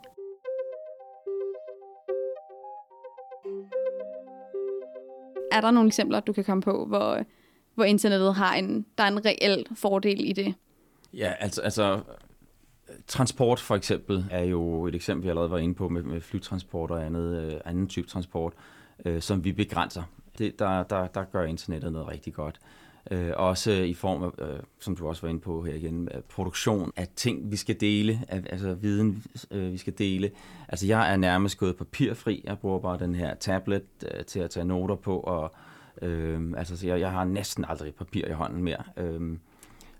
Er 5.55 5.61
der 5.61 5.71
nogle 5.71 5.87
eksempler, 5.87 6.21
du 6.21 6.33
kan 6.33 6.45
komme 6.45 6.62
på, 6.62 6.87
hvor, 6.87 7.19
hvor 7.75 7.85
internettet 7.85 8.35
har 8.35 8.55
en, 8.55 8.87
der 8.99 9.05
er 9.05 9.09
en 9.09 9.25
reel 9.25 9.67
fordel 9.75 10.29
i 10.29 10.33
det? 10.33 10.55
Ja, 11.12 11.33
altså, 11.40 11.62
altså 11.62 12.01
transport 13.07 13.61
for 13.61 13.77
eksempel 13.77 14.25
er 14.31 14.45
jo 14.45 14.87
et 14.87 14.95
eksempel, 14.95 15.25
vi 15.25 15.29
allerede 15.29 15.51
var 15.51 15.59
inde 15.59 15.75
på 15.75 15.88
med, 15.88 16.03
med 16.03 16.21
flytransport 16.21 16.90
og 16.90 17.07
andet, 17.07 17.43
øh, 17.43 17.61
anden 17.64 17.88
type 17.88 18.09
transport 18.09 18.53
øh, 19.05 19.23
som 19.23 19.45
vi 19.45 19.53
begrænser. 19.53 20.03
Det, 20.38 20.59
der, 20.59 20.83
der, 20.83 21.07
der 21.07 21.25
gør 21.25 21.45
internettet 21.45 21.93
noget 21.93 22.09
rigtig 22.09 22.35
godt. 22.35 22.61
Øh, 22.62 22.84
Øh, 23.11 23.33
også 23.37 23.71
i 23.71 23.95
form 23.95 24.23
af, 24.23 24.31
øh, 24.38 24.59
som 24.81 24.97
du 24.97 25.09
også 25.09 25.23
var 25.23 25.29
inde 25.29 25.40
på 25.40 25.62
her 25.62 25.75
igen, 25.75 26.09
af 26.09 26.25
produktion 26.25 26.93
af 26.97 27.09
ting, 27.17 27.51
vi 27.51 27.57
skal 27.57 27.81
dele, 27.81 28.21
af, 28.29 28.43
altså 28.51 28.75
viden, 28.75 29.25
øh, 29.51 29.73
vi 29.73 29.77
skal 29.77 29.99
dele. 29.99 30.31
Altså 30.69 30.87
jeg 30.87 31.12
er 31.12 31.17
nærmest 31.17 31.59
gået 31.59 31.77
papirfri. 31.77 32.43
Jeg 32.45 32.59
bruger 32.59 32.79
bare 32.79 32.99
den 32.99 33.14
her 33.14 33.35
tablet 33.35 33.83
øh, 34.14 34.25
til 34.25 34.40
at 34.40 34.51
tage 34.51 34.64
noter 34.64 34.95
på, 34.95 35.19
og 35.21 35.55
øh, 36.03 36.53
altså 36.57 36.87
jeg, 36.87 37.01
jeg 37.01 37.11
har 37.11 37.25
næsten 37.25 37.64
aldrig 37.69 37.95
papir 37.95 38.27
i 38.27 38.33
hånden 38.33 38.62
mere. 38.62 38.83
Øh, 38.97 39.38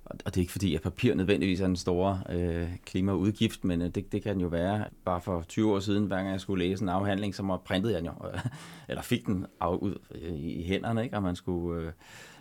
og 0.05 0.35
det 0.35 0.37
er 0.37 0.40
ikke 0.40 0.53
fordi, 0.53 0.75
at 0.75 0.83
papir 0.83 1.14
nødvendigvis 1.14 1.61
er 1.61 1.67
den 1.67 1.77
store 1.77 2.23
øh, 2.31 2.69
klimaudgift, 2.85 3.64
men 3.64 3.83
øh, 3.83 3.88
det, 3.88 4.12
det 4.12 4.23
kan 4.23 4.33
den 4.35 4.40
jo 4.40 4.49
være. 4.49 4.85
Bare 5.05 5.21
for 5.21 5.45
20 5.49 5.73
år 5.75 5.81
siden, 5.81 6.07
hver 6.07 6.17
gang 6.17 6.31
jeg 6.31 6.40
skulle 6.40 6.64
læse 6.64 6.83
en 6.83 6.88
afhandling, 6.88 7.35
så 7.35 7.59
printede 7.64 7.93
jeg 7.93 8.03
den 8.03 8.11
jo, 8.11 8.29
øh, 8.29 8.40
eller 8.88 9.03
fik 9.03 9.27
den 9.27 9.47
af, 9.61 9.77
ud 9.77 9.99
øh, 10.11 10.35
i 10.35 10.64
hænderne, 10.67 11.05
ikke? 11.05 11.17
og 11.17 11.23
man 11.23 11.37
skulle... 11.37 11.83
Øh, 11.83 11.93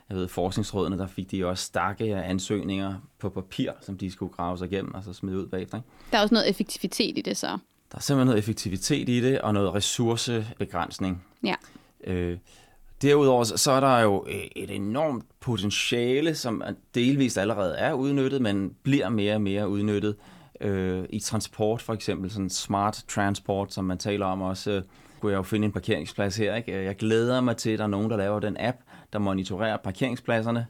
jeg 0.10 0.18
ved, 0.18 0.28
forskningsrådene, 0.28 0.98
der 0.98 1.08
fik 1.08 1.32
de 1.32 1.46
også 1.46 1.64
stakke 1.64 2.16
af 2.16 2.30
ansøgninger 2.30 2.96
på 3.20 3.30
papir, 3.30 3.72
som 3.82 3.98
de 3.98 4.12
skulle 4.12 4.34
grave 4.34 4.58
sig 4.58 4.72
igennem 4.72 4.94
og 4.94 5.04
så 5.04 5.14
smide 5.14 5.38
ud 5.38 5.48
bagefter. 5.48 5.78
Ikke? 5.78 5.88
Der 6.12 6.18
er 6.18 6.22
også 6.22 6.34
noget 6.34 6.50
effektivitet 6.50 7.18
i 7.18 7.22
det 7.22 7.38
så. 7.38 7.48
Der 7.92 7.98
er 7.98 8.02
simpelthen 8.02 8.26
noget 8.28 8.40
effektivitet 8.40 9.10
i 9.10 9.22
det, 9.22 9.42
og 9.42 9.54
noget 9.54 9.74
ressourcebegrænsning. 9.74 11.24
Ja. 11.44 11.56
Øh, 12.04 12.38
Derudover 13.02 13.44
så 13.44 13.72
er 13.72 13.80
der 13.80 14.00
jo 14.00 14.26
et 14.56 14.72
enormt 14.72 15.26
potentiale, 15.40 16.36
som 16.36 16.64
delvist 16.96 17.38
allerede 17.38 17.76
er 17.76 17.94
udnyttet, 17.94 18.42
men 18.42 18.76
bliver 18.84 19.10
mere 19.10 19.34
og 19.34 19.42
mere 19.42 19.70
udnyttet 19.70 20.16
øh, 20.62 21.04
i 21.10 21.20
transport, 21.20 21.82
for 21.82 21.94
eksempel 21.94 22.32
sådan 22.32 22.50
smart 22.50 23.04
transport, 23.08 23.74
som 23.74 23.86
man 23.86 23.98
taler 23.98 24.26
om 24.26 24.42
også. 24.42 24.72
Øh, 24.72 24.84
kunne 25.20 25.32
jeg 25.32 25.38
jo 25.38 25.44
finde 25.44 25.66
en 25.66 25.72
parkeringsplads 25.72 26.38
her. 26.38 26.56
Ikke? 26.56 26.84
Jeg 26.84 26.96
glæder 26.96 27.42
mig 27.42 27.58
til, 27.58 27.70
at 27.70 27.80
der 27.80 27.86
er 27.86 27.90
nogen, 27.90 28.10
der 28.10 28.18
laver 28.18 28.40
den 28.40 28.58
app, 28.60 28.78
der 29.14 29.20
monitorerer 29.20 29.78
parkeringspladserne, 29.78 30.68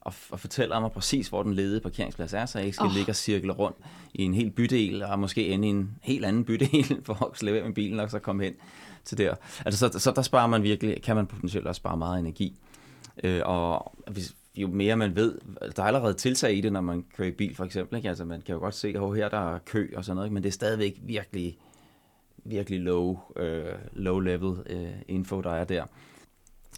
og, 0.00 0.14
og 0.30 0.40
fortæller 0.40 0.80
mig 0.80 0.92
præcis, 0.92 1.28
hvor 1.28 1.42
den 1.42 1.54
ledige 1.54 1.80
parkeringsplads 1.80 2.32
er, 2.32 2.46
så 2.46 2.58
jeg 2.58 2.66
ikke 2.66 2.76
skal 2.76 2.86
oh. 2.86 2.94
ligge 2.94 3.10
og 3.12 3.16
cirkle 3.16 3.52
rundt 3.52 3.76
i 4.14 4.22
en 4.22 4.34
helt 4.34 4.54
bydel, 4.54 5.02
og 5.02 5.18
måske 5.18 5.48
ende 5.48 5.68
i 5.68 5.70
en 5.70 5.90
helt 6.02 6.24
anden 6.24 6.44
bydel, 6.44 7.00
for 7.06 7.26
at 7.30 7.38
slippe 7.38 7.62
med 7.62 7.74
bilen 7.74 8.00
og 8.00 8.10
så 8.10 8.18
komme 8.18 8.44
hen 8.44 8.54
til 9.04 9.18
der. 9.18 9.34
Altså, 9.64 9.88
så, 9.90 9.98
så 9.98 10.12
der 10.16 10.22
sparer 10.22 10.46
man 10.46 10.62
virkelig, 10.62 11.02
kan 11.02 11.16
man 11.16 11.26
potentielt 11.26 11.66
også 11.66 11.78
spare 11.78 11.96
meget 11.96 12.20
energi. 12.20 12.60
Øh, 13.24 13.40
og 13.44 13.94
hvis, 14.10 14.34
jo 14.54 14.68
mere 14.68 14.96
man 14.96 15.16
ved, 15.16 15.38
der 15.76 15.82
er 15.82 15.86
allerede 15.86 16.14
tiltag 16.14 16.54
i 16.54 16.60
det, 16.60 16.72
når 16.72 16.80
man 16.80 17.04
kører 17.16 17.28
i 17.28 17.32
bil 17.32 17.54
for 17.54 17.64
eksempel. 17.64 17.96
Ikke? 17.96 18.08
Altså, 18.08 18.24
man 18.24 18.42
kan 18.42 18.52
jo 18.52 18.58
godt 18.58 18.74
se, 18.74 18.88
at 18.88 19.16
her 19.16 19.28
der 19.28 19.54
er 19.54 19.58
kø 19.58 19.88
og 19.96 20.04
sådan 20.04 20.16
noget, 20.16 20.32
men 20.32 20.42
det 20.42 20.48
er 20.48 20.52
stadigvæk 20.52 21.00
virkelig, 21.02 21.58
virkelig 22.44 22.80
low, 22.80 23.18
øh, 23.36 23.64
low 23.92 24.18
level 24.18 24.56
øh, 24.66 24.90
info, 25.08 25.40
der 25.40 25.50
er 25.50 25.64
der. 25.64 25.84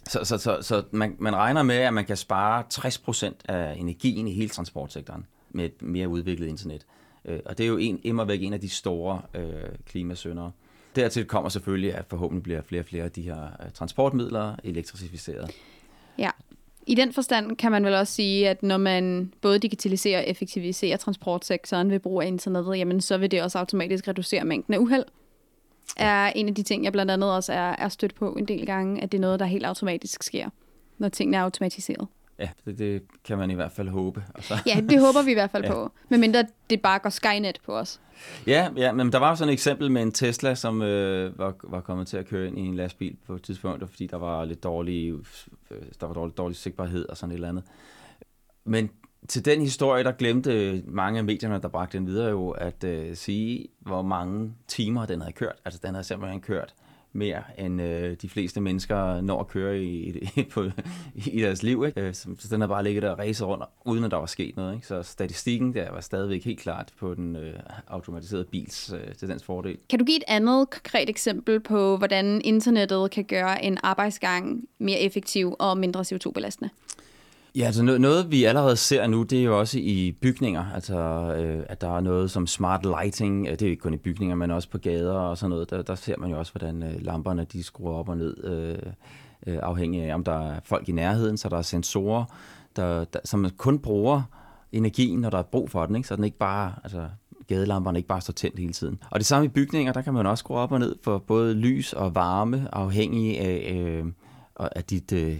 Så, 0.07 0.23
så, 0.23 0.37
så, 0.37 0.57
så 0.61 0.83
man, 0.91 1.15
man 1.19 1.35
regner 1.35 1.63
med, 1.63 1.75
at 1.75 1.93
man 1.93 2.05
kan 2.05 2.17
spare 2.17 2.63
60% 2.73 3.33
af 3.49 3.75
energien 3.77 4.27
i 4.27 4.33
hele 4.33 4.49
transportsektoren 4.49 5.25
med 5.49 5.65
et 5.65 5.81
mere 5.81 6.07
udviklet 6.07 6.47
internet. 6.47 6.85
Øh, 7.25 7.39
og 7.45 7.57
det 7.57 7.63
er 7.63 7.67
jo 7.67 7.77
en, 7.77 7.99
immer 8.03 8.25
væk 8.25 8.41
en 8.43 8.53
af 8.53 8.59
de 8.59 8.69
store 8.69 9.21
øh, 9.33 9.43
klimasyndere. 9.85 10.51
Dertil 10.95 11.25
kommer 11.25 11.49
selvfølgelig, 11.49 11.95
at 11.95 12.05
forhåbentlig 12.07 12.43
bliver 12.43 12.61
flere 12.61 12.81
og 12.81 12.85
flere 12.85 13.03
af 13.03 13.11
de 13.11 13.21
her 13.21 13.43
øh, 13.43 13.71
transportmidler 13.73 14.55
elektrificeret. 14.63 15.51
Ja, 16.17 16.29
i 16.87 16.95
den 16.95 17.13
forstand 17.13 17.57
kan 17.57 17.71
man 17.71 17.85
vel 17.85 17.93
også 17.93 18.13
sige, 18.13 18.49
at 18.49 18.63
når 18.63 18.77
man 18.77 19.33
både 19.41 19.59
digitaliserer 19.59 20.19
og 20.19 20.27
effektiviserer 20.27 20.97
transportsektoren 20.97 21.91
ved 21.91 21.99
brug 21.99 22.21
af 22.21 22.27
internettet, 22.27 22.77
jamen 22.77 23.01
så 23.01 23.17
vil 23.17 23.31
det 23.31 23.41
også 23.41 23.59
automatisk 23.59 24.07
reducere 24.07 24.45
mængden 24.45 24.73
af 24.73 24.77
uheld. 24.77 25.05
Er 25.97 26.27
en 26.27 26.47
af 26.47 26.55
de 26.55 26.63
ting, 26.63 26.83
jeg 26.83 26.91
blandt 26.91 27.11
andet 27.11 27.31
også 27.31 27.53
er, 27.53 27.75
er 27.77 27.89
stødt 27.89 28.15
på 28.15 28.33
en 28.33 28.45
del 28.45 28.65
gange, 28.65 29.03
at 29.03 29.11
det 29.11 29.17
er 29.17 29.21
noget, 29.21 29.39
der 29.39 29.45
helt 29.45 29.65
automatisk 29.65 30.23
sker, 30.23 30.49
når 30.97 31.09
tingene 31.09 31.37
er 31.37 31.41
automatiseret. 31.41 32.07
Ja, 32.39 32.49
det, 32.65 32.79
det 32.79 33.01
kan 33.23 33.37
man 33.37 33.51
i 33.51 33.53
hvert 33.53 33.71
fald 33.71 33.89
håbe. 33.89 34.23
Og 34.33 34.43
så... 34.43 34.53
ja, 34.65 34.81
det 34.89 34.99
håber 34.99 35.23
vi 35.23 35.31
i 35.31 35.33
hvert 35.33 35.51
fald 35.51 35.63
ja. 35.65 35.71
på. 35.71 35.91
Medmindre 36.09 36.45
det 36.69 36.81
bare 36.81 36.99
går 36.99 37.09
Skynet 37.09 37.59
på 37.65 37.77
os. 37.77 38.01
Ja, 38.47 38.69
ja, 38.75 38.91
men 38.91 39.11
der 39.11 39.19
var 39.19 39.35
sådan 39.35 39.49
et 39.49 39.53
eksempel 39.53 39.91
med 39.91 40.01
en 40.01 40.11
Tesla, 40.11 40.55
som 40.55 40.81
øh, 40.81 41.39
var, 41.39 41.55
var 41.63 41.81
kommet 41.81 42.07
til 42.07 42.17
at 42.17 42.27
køre 42.27 42.47
ind 42.47 42.59
i 42.59 42.61
en 42.61 42.75
lastbil 42.75 43.17
på 43.27 43.33
et 43.33 43.43
tidspunkt, 43.43 43.89
fordi 43.89 44.07
der 44.07 44.17
var 44.17 44.45
lidt 44.45 44.63
dårlig, 44.63 45.13
øh, 45.71 45.81
der 46.01 46.07
var 46.07 46.13
dårlig, 46.13 46.37
dårlig 46.37 46.57
sigtbarhed 46.57 47.05
og 47.09 47.17
sådan 47.17 47.31
et 47.31 47.35
eller 47.35 47.49
andet. 47.49 47.63
Men 48.65 48.89
til 49.27 49.45
den 49.45 49.61
historie, 49.61 50.03
der 50.03 50.11
glemte 50.11 50.83
mange 50.87 51.17
af 51.17 51.23
medierne, 51.23 51.61
der 51.61 51.67
bragte 51.67 51.97
den 51.97 52.07
videre 52.07 52.29
jo, 52.29 52.49
at 52.49 52.83
øh, 52.83 53.15
sige, 53.15 53.67
hvor 53.79 54.01
mange 54.01 54.53
timer 54.67 55.05
den 55.05 55.21
havde 55.21 55.33
kørt. 55.33 55.55
Altså 55.65 55.79
den 55.83 55.93
havde 55.93 56.03
simpelthen 56.03 56.41
kørt 56.41 56.73
mere, 57.15 57.43
end 57.57 57.81
øh, 57.81 58.17
de 58.21 58.29
fleste 58.29 58.61
mennesker 58.61 59.21
når 59.21 59.39
at 59.39 59.47
køre 59.47 59.79
i, 59.79 60.09
i, 60.35 60.43
på, 60.51 60.63
i 61.15 61.41
deres 61.41 61.63
liv. 61.63 61.83
Ikke? 61.87 62.01
Øh, 62.01 62.13
så, 62.13 62.29
så 62.39 62.47
den 62.51 62.61
har 62.61 62.67
bare 62.67 62.83
ligget 62.83 63.03
der 63.03 63.09
og 63.09 63.19
ræset 63.19 63.47
rundt, 63.47 63.63
uden 63.85 64.03
at 64.03 64.11
der 64.11 64.17
var 64.17 64.25
sket 64.25 64.55
noget. 64.55 64.75
Ikke? 64.75 64.87
Så 64.87 65.03
statistikken 65.03 65.73
der 65.73 65.91
var 65.91 66.01
stadigvæk 66.01 66.43
helt 66.43 66.59
klart 66.59 66.93
på 66.99 67.13
den 67.13 67.35
øh, 67.35 67.53
automatiserede 67.87 68.45
bils 68.45 68.93
øh, 68.93 69.15
til 69.15 69.29
dens 69.29 69.43
fordel. 69.43 69.77
Kan 69.89 69.99
du 69.99 70.05
give 70.05 70.17
et 70.17 70.23
andet 70.27 70.69
konkret 70.69 71.09
eksempel 71.09 71.59
på, 71.59 71.97
hvordan 71.97 72.41
internettet 72.43 73.11
kan 73.11 73.23
gøre 73.23 73.63
en 73.63 73.77
arbejdsgang 73.83 74.63
mere 74.77 74.99
effektiv 74.99 75.55
og 75.59 75.77
mindre 75.77 76.01
CO2-belastende? 76.01 76.69
Ja, 77.55 77.65
altså 77.65 77.83
noget 77.83 78.01
noget, 78.01 78.31
vi 78.31 78.43
allerede 78.43 78.75
ser 78.75 79.07
nu, 79.07 79.23
det 79.23 79.39
er 79.39 79.43
jo 79.43 79.59
også 79.59 79.79
i 79.79 80.17
bygninger, 80.21 80.65
altså 80.73 80.97
øh, 81.37 81.65
at 81.69 81.81
der 81.81 81.97
er 81.97 81.99
noget 81.99 82.31
som 82.31 82.47
smart 82.47 82.85
lighting, 82.85 83.45
det 83.45 83.61
er 83.61 83.65
jo 83.65 83.71
ikke 83.71 83.81
kun 83.81 83.93
i 83.93 83.97
bygninger, 83.97 84.35
men 84.35 84.51
også 84.51 84.69
på 84.69 84.77
gader 84.77 85.13
og 85.13 85.37
sådan 85.37 85.49
noget, 85.49 85.69
der, 85.69 85.81
der 85.81 85.95
ser 85.95 86.17
man 86.17 86.29
jo 86.29 86.39
også, 86.39 86.51
hvordan 86.51 86.83
øh, 86.83 87.01
lamperne 87.01 87.45
de 87.53 87.63
skruer 87.63 87.93
op 87.93 88.09
og 88.09 88.17
ned, 88.17 88.43
øh, 88.43 88.77
øh, 89.47 89.59
afhængig 89.61 90.01
af 90.01 90.13
om 90.13 90.23
der 90.23 90.51
er 90.51 90.59
folk 90.63 90.89
i 90.89 90.91
nærheden, 90.91 91.37
så 91.37 91.49
der 91.49 91.57
er 91.57 91.61
sensorer, 91.61 92.25
der, 92.75 93.03
der, 93.03 93.19
som 93.23 93.49
kun 93.57 93.79
bruger 93.79 94.21
energien, 94.71 95.19
når 95.19 95.29
der 95.29 95.37
er 95.37 95.43
brug 95.43 95.69
for 95.69 95.85
den, 95.85 95.95
ikke? 95.95 96.07
så 96.07 96.15
den 96.15 96.23
ikke 96.23 96.37
bare, 96.37 96.73
altså 96.83 97.07
gadelamperne 97.47 97.99
ikke 97.99 98.09
bare 98.09 98.21
står 98.21 98.31
tændt 98.31 98.59
hele 98.59 98.73
tiden. 98.73 98.99
Og 99.11 99.19
det 99.19 99.25
samme 99.25 99.45
i 99.45 99.49
bygninger, 99.49 99.93
der 99.93 100.01
kan 100.01 100.13
man 100.13 100.25
også 100.25 100.41
skrue 100.41 100.57
op 100.57 100.71
og 100.71 100.79
ned 100.79 100.95
for 101.03 101.17
både 101.17 101.53
lys 101.53 101.93
og 101.93 102.15
varme, 102.15 102.67
afhængig 102.71 103.39
af, 103.39 103.73
øh, 103.75 104.05
af 104.57 104.83
dit 104.83 105.11
øh, 105.11 105.39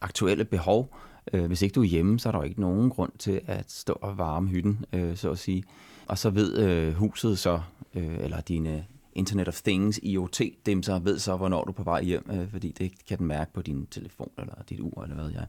aktuelle 0.00 0.44
behov. 0.44 0.94
Øh, 1.32 1.46
hvis 1.46 1.62
ikke 1.62 1.74
du 1.74 1.80
er 1.80 1.86
hjemme, 1.86 2.18
så 2.18 2.28
er 2.28 2.32
der 2.32 2.38
jo 2.38 2.44
ikke 2.44 2.60
nogen 2.60 2.90
grund 2.90 3.12
til 3.18 3.40
at 3.46 3.70
stå 3.70 3.98
og 4.02 4.18
varme 4.18 4.48
hytten, 4.48 4.84
øh, 4.92 5.16
så 5.16 5.30
at 5.30 5.38
sige. 5.38 5.64
Og 6.06 6.18
så 6.18 6.30
ved 6.30 6.58
øh, 6.58 6.94
huset 6.94 7.38
så, 7.38 7.60
øh, 7.94 8.18
eller 8.20 8.40
dine 8.40 8.76
øh, 8.76 8.82
Internet 9.14 9.48
of 9.48 9.60
Things, 9.62 10.00
IoT, 10.02 10.40
dem 10.66 10.82
så 10.82 10.98
ved 10.98 11.18
så, 11.18 11.36
hvornår 11.36 11.64
du 11.64 11.70
er 11.70 11.74
på 11.74 11.82
vej 11.82 12.02
hjem, 12.02 12.30
øh, 12.32 12.50
fordi 12.50 12.72
det 12.78 12.92
kan 13.08 13.18
den 13.18 13.26
mærke 13.26 13.52
på 13.52 13.62
din 13.62 13.86
telefon 13.86 14.30
eller 14.38 14.54
dit 14.68 14.80
ur, 14.80 15.02
eller 15.02 15.14
hvad 15.16 15.30
jeg. 15.30 15.46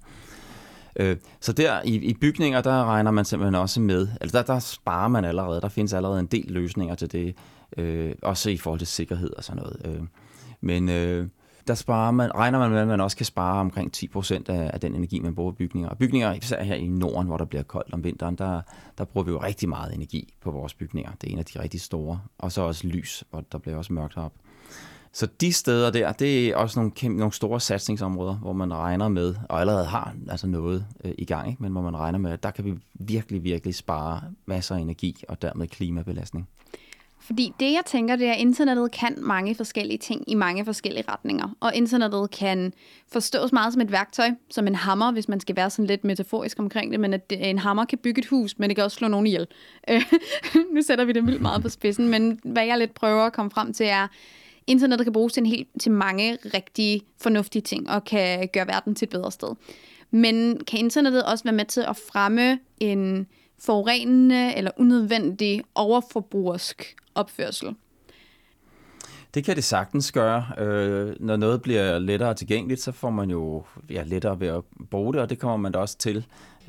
Øh, 0.96 1.18
så 1.40 1.54
der 1.54 1.82
i, 1.82 1.96
i 1.96 2.14
bygninger, 2.14 2.62
der 2.62 2.86
regner 2.86 3.12
man 3.12 3.26
simpelthen 3.26 3.56
også 3.56 3.82
med, 3.82 4.08
altså 4.22 4.38
der, 4.38 4.44
der 4.44 4.60
sparer 4.60 5.08
man 5.08 5.26
allerede, 5.26 5.62
der 5.62 5.70
findes 5.70 5.94
allerede 5.94 6.20
en 6.20 6.26
del 6.26 6.46
løsninger 6.52 6.96
til 6.96 7.12
det, 7.12 7.36
øh, 7.78 8.16
også 8.22 8.50
i 8.50 8.58
forhold 8.58 8.80
til 8.80 8.88
sikkerhed 8.88 9.34
og 9.38 9.44
sådan 9.44 9.64
noget. 9.64 9.82
Øh, 9.86 10.04
men 10.62 10.90
øh, 10.90 11.28
der 11.68 11.74
sparer 11.74 12.12
man, 12.12 12.36
regner 12.36 12.60
man 12.60 12.72
med, 12.72 12.80
at 12.80 12.88
man 12.88 13.02
også 13.02 13.18
kan 13.18 13.26
spare 13.26 13.60
omkring 13.60 13.92
10% 13.98 14.34
af, 14.50 14.72
af 14.74 14.80
den 14.80 14.96
energi, 14.96 15.20
man 15.20 15.36
bruger 15.36 15.52
i 15.52 15.56
bygninger. 15.56 15.90
Og 15.90 15.98
bygninger, 15.98 16.34
især 16.34 16.64
her 16.64 16.76
i 16.76 16.88
Norden, 16.88 17.28
hvor 17.28 17.38
der 17.38 17.46
bliver 17.46 17.64
koldt 17.64 17.94
om 17.94 18.04
vinteren, 18.04 18.36
der, 18.36 18.62
der 18.98 19.06
bruger 19.06 19.26
vi 19.26 19.32
jo 19.32 19.44
rigtig 19.44 19.70
meget 19.70 19.96
energi 19.96 20.34
på 20.42 20.52
vores 20.52 20.74
bygninger. 20.74 21.12
Det 21.22 21.28
er 21.28 21.32
en 21.32 21.40
af 21.40 21.46
de 21.46 21.60
rigtig 21.60 21.82
store. 21.82 22.22
Og 22.38 22.52
så 22.52 22.62
også 22.62 22.88
lys, 22.88 23.24
hvor 23.30 23.44
der 23.52 23.58
bliver 23.58 23.78
også 23.78 23.94
mørkt 23.94 24.18
op. 24.18 24.34
Så 25.16 25.28
de 25.42 25.54
steder 25.54 25.92
der, 25.92 26.12
det 26.12 26.48
er 26.48 26.56
også 26.56 26.80
nogle, 26.80 26.92
kæmpe, 26.92 27.20
nogle 27.20 27.34
store 27.34 27.60
satsningsområder, 27.60 28.36
hvor 28.36 28.54
man 28.54 28.74
regner 28.74 29.08
med, 29.08 29.36
og 29.50 29.60
allerede 29.60 29.86
har 29.86 30.16
altså 30.30 30.48
noget 30.48 30.86
øh, 31.04 31.12
i 31.18 31.26
gang, 31.26 31.50
ikke? 31.50 31.64
men 31.64 31.72
hvor 31.72 31.82
man 31.82 31.98
regner 31.98 32.20
med, 32.20 32.32
at 32.32 32.44
der 32.44 32.52
kan 32.52 32.66
vi 32.66 32.74
virkelig, 32.94 33.44
virkelig 33.44 33.76
spare 33.76 34.22
masser 34.46 34.76
af 34.76 34.80
energi 34.80 35.24
og 35.30 35.42
dermed 35.42 35.68
klimabelastning. 35.68 36.48
Fordi 37.26 37.54
det, 37.60 37.72
jeg 37.72 37.82
tænker, 37.86 38.16
det 38.16 38.28
er, 38.28 38.34
at 38.34 38.40
internettet 38.40 38.92
kan 38.92 39.16
mange 39.18 39.56
forskellige 39.56 39.98
ting 39.98 40.24
i 40.28 40.36
mange 40.36 40.66
forskellige 40.66 41.04
retninger. 41.12 41.56
Og 41.60 41.76
internettet 41.76 42.32
kan 42.32 42.74
forstås 43.12 43.52
meget 43.52 43.74
som 43.74 43.82
et 43.82 43.92
værktøj, 43.92 44.30
som 44.50 44.68
en 44.68 44.76
hammer, 44.76 45.12
hvis 45.12 45.28
man 45.28 45.40
skal 45.40 45.56
være 45.56 45.70
sådan 45.70 45.86
lidt 45.86 46.04
metaforisk 46.04 46.60
omkring 46.60 46.92
det, 46.92 47.00
men 47.00 47.14
at 47.14 47.34
en 47.38 47.60
hammer 47.60 47.86
kan 47.86 47.98
bygge 47.98 48.20
et 48.20 48.26
hus, 48.26 48.60
men 48.60 48.70
det 48.70 48.76
kan 48.76 48.84
også 48.86 48.98
slå 48.98 49.08
nogen 49.08 49.28
ihjel. 49.28 49.48
Øh, 49.90 50.02
nu 50.76 50.82
sætter 50.82 51.06
vi 51.06 51.12
det 51.12 51.26
vildt 51.26 51.42
meget 51.42 51.62
på 51.62 51.70
spidsen, 51.70 52.10
men 52.10 52.40
hvad 52.44 52.66
jeg 52.66 52.78
lidt 52.78 52.94
prøver 52.94 53.24
at 53.24 53.34
komme 53.34 53.52
frem 53.52 53.74
til 53.74 53.86
er, 53.86 54.08
internettet 54.68 55.06
kan 55.06 55.14
bruges 55.14 55.34
til, 55.34 55.42
en 55.42 55.48
helt, 55.48 55.68
til 55.80 55.92
mange 55.92 56.38
rigtig 56.54 57.02
fornuftige 57.22 57.62
ting, 57.62 57.90
og 57.90 58.04
kan 58.04 58.50
gøre 58.54 58.68
verden 58.68 58.96
til 58.96 59.06
et 59.06 59.10
bedre 59.10 59.32
sted. 59.32 59.56
Men 60.12 60.60
kan 60.68 60.80
internettet 60.80 61.24
også 61.24 61.44
være 61.44 61.54
med 61.54 61.66
til 61.66 61.82
at 61.82 61.98
fremme 61.98 62.60
en 62.80 63.28
forurenende 63.66 64.56
eller 64.56 64.72
unødvendig 64.78 65.64
overforbrugersk 65.76 66.96
opførsel. 67.16 67.76
Det 69.34 69.44
kan 69.44 69.56
det 69.56 69.64
sagtens 69.64 70.12
gøre. 70.12 70.46
Øh, 70.58 71.16
når 71.20 71.36
noget 71.36 71.62
bliver 71.62 72.00
lettere 72.00 72.34
tilgængeligt, 72.34 72.82
så 72.82 72.92
får 72.92 73.10
man 73.10 73.30
jo 73.30 73.64
ja, 73.90 74.04
lettere 74.04 74.40
ved 74.40 74.48
at 74.48 74.64
bruge 74.92 75.14
det, 75.14 75.22
og 75.22 75.30
det 75.30 75.40
kommer 75.40 75.58
man 75.58 75.72
da 75.72 75.80
også 75.80 75.98
til. 75.98 76.26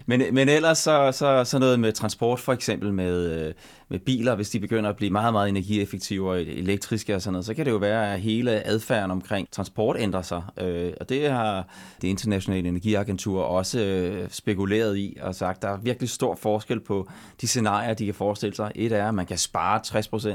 Men, 0.07 0.23
men 0.35 0.49
ellers 0.49 0.79
så, 0.79 1.13
så, 1.13 1.45
så 1.45 1.59
noget 1.59 1.81
med 1.81 1.93
transport, 1.93 2.41
for 2.41 2.53
eksempel 2.53 2.93
med, 2.93 3.31
øh, 3.31 3.55
med 3.89 3.99
biler, 3.99 4.35
hvis 4.35 4.51
de 4.51 4.61
begynder 4.61 4.91
at 4.91 4.97
blive 4.97 5.11
meget, 5.11 5.33
meget 5.33 5.49
energieffektive 5.49 6.31
og 6.31 6.43
elektriske 6.43 7.15
og 7.15 7.23
sådan 7.23 7.33
noget, 7.33 7.47
så 7.47 7.55
kan 7.55 7.67
det 7.67 7.73
jo 7.73 7.77
være, 7.77 8.15
at 8.15 8.21
hele 8.21 8.67
adfærden 8.67 9.11
omkring 9.11 9.51
transport 9.51 9.97
ændrer 9.99 10.23
sig. 10.23 10.43
Øh, 10.61 10.93
og 11.01 11.09
det 11.09 11.31
har 11.31 11.69
det 12.03 12.09
internationale 12.09 12.69
energiagentur 12.69 13.43
også 13.43 13.81
øh, 13.81 14.31
spekuleret 14.31 14.97
i 14.97 15.17
og 15.21 15.35
sagt, 15.35 15.63
der 15.63 15.69
er 15.69 15.77
virkelig 15.77 16.11
stor 16.11 16.35
forskel 16.35 16.81
på 16.81 17.09
de 17.41 17.47
scenarier, 17.47 17.95
de 17.95 18.05
kan 18.05 18.15
forestille 18.15 18.57
sig. 18.57 18.73
Et 18.75 18.93
er, 18.93 19.09
at 19.09 19.15
man 19.15 19.27
kan 19.27 19.39
spare 19.39 19.81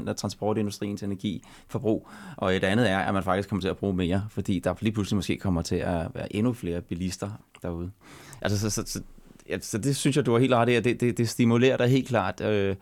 60% 0.04 0.08
af 0.08 0.16
transportindustriens 0.16 1.02
energiforbrug, 1.02 2.08
og 2.36 2.56
et 2.56 2.64
andet 2.64 2.90
er, 2.90 2.98
at 2.98 3.14
man 3.14 3.22
faktisk 3.22 3.48
kommer 3.48 3.60
til 3.60 3.68
at 3.68 3.76
bruge 3.76 3.94
mere, 3.94 4.24
fordi 4.30 4.58
der 4.58 4.74
lige 4.80 4.92
pludselig 4.92 5.16
måske 5.16 5.36
kommer 5.36 5.62
til 5.62 5.76
at 5.76 6.06
være 6.14 6.36
endnu 6.36 6.52
flere 6.52 6.80
bilister 6.80 7.30
derude. 7.62 7.90
Altså, 8.42 8.58
så, 8.58 8.70
så, 8.70 8.82
så 8.86 9.00
ja, 9.50 9.58
så 9.60 9.78
det 9.78 9.96
synes 9.96 10.16
jeg, 10.16 10.26
du 10.26 10.32
har 10.32 10.38
helt 10.38 10.54
ret 10.54 10.68
i, 10.68 10.74
at 10.74 10.84
det, 10.84 11.00
det, 11.00 11.18
det 11.18 11.28
stimulerer 11.28 11.76
dig 11.76 11.88
helt 11.88 12.08
klart 12.08 12.40
øh, 12.40 12.76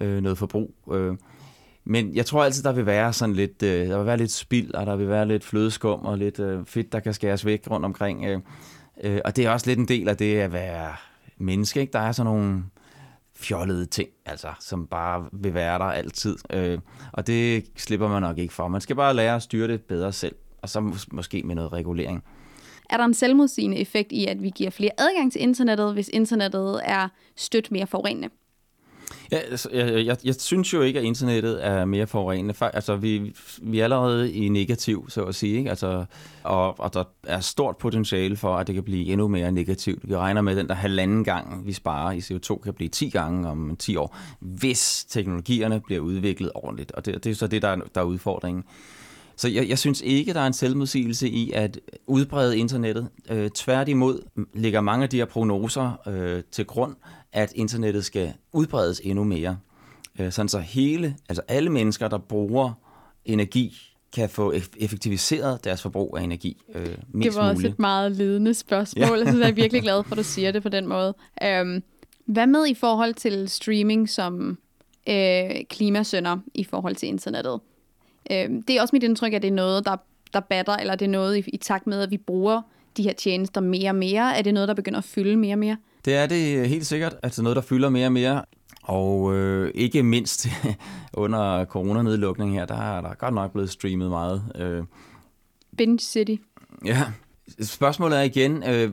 øh, 0.00 0.22
noget 0.22 0.38
forbrug. 0.38 0.74
Øh. 0.92 1.16
Men 1.84 2.14
jeg 2.16 2.26
tror 2.26 2.44
altid, 2.44 2.62
der 2.62 2.72
vil 2.72 2.86
være 2.86 3.12
sådan 3.12 3.34
lidt, 3.34 3.62
øh, 3.62 3.88
der 3.88 3.96
vil 3.96 4.06
være 4.06 4.16
lidt 4.16 4.30
spild, 4.30 4.74
og 4.74 4.86
der 4.86 4.96
vil 4.96 5.08
være 5.08 5.28
lidt 5.28 5.44
flødeskum 5.44 6.00
og 6.00 6.18
lidt 6.18 6.38
øh, 6.38 6.66
fedt, 6.66 6.92
der 6.92 7.00
kan 7.00 7.14
skæres 7.14 7.46
væk 7.46 7.70
rundt 7.70 7.86
omkring. 7.86 8.24
Øh. 8.24 8.40
Øh, 9.04 9.20
og 9.24 9.36
det 9.36 9.46
er 9.46 9.50
også 9.50 9.66
lidt 9.66 9.78
en 9.78 9.88
del 9.88 10.08
af 10.08 10.16
det 10.16 10.38
at 10.38 10.52
være 10.52 10.92
menneske, 11.38 11.80
ikke? 11.80 11.92
Der 11.92 11.98
er 11.98 12.12
sådan 12.12 12.32
nogle 12.32 12.64
fjollede 13.36 13.86
ting, 13.86 14.08
altså, 14.26 14.48
som 14.60 14.86
bare 14.86 15.28
vil 15.32 15.54
være 15.54 15.78
der 15.78 15.84
altid. 15.84 16.36
Øh, 16.52 16.78
og 17.12 17.26
det 17.26 17.64
slipper 17.76 18.08
man 18.08 18.22
nok 18.22 18.38
ikke 18.38 18.54
for. 18.54 18.68
Man 18.68 18.80
skal 18.80 18.96
bare 18.96 19.14
lære 19.14 19.36
at 19.36 19.42
styre 19.42 19.68
det 19.68 19.82
bedre 19.82 20.12
selv, 20.12 20.34
og 20.62 20.68
så 20.68 20.80
mås- 20.80 21.08
måske 21.12 21.42
med 21.42 21.54
noget 21.54 21.72
regulering. 21.72 22.24
Er 22.92 22.96
der 22.96 23.04
en 23.04 23.14
selvmodsigende 23.14 23.76
effekt 23.76 24.12
i, 24.12 24.26
at 24.26 24.42
vi 24.42 24.50
giver 24.54 24.70
flere 24.70 24.90
adgang 24.98 25.32
til 25.32 25.42
internettet, 25.42 25.92
hvis 25.92 26.10
internettet 26.12 26.80
er 26.84 27.08
stødt 27.36 27.72
mere 27.72 27.86
forurenende? 27.86 28.28
Ja, 29.32 29.36
altså, 29.36 29.68
jeg, 29.72 30.06
jeg, 30.06 30.16
jeg 30.24 30.34
synes 30.34 30.72
jo 30.72 30.82
ikke, 30.82 30.98
at 30.98 31.04
internettet 31.04 31.66
er 31.66 31.84
mere 31.84 32.06
forurenende. 32.06 32.54
Altså, 32.60 32.96
vi, 32.96 33.34
vi 33.62 33.80
er 33.80 33.84
allerede 33.84 34.32
i 34.32 34.48
negativ, 34.48 35.10
så 35.10 35.22
at 35.22 35.34
sige. 35.34 35.58
Ikke? 35.58 35.70
Altså, 35.70 36.04
og, 36.42 36.80
og 36.80 36.94
der 36.94 37.04
er 37.22 37.40
stort 37.40 37.76
potentiale 37.76 38.36
for, 38.36 38.56
at 38.56 38.66
det 38.66 38.74
kan 38.74 38.84
blive 38.84 39.06
endnu 39.06 39.28
mere 39.28 39.52
negativt. 39.52 40.08
Vi 40.08 40.16
regner 40.16 40.40
med, 40.40 40.52
at 40.52 40.58
den 40.58 40.68
der 40.68 40.74
halvanden 40.74 41.24
gang, 41.24 41.66
vi 41.66 41.72
sparer 41.72 42.12
i 42.12 42.18
CO2, 42.18 42.62
kan 42.62 42.74
blive 42.74 42.88
10 42.88 43.08
gange 43.08 43.48
om 43.48 43.76
10 43.78 43.96
år, 43.96 44.16
hvis 44.40 45.04
teknologierne 45.08 45.80
bliver 45.80 46.00
udviklet 46.00 46.50
ordentligt. 46.54 46.92
Og 46.92 47.06
det, 47.06 47.24
det 47.24 47.30
er 47.30 47.34
så 47.34 47.46
det, 47.46 47.62
der 47.62 47.68
er, 47.68 47.76
der 47.94 48.00
er 48.00 48.04
udfordringen. 48.04 48.64
Så 49.42 49.48
jeg, 49.48 49.68
jeg 49.68 49.78
synes 49.78 50.00
ikke, 50.00 50.34
der 50.34 50.40
er 50.40 50.46
en 50.46 50.52
selvmodsigelse 50.52 51.28
i 51.28 51.52
at 51.52 51.80
udbrede 52.06 52.58
internettet. 52.58 53.08
Øh, 53.30 53.50
tværtimod 53.50 54.20
ligger 54.54 54.80
mange 54.80 55.02
af 55.02 55.08
de 55.08 55.16
her 55.16 55.24
prognoser 55.24 56.08
øh, 56.08 56.42
til 56.52 56.64
grund, 56.66 56.96
at 57.32 57.52
internettet 57.54 58.04
skal 58.04 58.32
udbredes 58.52 59.00
endnu 59.04 59.24
mere. 59.24 59.58
Øh, 60.18 60.32
sådan 60.32 60.48
så 60.48 60.58
hele, 60.58 61.16
altså 61.28 61.42
alle 61.48 61.70
mennesker, 61.70 62.08
der 62.08 62.18
bruger 62.18 62.72
energi, 63.24 63.78
kan 64.14 64.28
få 64.28 64.52
effektiviseret 64.76 65.64
deres 65.64 65.82
forbrug 65.82 66.16
af 66.18 66.22
energi 66.22 66.62
øh, 66.74 66.86
mest 67.08 67.26
Det 67.26 67.34
var 67.34 67.42
muligt. 67.42 67.56
også 67.56 67.66
et 67.66 67.78
meget 67.78 68.12
ledende 68.12 68.54
spørgsmål. 68.54 69.02
Ja. 69.02 69.14
jeg 69.14 69.26
synes, 69.26 69.40
jeg 69.40 69.48
er 69.48 69.54
virkelig 69.54 69.82
glad 69.88 70.04
for, 70.04 70.12
at 70.12 70.18
du 70.18 70.22
siger 70.22 70.52
det 70.52 70.62
på 70.62 70.68
den 70.68 70.86
måde. 70.86 71.14
Um, 71.62 71.82
hvad 72.26 72.46
med 72.46 72.66
i 72.66 72.74
forhold 72.74 73.14
til 73.14 73.48
streaming 73.48 74.08
som 74.08 74.58
øh, 75.08 75.50
klimasønder 75.70 76.38
i 76.54 76.64
forhold 76.64 76.96
til 76.96 77.08
internettet? 77.08 77.60
Øh, 78.30 78.50
det 78.68 78.70
er 78.70 78.80
også 78.80 78.96
mit 78.96 79.02
indtryk, 79.02 79.32
at 79.32 79.42
det 79.42 79.48
er 79.48 79.52
noget, 79.52 79.84
der, 79.84 79.96
der 80.32 80.40
batter, 80.40 80.76
eller 80.76 80.94
det 80.94 81.04
er 81.04 81.10
noget 81.10 81.36
i, 81.36 81.50
i 81.50 81.56
takt 81.56 81.86
med, 81.86 82.02
at 82.02 82.10
vi 82.10 82.16
bruger 82.16 82.62
de 82.96 83.02
her 83.02 83.12
tjenester 83.12 83.60
mere 83.60 83.90
og 83.90 83.94
mere. 83.94 84.38
Er 84.38 84.42
det 84.42 84.54
noget, 84.54 84.68
der 84.68 84.74
begynder 84.74 84.98
at 84.98 85.04
fylde 85.04 85.36
mere 85.36 85.54
og 85.54 85.58
mere? 85.58 85.76
Det 86.04 86.14
er 86.14 86.26
det 86.26 86.68
helt 86.68 86.86
sikkert. 86.86 87.16
Altså 87.22 87.42
noget, 87.42 87.56
der 87.56 87.62
fylder 87.62 87.88
mere 87.88 88.06
og 88.06 88.12
mere. 88.12 88.44
Og 88.82 89.34
øh, 89.34 89.70
ikke 89.74 90.02
mindst 90.02 90.46
under 91.14 91.64
coronanedlukningen 91.64 92.58
her, 92.58 92.66
der 92.66 92.96
er 92.96 93.00
der 93.00 93.14
godt 93.14 93.34
nok 93.34 93.52
blevet 93.52 93.70
streamet 93.70 94.10
meget. 94.10 94.42
Øh. 94.54 94.84
Binge 95.76 95.98
City. 95.98 96.34
Ja. 96.84 97.02
Spørgsmålet 97.60 98.18
er 98.18 98.22
igen, 98.22 98.62
øh, 98.68 98.90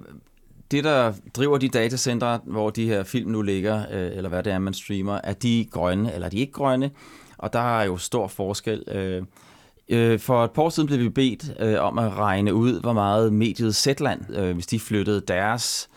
det 0.71 0.83
der 0.83 1.13
driver 1.33 1.57
de 1.57 1.69
datacentre, 1.69 2.39
hvor 2.43 2.69
de 2.69 2.85
her 2.85 3.03
film 3.03 3.31
nu 3.31 3.41
ligger, 3.41 3.85
øh, 3.91 4.17
eller 4.17 4.29
hvad 4.29 4.43
det 4.43 4.53
er, 4.53 4.59
man 4.59 4.73
streamer, 4.73 5.19
er 5.23 5.33
de 5.33 5.67
grønne, 5.71 6.13
eller 6.13 6.25
er 6.25 6.29
de 6.29 6.39
ikke 6.39 6.53
grønne? 6.53 6.91
Og 7.39 7.53
der 7.53 7.79
er 7.79 7.83
jo 7.83 7.97
stor 7.97 8.27
forskel. 8.27 8.83
Øh, 8.87 9.23
øh, 9.89 10.19
for 10.19 10.43
et 10.43 10.51
par 10.51 10.61
år 10.61 10.69
siden 10.69 10.87
blev 10.87 10.99
vi 10.99 11.09
bedt 11.09 11.55
øh, 11.59 11.79
om 11.79 11.99
at 11.99 12.17
regne 12.17 12.53
ud, 12.53 12.81
hvor 12.81 12.93
meget 12.93 13.33
mediet 13.33 13.75
Zetland, 13.75 14.35
øh, 14.35 14.53
hvis 14.53 14.67
de 14.67 14.79
flyttede 14.79 15.21
deres, 15.21 15.89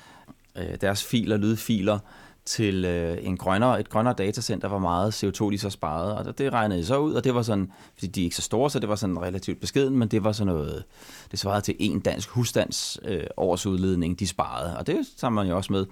øh, 0.57 0.77
deres 0.81 1.05
filer, 1.05 1.37
lydfiler, 1.37 1.99
til 2.45 2.85
øh, 2.85 3.19
en 3.21 3.37
grønnere, 3.37 3.81
et 3.81 3.89
grønnere 3.89 4.15
datacenter, 4.19 4.69
hvor 4.69 4.79
meget 4.79 5.25
CO2 5.25 5.51
de 5.51 5.59
så 5.59 5.71
sparede. 5.71 6.19
Og 6.19 6.39
det 6.39 6.53
regnede 6.53 6.87
så 6.87 6.99
ud, 6.99 7.13
og 7.15 7.25
det 7.25 7.35
var 7.35 7.43
sådan, 7.43 7.73
fordi 7.95 8.07
de 8.07 8.21
er 8.21 8.25
ikke 8.25 8.37
så 8.37 8.43
store, 8.43 8.71
så 8.71 8.79
det 8.79 8.89
var 8.89 8.95
sådan 8.95 9.23
relativt 9.23 9.61
beskeden, 9.61 9.99
men 9.99 10.09
det 10.09 10.25
var 10.25 10.33
sådan 10.33 10.55
noget, 10.55 10.85
det 11.31 11.39
svarede 11.39 11.61
til 11.61 11.75
en 11.79 12.01
dansk 12.01 12.29
husstands 12.29 12.99
øh, 13.05 13.25
årsudledning, 13.37 14.21
de 14.21 14.27
sparede. 14.27 14.77
Og 14.79 14.87
det 14.87 15.07
tager 15.17 15.31
man 15.31 15.49
jo 15.49 15.57
også 15.57 15.73
med. 15.73 15.87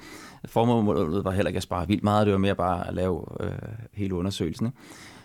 Formålet 0.44 1.24
var 1.24 1.30
heller 1.30 1.48
ikke 1.48 1.56
at 1.56 1.62
spare 1.62 1.88
vildt 1.88 2.04
meget, 2.04 2.26
det 2.26 2.32
var 2.32 2.38
mere 2.38 2.54
bare 2.54 2.88
at 2.88 2.94
lave 2.94 3.24
øh, 3.40 3.52
hele 3.92 4.14
undersøgelsen. 4.14 4.66
Ikke? 4.66 4.78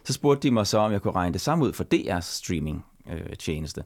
Så 0.06 0.14
spurgte 0.14 0.48
de 0.48 0.54
mig 0.54 0.68
så, 0.68 0.78
om 0.78 0.92
jeg 0.92 1.02
kunne 1.02 1.16
regne 1.16 1.34
det 1.34 1.42
samme 1.42 1.66
ud 1.66 1.74
for 1.74 1.84
DR's 1.94 2.22
streaming 2.22 2.86
øh, 3.12 3.36
tjeneste. 3.40 3.84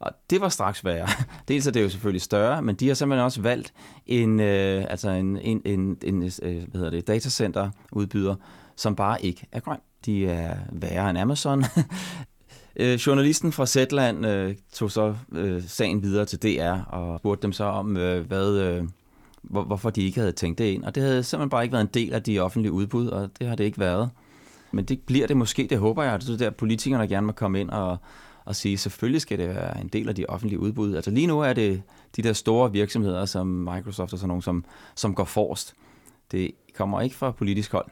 Og 0.00 0.12
det 0.30 0.40
var 0.40 0.48
straks 0.48 0.84
værre. 0.84 1.08
Dels 1.48 1.66
er 1.66 1.70
det 1.70 1.82
jo 1.82 1.88
selvfølgelig 1.88 2.22
større, 2.22 2.62
men 2.62 2.74
de 2.74 2.86
har 2.88 2.94
simpelthen 2.94 3.24
også 3.24 3.42
valgt 3.42 3.72
en, 4.06 4.40
øh, 4.40 4.84
altså 4.88 5.10
en, 5.10 5.38
en, 5.38 5.62
en, 5.64 5.96
en 6.02 6.22
øh, 6.22 6.62
hvad 6.68 6.74
hedder 6.74 6.90
det, 6.90 7.06
datacenter 7.06 7.70
udbyder, 7.92 8.34
som 8.76 8.96
bare 8.96 9.24
ikke 9.24 9.46
er 9.52 9.60
grøn. 9.60 9.78
De 10.06 10.26
er 10.26 10.56
værre 10.72 11.10
end 11.10 11.18
Amazon. 11.18 11.64
øh, 12.76 12.94
journalisten 12.94 13.52
fra 13.52 13.66
Zetland 13.66 14.26
øh, 14.26 14.54
tog 14.72 14.90
så 14.90 15.14
øh, 15.32 15.62
sagen 15.62 16.02
videre 16.02 16.24
til 16.24 16.42
DR 16.42 16.72
og 16.72 17.18
spurgte 17.18 17.42
dem 17.42 17.52
så 17.52 17.64
om, 17.64 17.96
øh, 17.96 18.26
hvad, 18.26 18.58
øh, 18.58 18.84
hvor, 19.42 19.62
hvorfor 19.62 19.90
de 19.90 20.02
ikke 20.02 20.20
havde 20.20 20.32
tænkt 20.32 20.58
det 20.58 20.64
ind. 20.64 20.84
Og 20.84 20.94
det 20.94 21.02
havde 21.02 21.22
simpelthen 21.22 21.50
bare 21.50 21.62
ikke 21.62 21.72
været 21.72 21.84
en 21.84 21.90
del 21.94 22.12
af 22.12 22.22
de 22.22 22.38
offentlige 22.38 22.72
udbud, 22.72 23.06
og 23.06 23.30
det 23.38 23.48
har 23.48 23.56
det 23.56 23.64
ikke 23.64 23.78
været. 23.78 24.10
Men 24.72 24.84
det 24.84 25.00
bliver 25.00 25.26
det 25.26 25.36
måske, 25.36 25.66
det 25.70 25.78
håber 25.78 26.02
jeg. 26.02 26.20
Det 26.20 26.28
er 26.28 26.36
der 26.36 26.50
politikerne 26.50 27.08
gerne 27.08 27.26
må 27.26 27.32
komme 27.32 27.60
ind 27.60 27.70
og, 27.70 27.96
og 28.44 28.56
sige, 28.56 28.78
selvfølgelig 28.78 29.20
skal 29.20 29.38
det 29.38 29.48
være 29.48 29.80
en 29.80 29.88
del 29.88 30.08
af 30.08 30.14
de 30.14 30.26
offentlige 30.26 30.60
udbud. 30.60 30.94
Altså 30.94 31.10
lige 31.10 31.26
nu 31.26 31.40
er 31.40 31.52
det 31.52 31.82
de 32.16 32.22
der 32.22 32.32
store 32.32 32.72
virksomheder 32.72 33.24
som 33.24 33.46
Microsoft 33.46 34.12
og 34.12 34.18
sådan 34.18 34.28
nogle, 34.28 34.42
som, 34.42 34.64
som 34.94 35.14
går 35.14 35.24
forrest. 35.24 35.74
Det 36.32 36.50
kommer 36.74 37.00
ikke 37.00 37.16
fra 37.16 37.30
politisk 37.30 37.72
hold. 37.72 37.86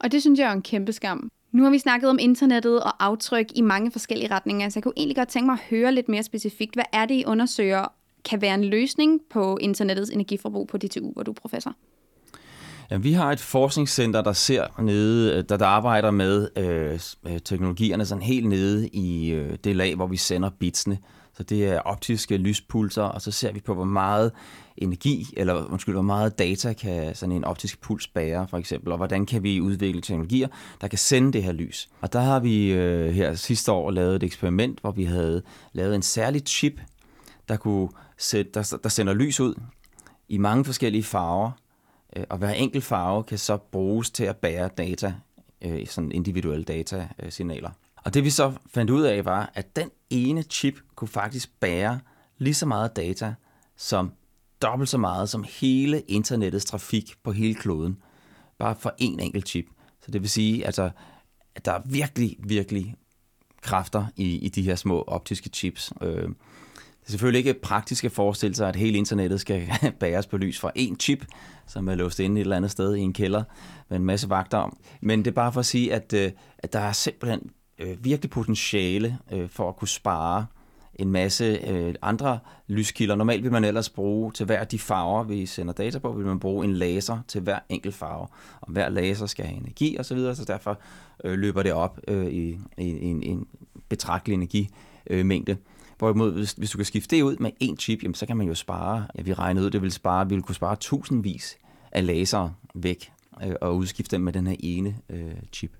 Og 0.00 0.12
det 0.12 0.20
synes 0.20 0.40
jeg 0.40 0.48
er 0.48 0.52
en 0.52 0.62
kæmpe 0.62 0.92
skam. 0.92 1.30
Nu 1.52 1.62
har 1.62 1.70
vi 1.70 1.78
snakket 1.78 2.10
om 2.10 2.18
internettet 2.20 2.82
og 2.82 3.04
aftryk 3.04 3.46
i 3.54 3.60
mange 3.60 3.90
forskellige 3.90 4.30
retninger, 4.30 4.68
så 4.68 4.78
jeg 4.78 4.82
kunne 4.82 4.94
egentlig 4.96 5.16
godt 5.16 5.28
tænke 5.28 5.46
mig 5.46 5.52
at 5.52 5.60
høre 5.70 5.92
lidt 5.92 6.08
mere 6.08 6.22
specifikt. 6.22 6.74
Hvad 6.74 6.84
er 6.92 7.06
det, 7.06 7.14
I 7.14 7.24
undersøger 7.26 7.84
kan 8.24 8.40
være 8.40 8.54
en 8.54 8.64
løsning 8.64 9.20
på 9.30 9.58
internettets 9.60 10.10
energiforbrug 10.10 10.68
på 10.68 10.78
DTU, 10.78 11.12
hvor 11.12 11.22
du 11.22 11.30
er 11.30 11.34
professor? 11.34 11.74
Jamen, 12.90 13.04
vi 13.04 13.12
har 13.12 13.32
et 13.32 13.40
forskningscenter, 13.40 14.22
der 14.22 14.32
ser 14.32 14.80
nede, 14.82 15.36
øh, 15.36 15.44
der, 15.48 15.56
der 15.56 15.66
arbejder 15.66 16.10
med 16.10 16.48
øh, 16.56 17.40
teknologierne 17.40 18.06
sådan 18.06 18.22
helt 18.22 18.48
nede 18.48 18.88
i 18.88 19.30
øh, 19.30 19.58
det 19.64 19.76
lag, 19.76 19.94
hvor 19.94 20.06
vi 20.06 20.16
sender 20.16 20.50
bitsene. 20.50 20.98
Så 21.36 21.42
det 21.42 21.66
er 21.66 21.80
optiske 21.80 22.36
lyspulser, 22.36 23.02
og 23.02 23.22
så 23.22 23.30
ser 23.30 23.52
vi 23.52 23.60
på, 23.60 23.74
hvor 23.74 23.84
meget 23.84 24.32
energi, 24.76 25.26
eller 25.36 25.72
undskyld, 25.72 25.94
hvor 25.94 26.02
meget 26.02 26.38
data 26.38 26.72
kan 26.72 27.14
sådan 27.14 27.32
en 27.32 27.44
optisk 27.44 27.80
puls 27.80 28.08
bære, 28.08 28.48
for 28.48 28.58
eksempel, 28.58 28.92
og 28.92 28.96
hvordan 28.96 29.26
kan 29.26 29.42
vi 29.42 29.60
udvikle 29.60 30.00
teknologier, 30.00 30.48
der 30.80 30.88
kan 30.88 30.98
sende 30.98 31.32
det 31.32 31.42
her 31.42 31.52
lys. 31.52 31.88
Og 32.00 32.12
der 32.12 32.20
har 32.20 32.40
vi 32.40 32.72
øh, 32.72 33.14
her 33.14 33.34
sidste 33.34 33.72
år 33.72 33.90
lavet 33.90 34.16
et 34.16 34.22
eksperiment, 34.22 34.80
hvor 34.80 34.90
vi 34.90 35.04
havde 35.04 35.42
lavet 35.72 35.94
en 35.94 36.02
særlig 36.02 36.42
chip, 36.46 36.80
der, 37.48 37.56
kunne 37.56 37.88
sætte, 38.18 38.50
der, 38.54 38.76
der 38.82 38.88
sender 38.88 39.14
lys 39.14 39.40
ud 39.40 39.54
i 40.28 40.38
mange 40.38 40.64
forskellige 40.64 41.04
farver, 41.04 41.50
Øh, 42.16 42.24
og 42.30 42.38
hver 42.38 42.50
enkelt 42.50 42.84
farve 42.84 43.24
kan 43.24 43.38
så 43.38 43.56
bruges 43.56 44.10
til 44.10 44.24
at 44.24 44.36
bære 44.36 44.68
data, 44.68 45.14
øh, 45.62 45.86
sådan 45.86 46.12
individuelle 46.12 46.64
datasignaler. 46.64 47.70
Øh, 47.70 47.74
og 48.04 48.14
det 48.14 48.24
vi 48.24 48.30
så 48.30 48.52
fandt 48.66 48.90
ud 48.90 49.02
af 49.02 49.24
var, 49.24 49.50
at 49.54 49.76
den 49.76 49.90
ene 50.10 50.42
chip 50.42 50.74
kunne 50.94 51.08
faktisk 51.08 51.60
bære 51.60 52.00
lige 52.38 52.54
så 52.54 52.66
meget 52.66 52.96
data 52.96 53.34
som 53.76 54.12
dobbelt 54.62 54.88
så 54.88 54.98
meget 54.98 55.28
som 55.28 55.44
hele 55.60 56.00
internettets 56.00 56.64
trafik 56.64 57.14
på 57.22 57.32
hele 57.32 57.54
kloden. 57.54 57.96
Bare 58.58 58.76
for 58.78 58.94
en 58.98 59.20
enkelt 59.20 59.48
chip. 59.48 59.66
Så 60.00 60.10
det 60.10 60.22
vil 60.22 60.30
sige, 60.30 60.66
altså, 60.66 60.90
at 61.54 61.64
der 61.64 61.72
er 61.72 61.80
virkelig, 61.84 62.36
virkelig 62.38 62.94
kræfter 63.62 64.06
i, 64.16 64.38
i 64.38 64.48
de 64.48 64.62
her 64.62 64.74
små 64.74 65.02
optiske 65.02 65.48
chips. 65.48 65.92
Øh, 66.02 66.28
det 67.06 67.10
er 67.10 67.12
selvfølgelig 67.12 67.38
ikke 67.38 67.60
praktisk 67.60 68.04
at 68.04 68.12
forestille 68.12 68.56
sig, 68.56 68.68
at 68.68 68.76
hele 68.76 68.98
internettet 68.98 69.40
skal 69.40 69.68
bæres 70.00 70.26
på 70.26 70.36
lys 70.36 70.60
fra 70.60 70.72
én 70.78 70.96
chip, 70.96 71.26
som 71.66 71.88
er 71.88 71.94
låst 71.94 72.20
inde 72.20 72.40
et 72.40 72.44
eller 72.44 72.56
andet 72.56 72.70
sted 72.70 72.94
i 72.94 73.00
en 73.00 73.12
kælder 73.12 73.42
med 73.88 73.98
en 73.98 74.04
masse 74.04 74.30
vagter 74.30 74.58
om. 74.58 74.76
Men 75.00 75.18
det 75.18 75.26
er 75.26 75.34
bare 75.34 75.52
for 75.52 75.60
at 75.60 75.66
sige, 75.66 75.94
at, 75.94 76.12
øh, 76.12 76.30
at 76.58 76.72
der 76.72 76.78
er 76.78 76.92
simpelthen 76.92 77.50
øh, 77.78 78.04
virkelig 78.04 78.30
potentiale 78.30 79.18
øh, 79.32 79.48
for 79.48 79.68
at 79.68 79.76
kunne 79.76 79.88
spare 79.88 80.46
en 80.94 81.10
masse 81.10 81.58
andre 82.02 82.38
lyskilder. 82.66 83.14
Normalt 83.14 83.42
vil 83.42 83.52
man 83.52 83.64
ellers 83.64 83.90
bruge 83.90 84.32
til 84.32 84.46
hver 84.46 84.64
de 84.64 84.78
farver, 84.78 85.22
vi 85.22 85.46
sender 85.46 85.72
data 85.72 85.98
på, 85.98 86.12
vil 86.12 86.26
man 86.26 86.40
bruge 86.40 86.64
en 86.64 86.72
laser 86.72 87.18
til 87.28 87.40
hver 87.40 87.58
enkelt 87.68 87.94
farve. 87.94 88.26
Og 88.60 88.72
hver 88.72 88.88
laser 88.88 89.26
skal 89.26 89.44
have 89.44 89.60
energi 89.60 89.96
osv., 89.98 90.04
så, 90.04 90.14
videre, 90.14 90.34
så 90.34 90.44
derfor 90.44 90.80
løber 91.24 91.62
det 91.62 91.72
op 91.72 91.98
i, 92.08 92.58
i 92.78 93.04
en, 93.04 93.22
en 93.22 93.46
betragtelig 93.88 94.34
energimængde. 94.34 95.56
Hvorimod, 95.98 96.32
hvis, 96.32 96.52
hvis 96.52 96.70
du 96.70 96.78
kan 96.78 96.84
skifte 96.84 97.16
det 97.16 97.22
ud 97.22 97.36
med 97.36 97.50
en 97.60 97.76
chip, 97.76 98.02
jamen, 98.02 98.14
så 98.14 98.26
kan 98.26 98.36
man 98.36 98.46
jo 98.46 98.54
spare, 98.54 99.06
ja, 99.18 99.22
vi 99.22 99.32
regnede 99.32 99.66
ud, 99.66 99.70
det 99.70 99.82
vil 99.82 99.92
spare, 99.92 100.28
vi 100.28 100.34
vil 100.34 100.42
kunne 100.42 100.54
spare 100.54 100.76
tusindvis 100.76 101.56
af 101.92 102.06
laser 102.06 102.50
væk 102.74 103.12
øh, 103.44 103.54
og 103.60 103.76
udskifte 103.76 104.16
dem 104.16 104.24
med 104.24 104.32
den 104.32 104.46
her 104.46 104.56
ene 104.60 104.96
øh, 105.10 105.32
chip. 105.52 105.72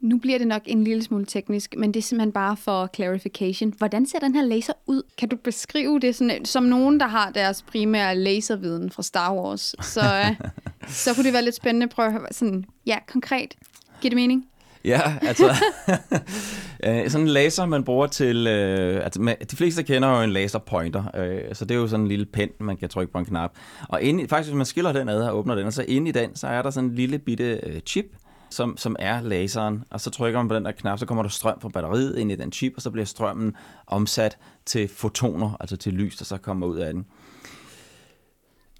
Nu 0.00 0.18
bliver 0.18 0.38
det 0.38 0.46
nok 0.46 0.62
en 0.66 0.84
lille 0.84 1.02
smule 1.02 1.26
teknisk, 1.26 1.74
men 1.78 1.94
det 1.94 2.00
er 2.00 2.02
simpelthen 2.02 2.32
bare 2.32 2.56
for 2.56 2.90
clarification. 2.94 3.74
Hvordan 3.78 4.06
ser 4.06 4.18
den 4.18 4.34
her 4.34 4.42
laser 4.42 4.72
ud? 4.86 5.02
Kan 5.18 5.28
du 5.28 5.36
beskrive 5.36 6.00
det 6.00 6.14
sådan, 6.14 6.44
som 6.44 6.62
nogen, 6.62 7.00
der 7.00 7.06
har 7.06 7.30
deres 7.30 7.62
primære 7.62 8.16
laserviden 8.16 8.90
fra 8.90 9.02
Star 9.02 9.34
Wars? 9.34 9.74
Så, 9.80 10.00
øh, 10.00 10.48
så 11.04 11.14
kunne 11.14 11.24
det 11.24 11.32
være 11.32 11.44
lidt 11.44 11.54
spændende 11.54 11.84
at 11.84 11.90
prøve 11.90 12.06
at 12.06 12.12
høre 12.12 12.26
sådan, 12.30 12.64
ja, 12.86 12.98
konkret. 13.06 13.54
Giver 14.00 14.10
det 14.10 14.16
mening? 14.16 14.46
Ja, 14.84 15.16
altså 15.22 15.46
øh, 16.86 17.10
sådan 17.10 17.26
en 17.26 17.28
laser, 17.28 17.66
man 17.66 17.84
bruger 17.84 18.06
til... 18.06 18.46
Øh, 18.46 19.04
altså, 19.04 19.36
de 19.50 19.56
fleste 19.56 19.82
kender 19.82 20.16
jo 20.16 20.22
en 20.22 20.30
laserpointer, 20.30 21.04
øh, 21.16 21.54
så 21.54 21.64
det 21.64 21.74
er 21.74 21.78
jo 21.78 21.88
sådan 21.88 22.00
en 22.00 22.08
lille 22.08 22.26
pen, 22.26 22.50
man 22.60 22.76
kan 22.76 22.88
trykke 22.88 23.12
på 23.12 23.18
en 23.18 23.24
knap. 23.24 23.52
Og 23.88 24.02
inde, 24.02 24.28
faktisk, 24.28 24.50
hvis 24.50 24.56
man 24.56 24.66
skiller 24.66 24.92
den 24.92 25.08
ad 25.08 25.22
og 25.22 25.38
åbner 25.38 25.54
den, 25.54 25.66
og 25.66 25.72
så 25.72 25.84
inde 25.88 26.08
i 26.08 26.12
den, 26.12 26.36
så 26.36 26.46
er 26.46 26.62
der 26.62 26.70
sådan 26.70 26.90
en 26.90 26.94
lille 26.94 27.18
bitte 27.18 27.60
øh, 27.62 27.80
chip, 27.80 28.06
som, 28.50 28.76
som 28.76 28.96
er 28.98 29.20
laseren, 29.20 29.84
og 29.90 30.00
så 30.00 30.10
trykker 30.10 30.40
man 30.40 30.48
på 30.48 30.54
den 30.54 30.64
der 30.64 30.72
knap, 30.72 30.98
så 30.98 31.06
kommer 31.06 31.22
der 31.22 31.30
strøm 31.30 31.60
fra 31.60 31.68
batteriet 31.68 32.18
ind 32.18 32.32
i 32.32 32.36
den 32.36 32.52
chip, 32.52 32.72
og 32.76 32.82
så 32.82 32.90
bliver 32.90 33.04
strømmen 33.04 33.56
omsat 33.86 34.38
til 34.66 34.88
fotoner, 34.88 35.56
altså 35.60 35.76
til 35.76 35.92
lys, 35.92 36.16
der 36.16 36.24
så 36.24 36.36
kommer 36.36 36.66
ud 36.66 36.78
af 36.78 36.92
den. 36.92 37.06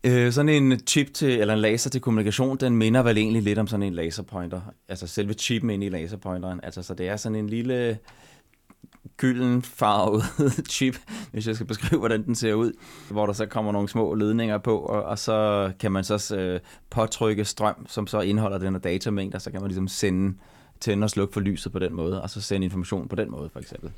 Øh, 0.04 0.32
sådan 0.32 0.48
en 0.48 0.78
chip 0.86 1.14
til, 1.14 1.40
eller 1.40 1.54
en 1.54 1.60
laser 1.60 1.90
til 1.90 2.00
kommunikation, 2.00 2.56
den 2.56 2.76
minder 2.76 3.02
vel 3.02 3.18
egentlig 3.18 3.42
lidt 3.42 3.58
om 3.58 3.66
sådan 3.66 3.82
en 3.82 3.94
laserpointer. 3.94 4.60
Altså 4.88 5.06
selve 5.06 5.34
chipen 5.34 5.70
inde 5.70 5.86
i 5.86 5.88
laserpointeren. 5.88 6.60
Altså, 6.62 6.82
så 6.82 6.94
det 6.94 7.08
er 7.08 7.16
sådan 7.16 7.36
en 7.36 7.48
lille 7.48 7.98
gylden 9.16 9.62
farvet 9.62 10.22
chip, 10.74 10.96
hvis 11.32 11.46
jeg 11.46 11.54
skal 11.54 11.66
beskrive, 11.66 11.98
hvordan 11.98 12.24
den 12.24 12.34
ser 12.34 12.54
ud, 12.54 12.72
hvor 13.10 13.26
der 13.26 13.32
så 13.32 13.46
kommer 13.46 13.72
nogle 13.72 13.88
små 13.88 14.14
ledninger 14.14 14.58
på, 14.58 14.78
og, 14.78 15.02
og 15.02 15.18
så 15.18 15.72
kan 15.80 15.92
man 15.92 16.04
så 16.04 16.36
øh, 16.36 16.60
påtrykke 16.90 17.44
strøm, 17.44 17.86
som 17.88 18.06
så 18.06 18.20
indeholder 18.20 18.58
den 18.58 18.72
her 18.72 18.80
datamængde, 18.80 19.36
og 19.36 19.42
så 19.42 19.50
kan 19.50 19.60
man 19.60 19.68
ligesom 19.68 19.88
sende, 19.88 20.38
tænde 20.80 21.04
og 21.04 21.10
slukke 21.10 21.32
for 21.32 21.40
lyset 21.40 21.72
på 21.72 21.78
den 21.78 21.94
måde, 21.94 22.22
og 22.22 22.30
så 22.30 22.40
sende 22.40 22.64
information 22.64 23.08
på 23.08 23.16
den 23.16 23.30
måde, 23.30 23.50
for 23.52 23.60
eksempel. 23.60 23.90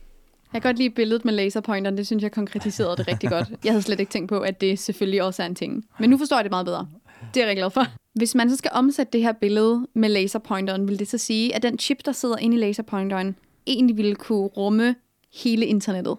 Jeg 0.54 0.62
kan 0.62 0.68
godt 0.68 0.78
lide 0.78 0.90
billedet 0.90 1.24
med 1.24 1.32
laserpointeren. 1.32 1.96
Det 1.96 2.06
synes 2.06 2.22
jeg 2.22 2.32
konkretiserede 2.32 2.96
det 2.96 3.08
rigtig 3.08 3.30
godt. 3.30 3.48
Jeg 3.64 3.72
havde 3.72 3.82
slet 3.82 4.00
ikke 4.00 4.12
tænkt 4.12 4.28
på, 4.28 4.40
at 4.40 4.60
det 4.60 4.78
selvfølgelig 4.78 5.22
også 5.22 5.42
er 5.42 5.46
en 5.46 5.54
ting. 5.54 5.84
Men 5.98 6.10
nu 6.10 6.18
forstår 6.18 6.36
jeg 6.36 6.44
det 6.44 6.50
meget 6.50 6.66
bedre. 6.66 6.88
Det 7.34 7.42
er 7.42 7.46
jeg 7.46 7.56
glad 7.56 7.70
for. 7.70 7.86
Hvis 8.12 8.34
man 8.34 8.50
så 8.50 8.56
skal 8.56 8.70
omsætte 8.74 9.12
det 9.12 9.22
her 9.22 9.32
billede 9.32 9.86
med 9.94 10.08
laserpointeren, 10.08 10.88
vil 10.88 10.98
det 10.98 11.08
så 11.08 11.18
sige, 11.18 11.54
at 11.54 11.62
den 11.62 11.78
chip, 11.78 11.98
der 12.04 12.12
sidder 12.12 12.36
inde 12.36 12.56
i 12.56 12.60
laserpointeren, 12.60 13.36
egentlig 13.66 13.96
ville 13.96 14.14
kunne 14.14 14.46
rumme 14.46 14.94
hele 15.34 15.66
internettet? 15.66 16.16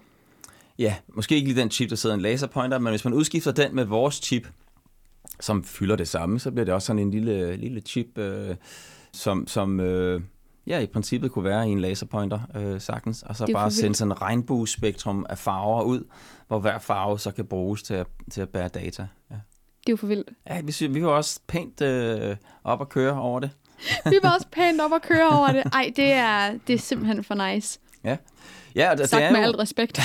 Ja, 0.78 0.94
måske 1.08 1.34
ikke 1.34 1.48
lige 1.48 1.60
den 1.60 1.70
chip, 1.70 1.90
der 1.90 1.96
sidder 1.96 2.14
i 2.14 2.18
en 2.18 2.22
laserpointer, 2.22 2.78
men 2.78 2.90
hvis 2.90 3.04
man 3.04 3.14
udskifter 3.14 3.52
den 3.52 3.74
med 3.74 3.84
vores 3.84 4.14
chip, 4.14 4.48
som 5.40 5.64
fylder 5.64 5.96
det 5.96 6.08
samme, 6.08 6.40
så 6.40 6.50
bliver 6.50 6.64
det 6.64 6.74
også 6.74 6.86
sådan 6.86 7.02
en 7.02 7.10
lille, 7.10 7.56
lille 7.56 7.80
chip, 7.80 8.18
øh, 8.18 8.56
som, 9.12 9.46
som 9.46 9.80
øh, 9.80 10.20
ja, 10.66 10.78
i 10.78 10.86
princippet 10.86 11.32
kunne 11.32 11.44
være 11.44 11.68
i 11.68 11.72
en 11.72 11.80
laserpointer 11.80 12.40
øh, 12.54 12.80
sagtens, 12.80 13.22
og 13.22 13.36
så 13.36 13.46
bare 13.52 13.70
sende 13.70 13.94
sådan 13.94 14.12
en 14.12 14.22
regnbuespektrum 14.22 15.26
af 15.28 15.38
farver 15.38 15.82
ud, 15.82 16.04
hvor 16.48 16.58
hver 16.58 16.78
farve 16.78 17.18
så 17.18 17.30
kan 17.30 17.46
bruges 17.46 17.82
til 17.82 17.94
at, 17.94 18.06
til 18.30 18.40
at 18.40 18.48
bære 18.48 18.68
data. 18.68 19.06
Ja. 19.30 19.34
Det 19.80 19.88
er 19.88 19.92
jo 19.92 19.96
for 19.96 20.06
vildt. 20.06 20.30
Ja, 20.46 20.60
vi, 20.60 20.86
vi 20.86 21.04
var 21.04 21.10
også 21.10 21.40
pænt 21.46 21.80
øh, 21.80 22.36
op 22.64 22.80
at 22.80 22.88
køre 22.88 23.20
over 23.20 23.40
det. 23.40 23.50
vi 24.12 24.18
var 24.22 24.34
også 24.34 24.46
pænt 24.52 24.80
op 24.80 24.92
at 24.92 25.02
køre 25.02 25.28
over 25.28 25.52
det. 25.52 25.62
Ej, 25.72 25.92
det 25.96 26.12
er, 26.12 26.58
det 26.66 26.74
er 26.74 26.78
simpelthen 26.78 27.24
for 27.24 27.52
nice. 27.52 27.78
Ja. 28.04 28.16
Ja, 28.74 28.94
det, 28.98 29.08
Sagt 29.08 29.20
det 29.20 29.26
er 29.26 29.32
med 29.32 29.40
jo... 29.40 29.46
alt 29.46 29.58
respekt. 29.58 30.00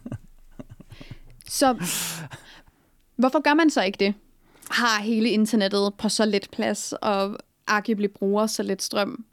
så 1.58 1.74
hvorfor 3.16 3.42
gør 3.42 3.54
man 3.54 3.70
så 3.70 3.82
ikke 3.82 3.98
det? 3.98 4.14
Har 4.70 5.02
hele 5.02 5.30
internettet 5.30 5.94
på 5.98 6.08
så 6.08 6.26
lidt 6.26 6.50
plads, 6.50 6.92
og 6.92 7.38
arguably 7.66 8.06
bruger 8.06 8.46
så 8.46 8.62
lidt 8.62 8.82
strøm? 8.82 9.24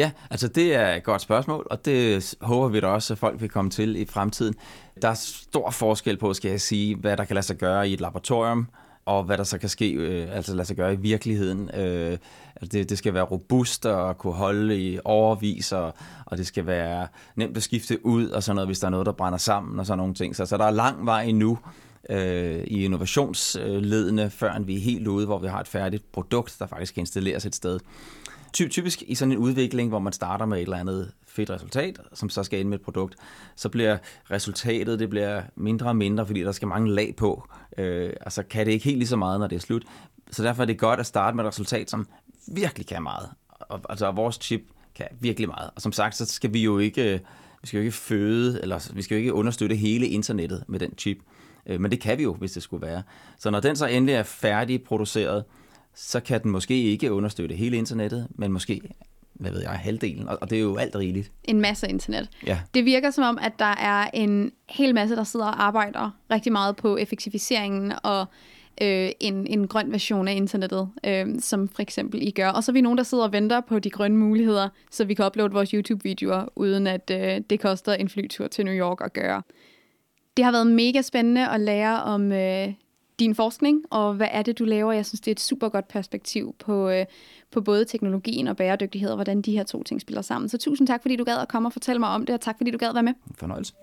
Ja, 0.00 0.10
altså 0.30 0.48
det 0.48 0.74
er 0.74 0.94
et 0.94 1.02
godt 1.02 1.22
spørgsmål, 1.22 1.66
og 1.70 1.84
det 1.84 2.34
håber 2.40 2.68
vi 2.68 2.80
da 2.80 2.86
også, 2.86 3.14
at 3.14 3.18
folk 3.18 3.40
vil 3.40 3.48
komme 3.48 3.70
til 3.70 3.96
i 3.96 4.04
fremtiden. 4.04 4.54
Der 5.02 5.08
er 5.08 5.14
stor 5.14 5.70
forskel 5.70 6.16
på, 6.16 6.34
skal 6.34 6.50
jeg 6.50 6.60
sige, 6.60 6.96
hvad 6.96 7.16
der 7.16 7.24
kan 7.24 7.34
lade 7.34 7.46
sig 7.46 7.56
gøre 7.56 7.88
i 7.88 7.92
et 7.92 8.00
laboratorium, 8.00 8.66
og 9.06 9.24
hvad 9.24 9.38
der 9.38 9.44
så 9.44 9.58
kan 9.58 9.68
ske, 9.68 9.92
øh, 9.92 10.36
altså 10.36 10.54
lade 10.54 10.66
sig 10.66 10.76
gøre 10.76 10.92
i 10.92 10.96
virkeligheden. 10.96 11.70
Øh, 11.74 12.18
altså 12.56 12.68
det, 12.72 12.90
det 12.90 12.98
skal 12.98 13.14
være 13.14 13.22
robust 13.22 13.86
og 13.86 14.18
kunne 14.18 14.32
holde 14.32 14.80
i 14.80 14.98
overvis, 15.04 15.72
og, 15.72 15.94
og 16.26 16.38
det 16.38 16.46
skal 16.46 16.66
være 16.66 17.06
nemt 17.36 17.56
at 17.56 17.62
skifte 17.62 18.06
ud, 18.06 18.28
og 18.28 18.42
sådan 18.42 18.54
noget, 18.54 18.68
hvis 18.68 18.78
der 18.78 18.86
er 18.86 18.90
noget, 18.90 19.06
der 19.06 19.12
brænder 19.12 19.38
sammen, 19.38 19.80
og 19.80 19.86
sådan 19.86 19.98
nogle 19.98 20.14
ting. 20.14 20.36
Så, 20.36 20.46
så 20.46 20.56
der 20.56 20.64
er 20.64 20.70
lang 20.70 21.06
vej 21.06 21.22
endnu 21.22 21.58
øh, 22.10 22.64
i 22.66 22.84
innovationsledene, 22.84 24.30
før 24.30 24.58
vi 24.58 24.76
er 24.76 24.80
helt 24.80 25.06
ude, 25.06 25.26
hvor 25.26 25.38
vi 25.38 25.48
har 25.48 25.60
et 25.60 25.68
færdigt 25.68 26.12
produkt, 26.12 26.56
der 26.58 26.66
faktisk 26.66 26.94
kan 26.94 27.00
installeres 27.00 27.46
et 27.46 27.54
sted. 27.54 27.80
Typisk 28.52 29.02
i 29.06 29.14
sådan 29.14 29.32
en 29.32 29.38
udvikling, 29.38 29.88
hvor 29.88 29.98
man 29.98 30.12
starter 30.12 30.46
med 30.46 30.58
et 30.58 30.62
eller 30.62 30.76
andet 30.76 31.12
fedt 31.26 31.50
resultat, 31.50 31.98
som 32.14 32.28
så 32.28 32.42
skal 32.42 32.60
ind 32.60 32.68
med 32.68 32.78
et 32.78 32.84
produkt, 32.84 33.16
så 33.56 33.68
bliver 33.68 33.98
resultatet 34.30 34.98
det 34.98 35.10
bliver 35.10 35.42
mindre 35.56 35.86
og 35.86 35.96
mindre, 35.96 36.26
fordi 36.26 36.40
der 36.40 36.52
skal 36.52 36.68
mange 36.68 36.90
lag 36.90 37.14
på. 37.16 37.48
Øh, 37.78 38.12
altså 38.20 38.42
kan 38.42 38.66
det 38.66 38.72
ikke 38.72 38.84
helt 38.84 38.98
lige 38.98 39.08
så 39.08 39.16
meget, 39.16 39.40
når 39.40 39.46
det 39.46 39.56
er 39.56 39.60
slut. 39.60 39.84
Så 40.30 40.42
derfor 40.42 40.62
er 40.62 40.66
det 40.66 40.78
godt 40.78 41.00
at 41.00 41.06
starte 41.06 41.36
med 41.36 41.44
et 41.44 41.48
resultat, 41.48 41.90
som 41.90 42.06
virkelig 42.48 42.86
kan 42.86 43.02
meget. 43.02 43.28
Og, 43.48 43.80
altså 43.88 44.10
vores 44.10 44.38
chip 44.42 44.60
kan 44.94 45.06
virkelig 45.20 45.48
meget. 45.48 45.70
Og 45.74 45.82
som 45.82 45.92
sagt, 45.92 46.16
så 46.16 46.26
skal 46.26 46.52
vi 46.52 46.62
jo 46.62 46.78
ikke, 46.78 47.14
øh, 47.14 47.20
vi 47.62 47.66
skal 47.66 47.78
jo 47.78 47.82
ikke 47.82 47.96
føde, 47.96 48.62
eller 48.62 48.90
vi 48.94 49.02
skal 49.02 49.14
jo 49.14 49.18
ikke 49.18 49.34
understøtte 49.34 49.76
hele 49.76 50.06
internettet 50.06 50.64
med 50.68 50.78
den 50.78 50.94
chip. 50.98 51.18
Øh, 51.66 51.80
men 51.80 51.90
det 51.90 52.00
kan 52.00 52.18
vi 52.18 52.22
jo, 52.22 52.34
hvis 52.34 52.52
det 52.52 52.62
skulle 52.62 52.86
være. 52.86 53.02
Så 53.38 53.50
når 53.50 53.60
den 53.60 53.76
så 53.76 53.86
endelig 53.86 54.14
er 54.14 54.22
færdig 54.22 54.82
produceret, 54.82 55.44
så 56.02 56.20
kan 56.20 56.42
den 56.42 56.50
måske 56.50 56.82
ikke 56.82 57.12
understøtte 57.12 57.54
hele 57.54 57.76
internettet, 57.76 58.26
men 58.30 58.52
måske 58.52 58.80
hvad 59.34 59.50
ved 59.50 59.60
jeg, 59.60 59.70
halvdelen, 59.70 60.28
og 60.28 60.50
det 60.50 60.58
er 60.58 60.62
jo 60.62 60.76
alt 60.76 60.96
rigeligt. 60.96 61.32
En 61.44 61.60
masse 61.60 61.88
internet. 61.88 62.28
Ja. 62.46 62.60
Det 62.74 62.84
virker 62.84 63.10
som 63.10 63.24
om, 63.24 63.38
at 63.42 63.52
der 63.58 63.64
er 63.64 64.10
en 64.14 64.52
hel 64.68 64.94
masse, 64.94 65.16
der 65.16 65.24
sidder 65.24 65.46
og 65.46 65.62
arbejder 65.62 66.10
rigtig 66.30 66.52
meget 66.52 66.76
på 66.76 66.96
effektiviseringen 66.96 67.92
og 68.02 68.26
øh, 68.82 69.10
en, 69.20 69.46
en 69.46 69.68
grøn 69.68 69.92
version 69.92 70.28
af 70.28 70.34
internettet, 70.34 70.88
øh, 71.04 71.26
som 71.38 71.68
for 71.68 71.82
eksempel 71.82 72.22
I 72.22 72.30
gør. 72.30 72.48
Og 72.48 72.64
så 72.64 72.70
er 72.70 72.74
vi 72.74 72.80
nogen, 72.80 72.98
der 72.98 73.04
sidder 73.04 73.24
og 73.24 73.32
venter 73.32 73.60
på 73.60 73.78
de 73.78 73.90
grønne 73.90 74.16
muligheder, 74.16 74.68
så 74.90 75.04
vi 75.04 75.14
kan 75.14 75.24
uploade 75.26 75.52
vores 75.52 75.70
YouTube-videoer, 75.70 76.44
uden 76.56 76.86
at 76.86 77.10
øh, 77.14 77.40
det 77.50 77.60
koster 77.60 77.94
en 77.94 78.08
flytur 78.08 78.46
til 78.46 78.64
New 78.64 78.74
York 78.74 78.98
at 79.04 79.12
gøre. 79.12 79.42
Det 80.36 80.44
har 80.44 80.52
været 80.52 80.66
mega 80.66 81.02
spændende 81.02 81.48
at 81.48 81.60
lære 81.60 82.02
om 82.02 82.32
øh, 82.32 82.68
din 83.20 83.34
forskning, 83.34 83.84
og 83.90 84.14
hvad 84.14 84.28
er 84.30 84.42
det, 84.42 84.58
du 84.58 84.64
laver? 84.64 84.92
Jeg 84.92 85.06
synes, 85.06 85.20
det 85.20 85.28
er 85.28 85.32
et 85.32 85.40
super 85.40 85.68
godt 85.68 85.88
perspektiv 85.88 86.54
på, 86.58 86.88
øh, 86.88 87.06
på 87.50 87.60
både 87.60 87.84
teknologien 87.84 88.48
og 88.48 88.56
bæredygtighed, 88.56 89.10
og 89.10 89.16
hvordan 89.16 89.42
de 89.42 89.52
her 89.52 89.64
to 89.64 89.82
ting 89.82 90.00
spiller 90.00 90.22
sammen. 90.22 90.48
Så 90.48 90.58
tusind 90.58 90.86
tak, 90.86 91.02
fordi 91.02 91.16
du 91.16 91.24
gad 91.24 91.38
at 91.38 91.48
komme 91.48 91.68
og 91.68 91.72
fortælle 91.72 91.98
mig 91.98 92.08
om 92.08 92.26
det, 92.26 92.34
og 92.34 92.40
tak, 92.40 92.56
fordi 92.56 92.70
du 92.70 92.78
gad 92.78 92.88
at 92.88 92.94
være 92.94 93.02
med. 93.02 93.12
Fornøjelse. 93.38 93.74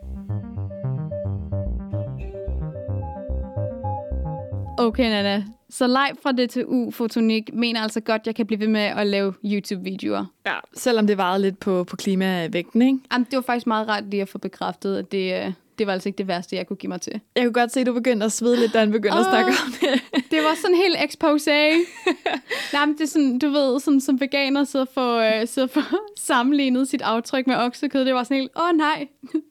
Okay, 4.80 5.10
Nana. 5.10 5.46
Så 5.70 5.88
live 5.88 6.18
fra 6.24 6.32
DTU 6.32 6.92
Fotonik 6.92 7.54
mener 7.54 7.82
altså 7.82 8.02
godt, 8.02 8.22
at 8.22 8.28
jeg 8.28 8.36
kan 8.36 8.46
blive 8.46 8.60
ved 8.60 8.68
med 8.68 8.82
at 8.82 9.08
lave 9.08 9.34
YouTube-videoer. 9.46 10.26
Ja, 10.46 10.56
selvom 10.74 11.08
det 11.08 11.18
varede 11.18 11.42
lidt 11.42 11.60
på, 11.60 11.84
på 11.84 11.96
klimavægten, 11.96 12.82
ikke? 12.82 13.00
Jamen, 13.12 13.28
det 13.32 13.36
var 13.36 13.42
faktisk 13.42 13.68
meget 13.68 13.88
rart 13.88 14.04
lige 14.10 14.22
at 14.22 14.30
få 14.30 14.38
bekræftet, 14.38 14.98
at 14.98 15.12
det, 15.12 15.46
øh, 15.46 15.54
det 15.78 15.88
var 15.88 15.94
altså 15.94 16.10
ikke 16.10 16.18
det 16.18 16.28
værste, 16.28 16.56
jeg 16.56 16.68
kunne 16.68 16.78
give 16.78 16.90
mig 16.90 17.02
til. 17.02 17.20
Jeg 17.36 17.44
kunne 17.44 17.54
godt 17.54 17.72
se, 17.72 17.80
at 17.80 17.86
du 17.86 17.94
begyndte 17.94 18.26
at 18.26 18.32
svede 18.32 18.60
lidt, 18.60 18.74
da 18.74 18.80
han 18.80 18.92
begyndte 18.92 19.16
oh, 19.16 19.20
at 19.20 19.26
snakke 19.26 19.52
om 19.66 19.74
det. 19.82 20.02
det 20.32 20.44
var 20.44 20.56
sådan 20.62 20.76
helt 20.76 20.96
expose. 21.06 21.52
Nej, 22.74 22.86
men 22.86 22.98
det 22.98 23.02
er 23.02 23.08
sådan, 23.08 23.40
du 23.40 23.50
ved, 23.50 23.80
sådan, 23.80 24.02
som 24.02 24.22
veganer 24.22 24.64
sidder 24.64 24.86
for, 24.94 25.18
øh, 25.18 25.48
sidder 25.48 25.68
for 25.68 25.82
sammenlignet 26.18 26.88
sit 26.88 27.02
aftryk 27.02 27.48
med 27.48 27.56
oksekød. 27.56 28.06
Det 28.06 28.14
var 28.14 28.24
sådan 28.24 28.38
helt, 28.38 28.52
åh 28.56 28.64
oh, 28.64 28.78
nej, 28.78 29.08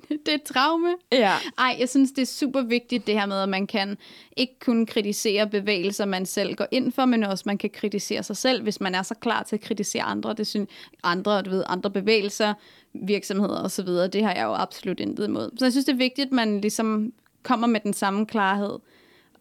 det 0.08 0.28
er 0.28 0.34
et 0.34 0.42
traume. 0.42 0.94
Ja. 1.12 1.32
Ej, 1.58 1.76
jeg 1.78 1.88
synes, 1.88 2.12
det 2.12 2.22
er 2.22 2.26
super 2.26 2.62
vigtigt 2.62 3.06
det 3.06 3.14
her 3.14 3.26
med, 3.26 3.40
at 3.40 3.48
man 3.48 3.66
kan 3.66 3.98
ikke 4.36 4.58
kun 4.60 4.86
kritisere 4.86 5.46
bevægelser, 5.46 6.04
man 6.04 6.26
selv 6.26 6.54
går 6.54 6.66
ind 6.70 6.92
for, 6.92 7.04
men 7.04 7.24
også 7.24 7.42
man 7.46 7.58
kan 7.58 7.70
kritisere 7.70 8.22
sig 8.22 8.36
selv, 8.36 8.62
hvis 8.62 8.80
man 8.80 8.94
er 8.94 9.02
så 9.02 9.14
klar 9.14 9.42
til 9.42 9.56
at 9.56 9.62
kritisere 9.62 10.02
andre. 10.02 10.34
Det 10.34 10.46
synes 10.46 10.68
andre, 11.02 11.42
du 11.42 11.50
ved, 11.50 11.64
andre 11.66 11.90
bevægelser, 11.90 12.54
virksomheder 13.03 13.64
osv., 13.64 13.88
det 13.88 14.24
har 14.24 14.34
jeg 14.34 14.44
jo 14.44 14.55
absolut 14.55 15.01
intet 15.01 15.28
imod. 15.28 15.51
Så 15.59 15.64
jeg 15.64 15.72
synes, 15.72 15.84
det 15.84 15.92
er 15.92 15.97
vigtigt, 15.97 16.26
at 16.26 16.32
man 16.32 16.61
ligesom 16.61 17.12
kommer 17.42 17.66
med 17.66 17.80
den 17.80 17.92
samme 17.92 18.26
klarhed 18.26 18.78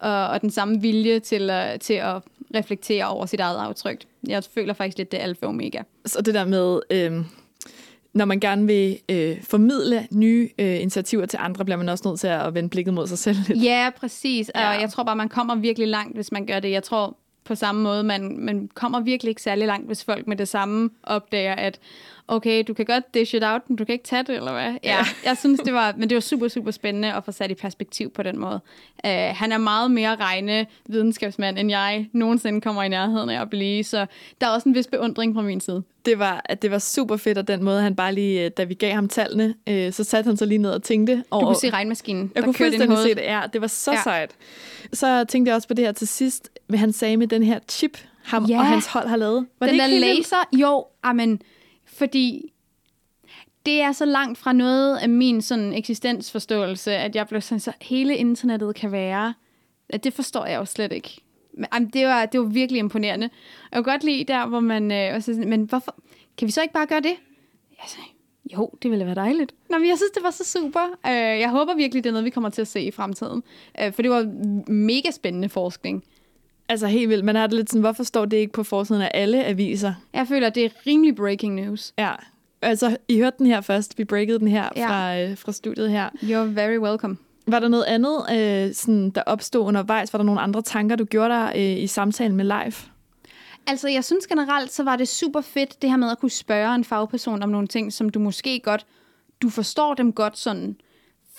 og, 0.00 0.28
og 0.28 0.40
den 0.40 0.50
samme 0.50 0.80
vilje 0.80 1.20
til, 1.20 1.50
uh, 1.50 1.80
til 1.80 1.94
at 1.94 2.22
reflektere 2.54 3.08
over 3.08 3.26
sit 3.26 3.40
eget 3.40 3.58
aftryk. 3.58 4.04
Jeg 4.28 4.44
føler 4.54 4.74
faktisk 4.74 4.98
lidt, 4.98 5.12
det 5.12 5.20
er 5.20 5.24
alfa 5.24 5.46
og 5.46 5.48
omega. 5.48 5.82
Så 6.06 6.22
det 6.22 6.34
der 6.34 6.44
med, 6.44 6.80
øh, 6.90 7.24
når 8.14 8.24
man 8.24 8.40
gerne 8.40 8.66
vil 8.66 8.98
øh, 9.08 9.42
formidle 9.42 10.06
nye 10.12 10.48
øh, 10.58 10.80
initiativer 10.80 11.26
til 11.26 11.38
andre, 11.42 11.64
bliver 11.64 11.78
man 11.78 11.88
også 11.88 12.08
nødt 12.08 12.20
til 12.20 12.26
at 12.26 12.54
vende 12.54 12.68
blikket 12.68 12.94
mod 12.94 13.06
sig 13.06 13.18
selv 13.18 13.36
lidt. 13.48 13.62
Ja, 13.62 13.90
præcis. 13.96 14.50
Ja. 14.54 14.74
Og 14.74 14.80
jeg 14.80 14.90
tror 14.90 15.02
bare, 15.02 15.16
man 15.16 15.28
kommer 15.28 15.54
virkelig 15.54 15.88
langt, 15.88 16.16
hvis 16.16 16.32
man 16.32 16.46
gør 16.46 16.60
det. 16.60 16.70
Jeg 16.70 16.82
tror 16.82 17.16
på 17.44 17.54
samme 17.54 17.82
måde, 17.82 18.02
man, 18.02 18.36
man 18.38 18.68
kommer 18.74 19.00
virkelig 19.00 19.28
ikke 19.28 19.42
særlig 19.42 19.66
langt, 19.66 19.86
hvis 19.86 20.04
folk 20.04 20.26
med 20.26 20.36
det 20.36 20.48
samme 20.48 20.90
opdager, 21.02 21.54
at 21.54 21.78
okay, 22.28 22.64
du 22.68 22.74
kan 22.74 22.84
godt 22.84 23.14
dish 23.14 23.34
it 23.34 23.42
out, 23.44 23.62
men 23.68 23.76
du 23.76 23.84
kan 23.84 23.92
ikke 23.92 24.04
tage 24.04 24.22
det, 24.22 24.36
eller 24.36 24.52
hvad? 24.52 24.74
Ja, 24.84 24.98
jeg 25.24 25.36
synes, 25.38 25.60
det 25.60 25.74
var, 25.74 25.94
men 25.96 26.10
det 26.10 26.14
var 26.16 26.20
super, 26.20 26.48
super 26.48 26.70
spændende 26.70 27.12
at 27.12 27.24
få 27.24 27.32
sat 27.32 27.50
i 27.50 27.54
perspektiv 27.54 28.10
på 28.10 28.22
den 28.22 28.38
måde. 28.38 28.60
Uh, 29.04 29.10
han 29.10 29.52
er 29.52 29.58
meget 29.58 29.90
mere 29.90 30.16
regne 30.16 30.66
videnskabsmand, 30.86 31.58
end 31.58 31.70
jeg 31.70 32.08
nogensinde 32.12 32.60
kommer 32.60 32.82
i 32.82 32.88
nærheden 32.88 33.30
af 33.30 33.40
at 33.40 33.50
blive, 33.50 33.84
så 33.84 34.06
der 34.40 34.46
er 34.46 34.50
også 34.50 34.68
en 34.68 34.74
vis 34.74 34.86
beundring 34.86 35.34
fra 35.34 35.42
min 35.42 35.60
side. 35.60 35.82
Det 36.04 36.18
var, 36.18 36.42
at 36.44 36.62
det 36.62 36.70
var 36.70 36.78
super 36.78 37.16
fedt, 37.16 37.38
og 37.38 37.48
den 37.48 37.62
måde, 37.62 37.82
han 37.82 37.96
bare 37.96 38.14
lige, 38.14 38.44
øh, 38.44 38.50
da 38.50 38.64
vi 38.64 38.74
gav 38.74 38.94
ham 38.94 39.08
tallene, 39.08 39.54
uh, 39.70 39.92
så 39.92 40.04
satte 40.04 40.28
han 40.28 40.36
sig 40.36 40.46
lige 40.46 40.58
ned 40.58 40.70
og 40.70 40.82
tænkte. 40.82 41.24
Og, 41.30 41.40
du 41.40 41.46
kunne 41.46 41.56
se 41.56 41.70
regnmaskinen, 41.70 42.32
Jeg 42.34 42.44
kunne 42.44 42.54
fuldstændig 42.54 42.98
se 42.98 43.14
det, 43.14 43.22
ja. 43.22 43.42
Det 43.52 43.60
var 43.60 43.66
så 43.66 43.92
ja. 43.92 44.02
sejt. 44.02 44.30
Så 44.92 45.24
tænkte 45.24 45.48
jeg 45.48 45.56
også 45.56 45.68
på 45.68 45.74
det 45.74 45.84
her 45.84 45.92
til 45.92 46.08
sidst, 46.08 46.50
hvad 46.66 46.78
han 46.78 46.92
sagde 46.92 47.16
med 47.16 47.26
den 47.26 47.42
her 47.42 47.58
chip, 47.68 47.98
ham 48.24 48.44
ja. 48.44 48.58
og 48.58 48.66
hans 48.66 48.86
hold 48.86 49.08
har 49.08 49.16
lavet. 49.16 49.46
Var 49.60 49.66
den 49.66 49.78
det 49.78 49.92
ikke 49.92 50.06
der 50.06 50.14
laser, 50.14 50.36
jo, 50.52 50.84
amen, 51.02 51.40
fordi 51.86 52.52
det 53.66 53.80
er 53.80 53.92
så 53.92 54.04
langt 54.04 54.38
fra 54.38 54.52
noget 54.52 54.96
af 54.96 55.08
min 55.08 55.42
sådan 55.42 55.72
eksistensforståelse, 55.72 56.92
at 56.92 57.16
jeg 57.16 57.26
blev 57.26 57.40
sådan, 57.40 57.60
så 57.60 57.72
hele 57.80 58.16
internettet 58.16 58.74
kan 58.74 58.92
være, 58.92 59.34
at 59.88 60.04
det 60.04 60.12
forstår 60.12 60.46
jeg 60.46 60.58
jo 60.58 60.64
slet 60.64 60.92
ikke. 60.92 61.20
Men, 61.54 61.66
jamen, 61.74 61.88
det, 61.88 62.06
var, 62.06 62.26
det 62.26 62.40
var 62.40 62.46
virkelig 62.46 62.78
imponerende. 62.78 63.30
Jeg 63.72 63.84
kunne 63.84 63.92
godt 63.92 64.04
lide 64.04 64.24
der, 64.24 64.46
hvor 64.46 64.60
man... 64.60 64.92
Øh, 64.92 65.14
også 65.14 65.34
sådan, 65.34 65.50
men 65.50 65.62
hvorfor... 65.62 65.94
Kan 66.38 66.46
vi 66.46 66.52
så 66.52 66.62
ikke 66.62 66.74
bare 66.74 66.86
gøre 66.86 67.00
det? 67.00 67.14
Jeg 67.70 67.86
sagde, 67.86 68.08
jo, 68.52 68.70
det 68.82 68.90
ville 68.90 69.06
være 69.06 69.14
dejligt. 69.14 69.54
Nå, 69.70 69.78
men 69.78 69.88
jeg 69.88 69.96
synes, 69.96 70.10
det 70.10 70.22
var 70.22 70.30
så 70.30 70.44
super. 70.44 70.98
Øh, 71.06 71.40
jeg 71.40 71.50
håber 71.50 71.74
virkelig, 71.74 72.04
det 72.04 72.10
er 72.10 72.12
noget, 72.12 72.24
vi 72.24 72.30
kommer 72.30 72.50
til 72.50 72.62
at 72.62 72.68
se 72.68 72.80
i 72.80 72.90
fremtiden. 72.90 73.42
Øh, 73.80 73.92
for 73.92 74.02
det 74.02 74.10
var 74.10 74.22
mega 74.70 75.10
spændende 75.10 75.48
forskning. 75.48 76.04
Altså 76.68 76.86
helt 76.86 77.08
vildt. 77.08 77.24
Man 77.24 77.36
har 77.36 77.46
det 77.46 77.56
lidt 77.56 77.70
sådan, 77.70 77.80
hvorfor 77.80 78.02
står 78.04 78.24
det 78.24 78.36
ikke 78.36 78.52
på 78.52 78.62
forsiden 78.62 79.02
af 79.02 79.10
alle 79.14 79.44
aviser? 79.44 79.94
Jeg 80.12 80.26
føler, 80.28 80.50
det 80.50 80.64
er 80.64 80.68
rimelig 80.86 81.16
breaking 81.16 81.54
news. 81.54 81.92
Ja, 81.98 82.12
altså 82.62 82.96
I 83.08 83.18
hørte 83.18 83.36
den 83.38 83.46
her 83.46 83.60
først. 83.60 83.98
Vi 83.98 84.04
breakede 84.04 84.38
den 84.38 84.48
her 84.48 84.68
Ja. 84.76 84.86
fra, 84.88 85.18
øh, 85.20 85.36
fra 85.36 85.52
studiet 85.52 85.90
her. 85.90 86.08
You're 86.22 86.54
very 86.54 86.78
welcome. 86.78 87.16
Var 87.46 87.58
der 87.60 87.68
noget 87.68 87.84
andet, 87.84 88.16
øh, 88.32 88.74
sådan, 88.74 89.10
der 89.10 89.22
opstod 89.26 89.66
undervejs? 89.66 90.12
Var 90.12 90.16
der 90.16 90.24
nogle 90.24 90.40
andre 90.40 90.62
tanker, 90.62 90.96
du 90.96 91.04
gjorde 91.04 91.34
dig 91.34 91.52
øh, 91.56 91.62
i 91.82 91.86
samtalen 91.86 92.36
med 92.36 92.44
live? 92.44 92.72
Altså, 93.66 93.88
jeg 93.88 94.04
synes 94.04 94.26
generelt, 94.26 94.72
så 94.72 94.82
var 94.82 94.96
det 94.96 95.08
super 95.08 95.40
fedt, 95.40 95.82
det 95.82 95.90
her 95.90 95.96
med 95.96 96.10
at 96.10 96.18
kunne 96.18 96.30
spørge 96.30 96.74
en 96.74 96.84
fagperson 96.84 97.42
om 97.42 97.48
nogle 97.48 97.66
ting, 97.66 97.92
som 97.92 98.08
du 98.08 98.18
måske 98.18 98.60
godt, 98.60 98.86
du 99.42 99.50
forstår 99.50 99.94
dem 99.94 100.12
godt 100.12 100.38
sådan 100.38 100.76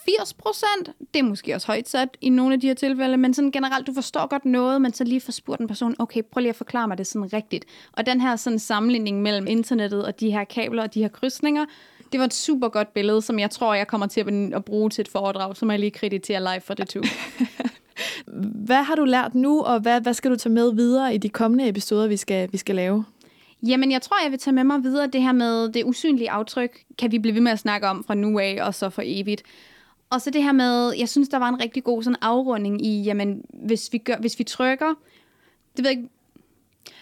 80 0.08 0.34
procent, 0.34 0.92
det 1.14 1.20
er 1.20 1.24
måske 1.24 1.56
også 1.56 1.68
højt 1.68 1.90
sat 1.90 2.10
i 2.22 2.30
nogle 2.30 2.54
af 2.54 2.60
de 2.60 2.68
her 2.68 2.74
tilfælde, 2.74 3.18
men 3.18 3.34
sådan 3.34 3.52
generelt, 3.52 3.88
du 3.88 3.94
forstår 3.94 4.28
godt 4.28 4.46
noget, 4.46 4.82
men 4.82 4.94
så 4.94 5.04
lige 5.04 5.22
får 5.22 5.32
spurgt 5.32 5.62
en 5.62 5.68
person, 5.68 5.96
okay, 6.00 6.22
prøv 6.32 6.42
lige 6.42 6.50
at 6.50 6.56
forklare 6.56 6.88
mig 6.88 6.98
det 6.98 7.08
sådan 7.08 7.34
rigtigt. 7.34 7.66
Og 7.92 8.06
den 8.06 8.22
her 8.22 8.36
sådan 8.36 8.60
sammenligning 8.60 9.22
mellem 9.22 9.48
internettet 9.48 10.06
og 10.06 10.20
de 10.20 10.32
her 10.32 10.44
kabler 10.44 10.84
og 10.84 10.94
de 10.94 11.02
her 11.02 11.08
krydsninger, 11.08 11.66
det 12.12 12.20
var 12.20 12.26
et 12.26 12.34
super 12.34 12.70
godt 12.70 12.94
billede, 12.94 13.22
som 13.22 13.40
jeg 13.40 13.52
tror, 13.52 13.74
jeg 13.74 13.88
kommer 13.88 14.08
til 14.08 14.52
at, 14.54 14.66
bruge 14.66 14.90
til 14.90 15.02
et 15.02 15.08
foredrag, 15.08 15.58
som 15.58 15.72
jeg 15.72 15.80
lige 15.80 15.92
krediterer 15.92 16.40
live 16.40 16.62
for 16.62 16.74
det 16.74 16.90
to. 16.90 17.02
Hvad 18.68 18.84
har 18.84 18.96
du 18.96 19.04
lært 19.04 19.36
nu, 19.36 19.62
og 19.62 19.80
hvad, 19.80 20.02
hvad 20.02 20.14
skal 20.14 20.32
du 20.32 20.36
tage 20.36 20.54
med 20.54 20.74
videre 20.74 21.16
i 21.16 21.18
de 21.18 21.30
kommende 21.30 21.70
episoder, 21.70 22.08
vi 22.08 22.18
skal, 22.18 22.50
vi 22.52 22.58
skal 22.58 22.76
lave? 22.76 23.06
Jamen, 23.68 23.92
jeg 23.92 24.02
tror, 24.02 24.18
jeg 24.24 24.32
vil 24.32 24.40
tage 24.40 24.54
med 24.54 24.64
mig 24.64 24.84
videre 24.84 25.08
det 25.08 25.22
her 25.22 25.32
med 25.32 25.70
det 25.70 25.84
usynlige 25.86 26.32
aftryk, 26.32 26.84
kan 26.98 27.12
vi 27.12 27.20
blive 27.20 27.36
ved 27.36 27.42
med 27.42 27.52
at 27.52 27.60
snakke 27.60 27.88
om 27.88 28.04
fra 28.04 28.16
nu 28.16 28.40
af, 28.40 28.58
og 28.62 28.76
så 28.76 28.90
for 28.90 29.02
evigt. 29.06 29.44
Og 30.10 30.22
så 30.22 30.30
det 30.30 30.44
her 30.44 30.52
med, 30.52 30.94
jeg 31.00 31.10
synes, 31.10 31.30
der 31.30 31.38
var 31.38 31.50
en 31.50 31.62
rigtig 31.62 31.84
god 31.84 32.04
sådan 32.04 32.18
afrunding 32.22 32.86
i, 32.86 33.02
jamen, 33.02 33.42
hvis 33.54 33.90
vi, 33.94 33.98
gør, 33.98 34.18
hvis 34.18 34.40
vi 34.40 34.44
trykker, 34.44 34.94
det 35.78 35.84
ved 35.84 35.92
jeg 35.92 36.00
ikke, 36.00 36.10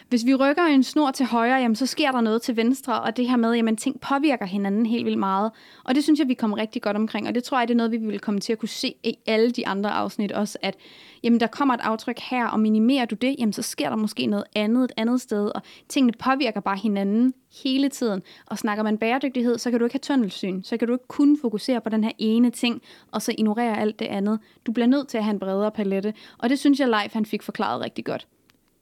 hvis 0.10 0.26
vi 0.26 0.36
rykker 0.36 0.64
en 0.64 0.84
snor 0.84 1.12
til 1.12 1.26
højre, 1.26 1.56
jamen, 1.56 1.76
så 1.76 1.86
sker 1.86 2.12
der 2.12 2.22
noget 2.22 2.42
til 2.42 2.56
venstre, 2.56 3.02
og 3.02 3.18
det 3.18 3.30
her 3.30 3.38
med, 3.38 3.54
jamen, 3.54 3.78
ting 3.78 4.02
påvirker 4.02 4.46
hinanden 4.46 4.86
helt 4.86 5.06
vildt 5.06 5.20
meget. 5.20 5.52
Og 5.84 5.96
det 5.96 6.04
synes 6.04 6.20
jeg, 6.20 6.28
vi 6.28 6.34
kommer 6.34 6.58
rigtig 6.58 6.82
godt 6.82 6.98
omkring, 6.98 7.28
og 7.28 7.36
det 7.36 7.44
tror 7.44 7.60
jeg, 7.60 7.68
det 7.68 7.74
er 7.74 7.78
noget, 7.78 7.92
vi 7.92 7.98
vil 7.98 8.20
komme 8.20 8.40
til 8.40 8.54
at 8.54 8.60
kunne 8.60 8.70
se 8.70 8.96
i 9.04 9.18
alle 9.28 9.52
de 9.52 9.68
andre 9.68 9.92
afsnit 9.92 10.32
også, 10.32 10.58
at 10.62 10.76
jamen, 11.24 11.40
der 11.40 11.48
kommer 11.48 11.74
et 11.74 11.80
aftryk 11.84 12.20
her, 12.20 12.48
og 12.48 12.60
minimerer 12.60 13.06
du 13.06 13.16
det, 13.16 13.36
jamen, 13.40 13.54
så 13.54 13.62
sker 13.62 13.90
der 13.90 13.96
måske 13.96 14.26
noget 14.26 14.46
andet 14.56 14.84
et 14.84 14.92
andet 14.98 15.22
sted, 15.22 15.52
og 15.56 15.62
tingene 15.90 16.14
påvirker 16.20 16.60
bare 16.60 16.78
hinanden 16.78 17.34
hele 17.64 17.90
tiden. 17.90 18.22
Og 18.46 18.58
snakker 18.58 18.84
man 18.84 18.98
bæredygtighed, 18.98 19.58
så 19.58 19.70
kan 19.70 19.80
du 19.80 19.86
ikke 19.86 19.94
have 19.94 20.16
tunnelsyn, 20.16 20.64
så 20.64 20.78
kan 20.78 20.88
du 20.88 20.94
ikke 20.94 21.08
kun 21.08 21.38
fokusere 21.42 21.82
på 21.82 21.90
den 21.90 22.04
her 22.04 22.12
ene 22.18 22.50
ting, 22.50 22.82
og 23.12 23.22
så 23.22 23.36
ignorere 23.38 23.80
alt 23.80 24.00
det 24.00 24.06
andet. 24.06 24.40
Du 24.66 24.72
bliver 24.72 24.88
nødt 24.88 25.08
til 25.08 25.18
at 25.18 25.24
have 25.24 25.34
en 25.34 25.40
bredere 25.40 25.72
palette, 25.72 26.14
og 26.38 26.50
det 26.50 26.60
synes 26.60 26.80
jeg, 26.80 26.90
Leif 26.90 27.14
han 27.14 27.26
fik 27.26 27.44
forklaret 27.44 27.82
rigtig 27.82 28.06
godt. 28.06 28.28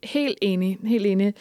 Helt 0.03 0.37
enig, 0.41 0.79
helt 0.83 1.05
enig. 1.05 1.33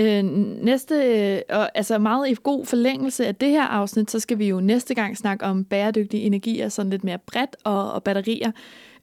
Øh, 0.00 0.24
næste, 0.64 0.94
øh, 0.94 1.40
og 1.56 1.70
altså 1.74 1.98
meget 1.98 2.28
i 2.30 2.36
god 2.42 2.66
forlængelse 2.66 3.26
af 3.26 3.34
det 3.34 3.50
her 3.50 3.62
afsnit, 3.62 4.10
så 4.10 4.20
skal 4.20 4.38
vi 4.38 4.48
jo 4.48 4.60
næste 4.60 4.94
gang 4.94 5.16
snakke 5.16 5.44
om 5.44 5.64
bæredygtige 5.64 6.22
energier, 6.22 6.68
sådan 6.68 6.90
lidt 6.90 7.04
mere 7.04 7.18
bredt, 7.18 7.56
og, 7.64 7.92
og 7.92 8.02
batterier. 8.02 8.52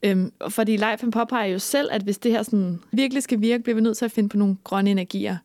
Øhm, 0.02 0.32
fordi 0.48 0.76
Leif 0.76 1.00
han 1.00 1.10
påpeger 1.10 1.46
jo 1.46 1.58
selv, 1.58 1.88
at 1.92 2.02
hvis 2.02 2.18
det 2.18 2.32
her 2.32 2.42
sådan 2.42 2.80
virkelig 2.92 3.22
skal 3.22 3.40
virke, 3.40 3.62
bliver 3.62 3.74
vi 3.74 3.80
nødt 3.80 3.96
til 3.96 4.04
at 4.04 4.12
finde 4.12 4.28
på 4.28 4.36
nogle 4.36 4.56
grønne 4.64 4.90
energier, 4.90 5.36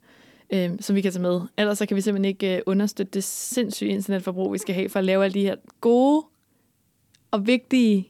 øhm, 0.53 0.81
som 0.81 0.95
vi 0.95 1.01
kan 1.01 1.11
tage 1.11 1.21
med. 1.21 1.41
Ellers 1.57 1.77
så 1.77 1.85
kan 1.85 1.97
vi 1.97 2.01
simpelthen 2.01 2.25
ikke 2.25 2.55
øh, 2.55 2.61
understøtte 2.65 3.11
det 3.11 3.23
sindssyge 3.23 3.91
internetforbrug, 3.91 4.53
vi 4.53 4.57
skal 4.57 4.75
have 4.75 4.89
for 4.89 4.99
at 4.99 5.05
lave 5.05 5.23
alle 5.23 5.33
de 5.33 5.41
her 5.41 5.55
gode 5.81 6.25
og 7.31 7.47
vigtige 7.47 8.08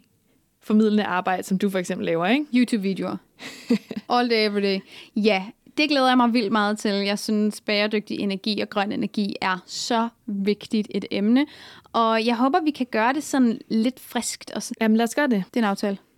formidlende 0.69 1.03
arbejde, 1.03 1.43
som 1.43 1.57
du 1.57 1.69
for 1.69 1.79
eksempel 1.79 2.05
laver, 2.05 2.27
ikke? 2.27 2.45
YouTube-videoer. 2.53 3.17
All 4.15 4.29
day, 4.29 4.45
every 4.45 4.61
day. 4.61 4.79
Ja, 5.15 5.43
det 5.77 5.89
glæder 5.89 6.07
jeg 6.07 6.17
mig 6.17 6.33
vildt 6.33 6.51
meget 6.51 6.79
til. 6.79 6.91
Jeg 6.91 7.19
synes, 7.19 7.61
bæredygtig 7.61 8.19
energi 8.19 8.61
og 8.61 8.69
grøn 8.69 8.91
energi 8.91 9.35
er 9.41 9.57
så 9.65 10.09
vigtigt 10.25 10.87
et 10.89 11.05
emne. 11.11 11.45
Og 11.93 12.25
jeg 12.25 12.35
håber, 12.35 12.61
vi 12.61 12.71
kan 12.71 12.87
gøre 12.91 13.13
det 13.13 13.23
sådan 13.23 13.59
lidt 13.69 13.99
friskt. 13.99 14.51
Og 14.51 14.63
sådan. 14.63 14.75
Jamen 14.81 14.97
lad 14.97 15.03
os 15.03 15.15
gøre 15.15 15.27
det. 15.27 15.43
Det 15.53 15.59
er 15.59 15.63
en 15.63 15.69
aftale. 15.69 15.97